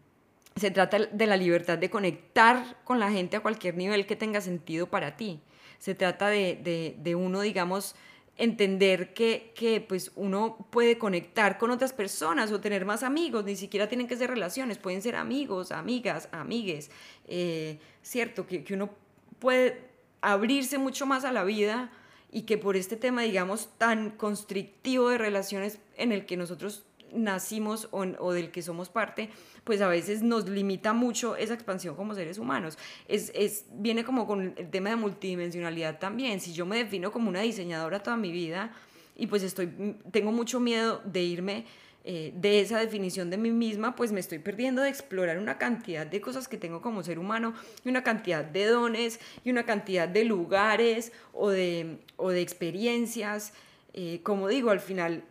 se 0.58 0.72
trata 0.72 1.00
de 1.00 1.28
la 1.28 1.38
libertad 1.38 1.78
de 1.78 1.90
conectar 1.90 2.78
con 2.84 3.00
la 3.00 3.12
gente 3.12 3.38
a 3.38 3.40
cualquier 3.40 3.78
nivel 3.78 4.06
que 4.06 4.16
tenga 4.16 4.42
sentido 4.42 4.88
para 4.88 5.16
ti. 5.16 5.40
Se 5.80 5.96
trata 5.96 6.28
de, 6.28 6.60
de, 6.62 6.96
de 7.00 7.16
uno, 7.16 7.42
digamos, 7.42 7.96
entender 8.38 9.14
que, 9.14 9.52
que, 9.56 9.82
pues 9.82 10.12
uno 10.16 10.68
puede 10.70 10.98
conectar 10.98 11.58
con 11.58 11.72
otras 11.72 11.94
personas 11.94 12.52
o 12.52 12.60
tener 12.60 12.86
más 12.86 13.04
amigos, 13.04 13.46
ni 13.46 13.56
siquiera 13.56 13.88
tienen 13.88 14.08
que 14.08 14.16
ser 14.16 14.30
relaciones, 14.30 14.78
pueden 14.78 15.02
ser 15.02 15.16
amigos, 15.16 15.72
amigas, 15.72 16.30
amigues, 16.32 16.92
eh, 17.28 17.80
cierto, 18.02 18.46
que, 18.46 18.64
que, 18.64 18.76
uno 18.76 18.92
puede 19.40 19.82
abrirse 20.22 20.78
mucho 20.78 21.06
más 21.06 21.26
a 21.26 21.32
la 21.32 21.44
vida 21.44 21.92
y 22.32 22.44
que 22.44 22.58
por 22.58 22.76
este 22.76 22.96
tema, 22.96 23.24
digamos, 23.24 23.70
tan 23.78 24.12
constrictivo 24.12 25.10
de 25.10 25.18
relaciones 25.18 25.80
en 25.96 26.12
el 26.12 26.26
que 26.26 26.38
nosotros 26.38 26.87
nacimos 27.14 27.88
o, 27.92 28.32
del 28.32 28.52
que 28.52 28.62
somos 28.62 28.90
parte, 28.90 29.30
pues 29.64 29.82
a 29.82 29.88
veces 29.88 30.22
nos 30.22 30.48
limita 30.48 30.94
mucho 30.94 31.36
esa 31.36 31.54
expansión 31.54 31.96
como 31.96 32.16
seres 32.16 32.38
humanos. 32.38 32.78
Es, 33.08 33.32
es, 33.36 33.66
viene 33.74 34.04
como 34.04 34.28
con 34.28 34.54
el 34.58 34.70
tema 34.70 34.90
de 34.90 34.96
multidimensionalidad 34.96 36.00
también. 36.00 36.40
Si 36.40 36.54
yo 36.54 36.66
me 36.66 36.78
defino 36.78 37.12
como 37.12 37.30
una 37.30 37.42
diseñadora 37.42 38.02
toda 38.04 38.18
mi 38.18 38.32
vida 38.32 38.72
y 39.16 39.28
pues 39.28 39.44
estoy, 39.44 39.96
tengo 40.12 40.32
mucho 40.32 40.60
miedo 40.60 41.02
de 41.06 41.24
irme 41.24 41.66
eh, 42.10 42.32
de 42.34 42.62
esa 42.62 42.80
definición 42.80 43.30
de 43.30 43.36
mí 43.36 43.52
misma, 43.52 43.94
pues 43.94 44.14
me 44.14 44.22
estoy 44.22 44.40
perdiendo 44.40 44.82
de 44.82 44.88
explorar 44.88 45.38
una 45.40 45.58
cantidad 45.58 46.08
de 46.08 46.22
cosas 46.22 46.48
que 46.48 46.56
tengo 46.56 46.82
como 46.82 47.04
ser 47.04 47.20
humano 47.20 47.54
y 47.84 47.90
una 47.90 48.02
cantidad 48.02 48.46
de 48.46 48.66
dones 48.66 49.20
y 49.44 49.52
una 49.52 49.66
cantidad 49.66 50.08
de 50.08 50.24
lugares 50.24 51.12
o 51.34 51.50
de, 51.50 51.98
o 52.16 52.30
de 52.30 52.42
experiencias. 52.42 53.52
Eh, 53.94 54.22
como 54.24 54.48
digo, 54.48 54.70
al 54.70 54.80
final 54.80 55.26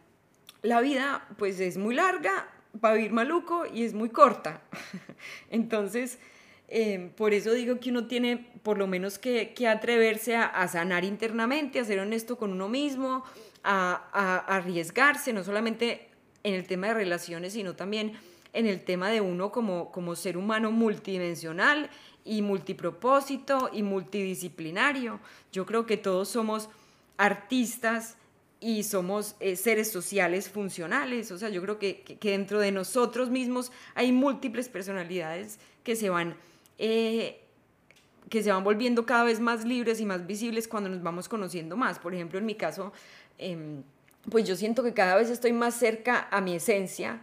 la 0.63 0.81
vida 0.81 1.27
pues 1.39 1.61
es 1.61 1.77
muy 1.77 1.95
larga 1.95 2.49
para 2.81 2.95
vivir 2.95 3.13
maluco 3.13 3.65
y 3.67 3.85
es 3.85 3.95
muy 3.95 4.11
corta. 4.11 4.63
Entonces, 5.51 6.19
em, 6.69 7.11
por 7.11 7.33
eso 7.33 7.53
digo 7.53 7.79
que 7.81 7.91
uno 7.91 8.07
tiene 8.07 8.37
por 8.63 8.79
lo 8.79 8.87
menos 8.87 9.19
que, 9.19 9.55
que 9.55 9.69
atreverse 9.69 10.37
a, 10.37 10.67
sanar 10.69 11.05
internamente, 11.05 11.81
a 11.81 11.85
ser 11.85 12.01
honesto 12.01 12.37
con 12.37 12.53
uno 12.53 12.69
mismo, 12.69 13.25
a, 13.63 14.09
a, 14.13 14.57
arriesgarse, 14.57 15.33
no 15.33 15.45
solamente 15.45 16.09
en 16.43 16.55
el 16.55 16.67
tema 16.67 16.89
de 16.89 16.95
relaciones, 16.95 17.53
sino 17.53 17.75
también 17.75 18.15
en 18.53 18.67
el 18.67 18.83
tema 18.85 19.11
de 19.11 19.21
uno 19.21 19.53
como, 19.53 19.93
como 19.93 20.17
ser 20.17 20.37
humano 20.37 20.71
multidimensional 20.71 21.91
y 22.25 22.43
multipropósito 22.43 23.71
y 23.73 23.83
multidisciplinario. 23.83 25.21
Yo 25.53 25.67
creo 25.67 25.87
que 25.87 25.97
todos 25.97 26.29
somos 26.29 26.69
artistas 27.19 28.17
y 28.61 28.83
somos 28.83 29.37
eh, 29.41 29.57
seres 29.57 29.91
sociales 29.91 30.49
funcionales. 30.49 31.31
O 31.31 31.39
sea, 31.39 31.49
yo 31.49 31.61
creo 31.63 31.79
que, 31.79 32.03
que, 32.03 32.31
dentro 32.31 32.59
de 32.61 32.73
nosotros 32.73 33.31
mismos 33.31 33.73
hay 33.95 34.13
múltiples 34.13 34.69
personalidades 34.69 35.59
que 35.83 35.97
se 35.97 36.09
van... 36.09 36.37
Eh, 36.79 37.41
que 38.29 38.43
se 38.43 38.51
van 38.51 38.65
volviendo 38.65 39.07
cada 39.07 39.23
vez 39.23 39.39
más 39.39 39.65
libres 39.65 40.01
y 40.01 40.05
más 40.05 40.27
visibles 40.27 40.67
cuando 40.67 40.91
nos 40.91 41.01
vamos 41.01 41.29
conociendo 41.29 41.77
más. 41.77 42.01
Por 42.01 42.13
ejemplo, 42.13 42.39
en 42.41 42.47
mi 42.47 42.57
caso, 42.57 42.93
em, 43.39 43.83
pues 44.31 44.49
yo 44.49 44.57
siento 44.57 44.83
que 44.83 44.93
cada 44.93 45.17
vez 45.17 45.31
estoy 45.31 45.53
más 45.53 45.75
cerca 45.75 46.27
a 46.31 46.41
mi 46.41 46.57
esencia 46.57 47.23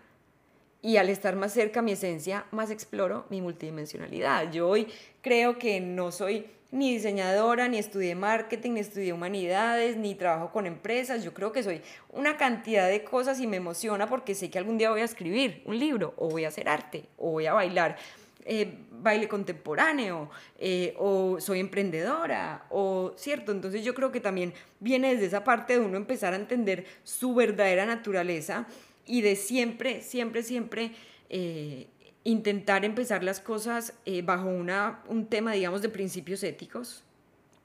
y 0.82 0.98
al 0.98 1.10
estar 1.10 1.36
más 1.36 1.54
cerca 1.54 1.82
a 1.82 1.84
mi 1.84 1.94
esencia, 1.94 2.46
más 2.52 2.70
exploro 2.70 3.26
mi 3.30 3.42
multidimensionalidad. 3.42 4.52
Yo 4.52 4.70
hoy 4.70 4.88
creo 5.22 5.58
que 5.58 5.80
no 5.80 6.12
soy 6.12 6.48
ni 6.74 6.92
diseñadora, 6.92 7.68
ni 7.68 7.78
estudié 7.78 8.16
marketing, 8.16 8.72
ni 8.72 8.80
estudié 8.80 9.14
humanidades, 9.14 9.96
ni 9.96 10.16
trabajo 10.16 10.52
con 10.52 10.66
empresas. 10.66 11.24
Yo 11.24 11.32
creo 11.32 11.52
que 11.52 11.62
soy 11.62 11.82
una 12.10 12.36
cantidad 12.36 12.90
de 12.90 13.04
cosas 13.04 13.40
y 13.40 13.46
me 13.46 13.58
emociona 13.58 14.10
porque 14.10 14.34
sé 14.34 14.50
que 14.50 14.58
algún 14.58 14.80
día 14.80 14.90
voy 14.90 15.02
a 15.02 15.06
escribir 15.06 15.62
un 15.66 15.78
libro, 15.78 16.16
o 16.18 16.30
voy 16.30 16.46
a 16.46 16.48
hacer 16.48 16.68
arte, 16.68 17.06
o 17.18 17.30
voy 17.30 17.46
a 17.46 17.54
bailar. 17.54 17.98
Eh, 18.46 18.80
baile 18.92 19.30
contemporáneo 19.30 20.30
eh, 20.60 20.96
o 20.98 21.40
soy 21.40 21.62
emprendedora 21.62 22.66
o 22.70 23.14
cierto 23.16 23.54
entonces 23.54 23.86
yo 23.86 23.94
creo 23.94 24.12
que 24.12 24.20
también 24.20 24.54
viene 24.82 25.14
desde 25.14 25.28
esa 25.28 25.46
parte 25.46 25.74
de 25.74 25.80
uno 25.80 25.96
empezar 25.96 26.34
a 26.34 26.36
entender 26.36 26.86
su 27.04 27.34
verdadera 27.34 27.86
naturaleza 27.86 28.68
y 29.06 29.22
de 29.22 29.38
siempre 29.38 30.02
siempre 30.02 30.44
siempre 30.44 30.92
eh, 31.30 31.88
intentar 32.24 32.86
empezar 32.86 33.24
las 33.24 33.40
cosas 33.40 33.94
eh, 34.06 34.22
bajo 34.22 34.48
una, 34.48 35.02
un 35.08 35.26
tema, 35.28 35.54
digamos, 35.54 35.82
de 35.82 35.90
principios 35.90 36.44
éticos, 36.44 37.04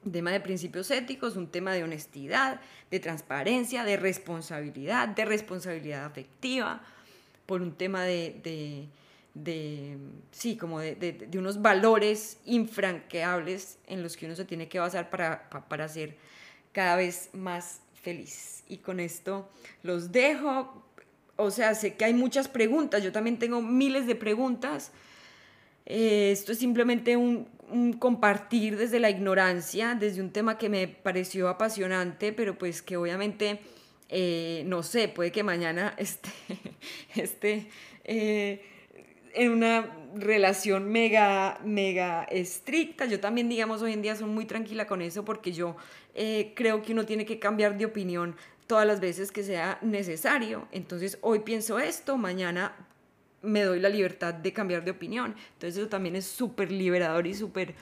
un 0.05 0.13
tema 0.13 0.31
de 0.31 0.41
principios 0.41 0.91
éticos, 0.91 1.37
un 1.37 1.49
tema 1.49 1.73
de 1.73 1.85
honestidad, 1.85 2.61
de 2.91 3.01
transparencia, 3.01 3.85
de 3.85 3.97
responsabilidad, 3.97 5.09
de 5.09 5.25
responsabilidad 5.25 6.05
afectiva, 6.05 6.83
por 7.47 7.63
un 7.63 7.73
tema 7.73 8.05
de, 8.05 8.89
de, 9.35 9.97
sí, 10.33 10.57
como 10.57 10.81
de, 10.81 10.95
de, 10.95 11.39
unos 11.39 11.63
valores 11.63 12.39
infranqueables 12.45 13.79
en 13.87 14.03
los 14.03 14.17
que 14.17 14.27
uno 14.27 14.37
se 14.37 14.45
tiene 14.45 14.69
que 14.69 14.79
basar 14.79 15.09
para, 15.11 15.49
para 15.49 15.89
ser 15.89 16.17
cada 16.73 16.97
vez 16.97 17.31
más 17.33 17.81
feliz. 17.95 18.65
Y 18.69 18.79
con 18.79 19.01
esto 19.01 19.49
los 19.83 20.13
dejo 20.13 20.85
o 21.39 21.53
sea, 21.53 21.75
sé 21.77 21.95
que 21.95 22.05
hay 22.05 22.15
muchas 22.15 22.49
preguntas, 22.49 23.03
yo 23.03 23.13
también 23.13 23.39
tengo 23.39 23.63
miles 23.63 24.09
de 24.09 24.17
preguntas. 24.17 24.91
Eh, 25.87 26.31
esto 26.33 26.51
es 26.51 26.59
simplemente 26.59 27.17
un, 27.17 27.47
compartir 28.01 28.77
desde 28.77 28.99
la 28.99 29.09
ignorancia, 29.09 29.95
desde 29.95 30.21
un 30.21 30.33
tema 30.33 30.59
que 30.59 30.69
me 30.69 30.89
pareció 30.89 31.49
apasionante, 31.49 32.33
pero 32.33 32.59
pues 32.59 32.83
que 32.83 32.97
obviamente, 32.97 33.61
eh, 34.09 34.65
no 34.67 34.83
sé, 34.83 35.07
puede 35.07 35.31
que 35.31 35.45
mañana 35.45 35.95
esté, 37.15 37.69
eh, 38.03 38.65
en 39.33 39.53
una 39.53 39.97
relación 40.17 40.91
mega, 40.91 41.61
mega 41.65 42.25
estricta. 42.25 43.07
Yo 43.07 43.21
también, 43.21 43.49
digamos, 43.49 43.81
hoy 43.81 43.93
en 43.93 44.03
día 44.03 44.17
soy 44.17 44.29
muy 44.29 44.45
tranquila 44.45 44.89
con 44.89 45.03
eso 45.03 45.25
porque 45.25 45.53
yo 45.53 45.77
creo 46.57 46.83
que 46.83 46.93
uno 46.93 47.07
tiene 47.07 47.25
que 47.25 47.39
cambiar 47.39 47.79
de 47.79 47.85
opinión 47.85 48.35
todas 48.69 48.87
las 48.87 49.01
veces 49.01 49.33
que 49.33 49.43
sea 49.43 49.79
necesario. 49.83 50.69
Entonces 50.71 51.19
hoy 51.23 51.41
pienso 51.41 51.81
esto, 51.81 52.17
mañana 52.17 52.77
me 53.43 53.63
doy 53.63 53.81
la 53.81 53.89
libertad 53.89 54.35
de 54.35 54.53
cambiar 54.53 54.85
de 54.85 54.93
opinión. 54.93 55.35
Entonces 55.55 55.79
eso 55.79 55.89
también 55.89 56.15
es 56.15 56.27
súper 56.27 56.71
liberador 56.71 57.27
y 57.27 57.35
súper 57.35 57.75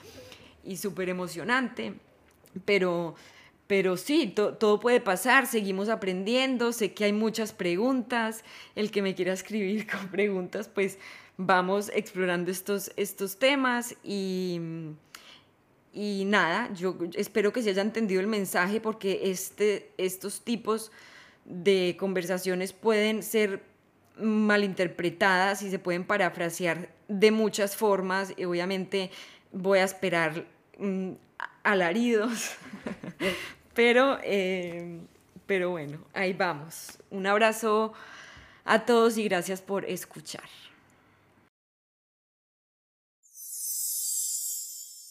y 0.63 0.77
súper 0.77 1.09
emocionante. 1.09 1.93
Pero, 2.65 3.15
pero 3.67 3.97
sí, 3.97 4.33
todo 4.35 4.79
puede 4.79 5.01
pasar, 5.01 5.45
seguimos 5.47 5.89
aprendiendo, 5.89 6.73
sé 6.73 6.93
que 6.93 7.05
hay 7.05 7.13
muchas 7.13 7.53
preguntas, 7.53 8.43
el 8.75 8.89
que 8.89 9.01
me 9.01 9.15
quiera 9.15 9.33
escribir 9.33 9.87
con 9.91 10.09
preguntas, 10.09 10.67
pues 10.67 10.97
vamos 11.37 11.91
explorando 11.93 12.49
estos, 12.49 12.91
estos 12.95 13.37
temas 13.37 13.95
y 14.03 14.59
y 15.97 16.25
nada, 16.25 16.71
yo 16.75 16.95
espero 17.15 17.51
que 17.51 17.63
se 17.63 17.71
haya 17.71 17.81
entendido 17.81 18.21
el 18.21 18.27
mensaje 18.27 18.79
porque 18.79 19.31
este, 19.31 19.89
estos 19.97 20.41
tipos 20.41 20.91
de 21.43 21.97
conversaciones 21.99 22.71
pueden 22.71 23.23
ser 23.23 23.63
malinterpretadas 24.15 25.63
y 25.63 25.71
se 25.71 25.79
pueden 25.79 26.03
parafrasear 26.03 26.89
de 27.07 27.31
muchas 27.31 27.75
formas 27.75 28.31
obviamente 28.45 29.09
voy 29.51 29.79
a 29.79 29.85
esperar 29.85 30.45
mm, 30.77 31.13
alaridos, 31.63 32.51
pero, 33.73 34.19
eh, 34.21 34.99
Pero 35.47 35.71
bueno, 35.71 35.97
ahí 36.13 36.33
vamos. 36.33 36.99
Un 37.09 37.25
abrazo 37.25 37.93
a 38.65 38.85
todos 38.85 39.17
y 39.17 39.23
gracias 39.23 39.63
por 39.63 39.83
escuchar. 39.85 40.66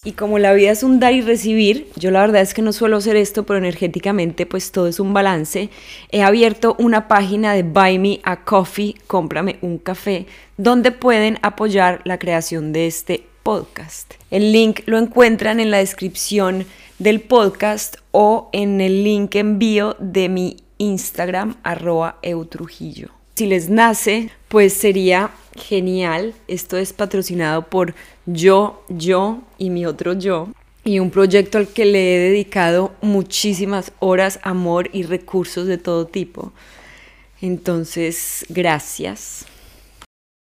Y 0.07 0.13
como 0.13 0.39
la 0.39 0.53
vida 0.53 0.71
es 0.71 0.85
un 0.85 1.01
dar 1.01 1.15
y 1.15 1.21
recibir, 1.21 1.89
yo 1.97 2.13
la 2.13 2.21
verdad 2.21 2.41
es 2.41 2.55
que 2.55 2.63
no 2.63 2.73
suelo 2.73 2.99
hacer 2.99 3.17
esto, 3.17 3.45
pero 3.45 3.59
energéticamente 3.59 4.47
pues 4.47 4.71
todo 4.71 4.87
es 4.87 5.01
un 5.01 5.13
balance. 5.13 5.69
He 6.13 6.23
abierto 6.23 6.77
una 6.79 7.09
página 7.09 7.55
de 7.55 7.65
Buy 7.65 7.99
Me 7.99 8.21
a 8.23 8.45
Coffee, 8.45 8.95
cómprame 9.09 9.59
un 9.63 9.79
café, 9.79 10.27
donde 10.59 10.93
pueden 10.93 11.41
apoyar 11.43 12.03
la 12.05 12.21
creación 12.21 12.73
de 12.73 12.87
este 12.87 13.27
podcast. 13.43 14.15
El 14.31 14.53
link 14.53 14.83
lo 14.87 14.97
encuentran 14.97 15.59
en 15.59 15.73
la 15.73 15.79
descripción 15.79 16.67
del 17.01 17.21
podcast 17.21 17.97
o 18.13 18.49
en 18.53 18.81
el 18.81 19.03
link 19.03 19.35
envío 19.35 19.97
de 19.99 20.29
mi 20.29 20.59
Instagram 20.79 21.57
arroba 21.65 22.21
eutrujillo. 22.23 23.09
Si 23.35 23.47
les 23.47 23.69
nace, 23.69 24.31
pues 24.47 24.73
sería 24.73 25.31
genial. 25.57 26.33
Esto 26.49 26.77
es 26.77 26.93
patrocinado 26.93 27.67
por 27.67 27.95
yo, 28.27 28.85
yo 28.89 29.41
y 29.59 29.71
mi 29.71 29.87
otro 29.87 30.13
yo. 30.13 30.49
Y 30.85 31.01
un 31.01 31.11
proyecto 31.11 31.59
al 31.59 31.69
que 31.69 31.85
le 31.85 32.15
he 32.15 32.31
dedicado 32.31 32.93
muchísimas 33.01 33.93
horas, 33.99 34.39
amor 34.43 34.89
y 34.93 35.03
recursos 35.03 35.67
de 35.67 35.79
todo 35.79 36.07
tipo. 36.07 36.53
Entonces, 37.41 38.47
gracias. 38.49 39.47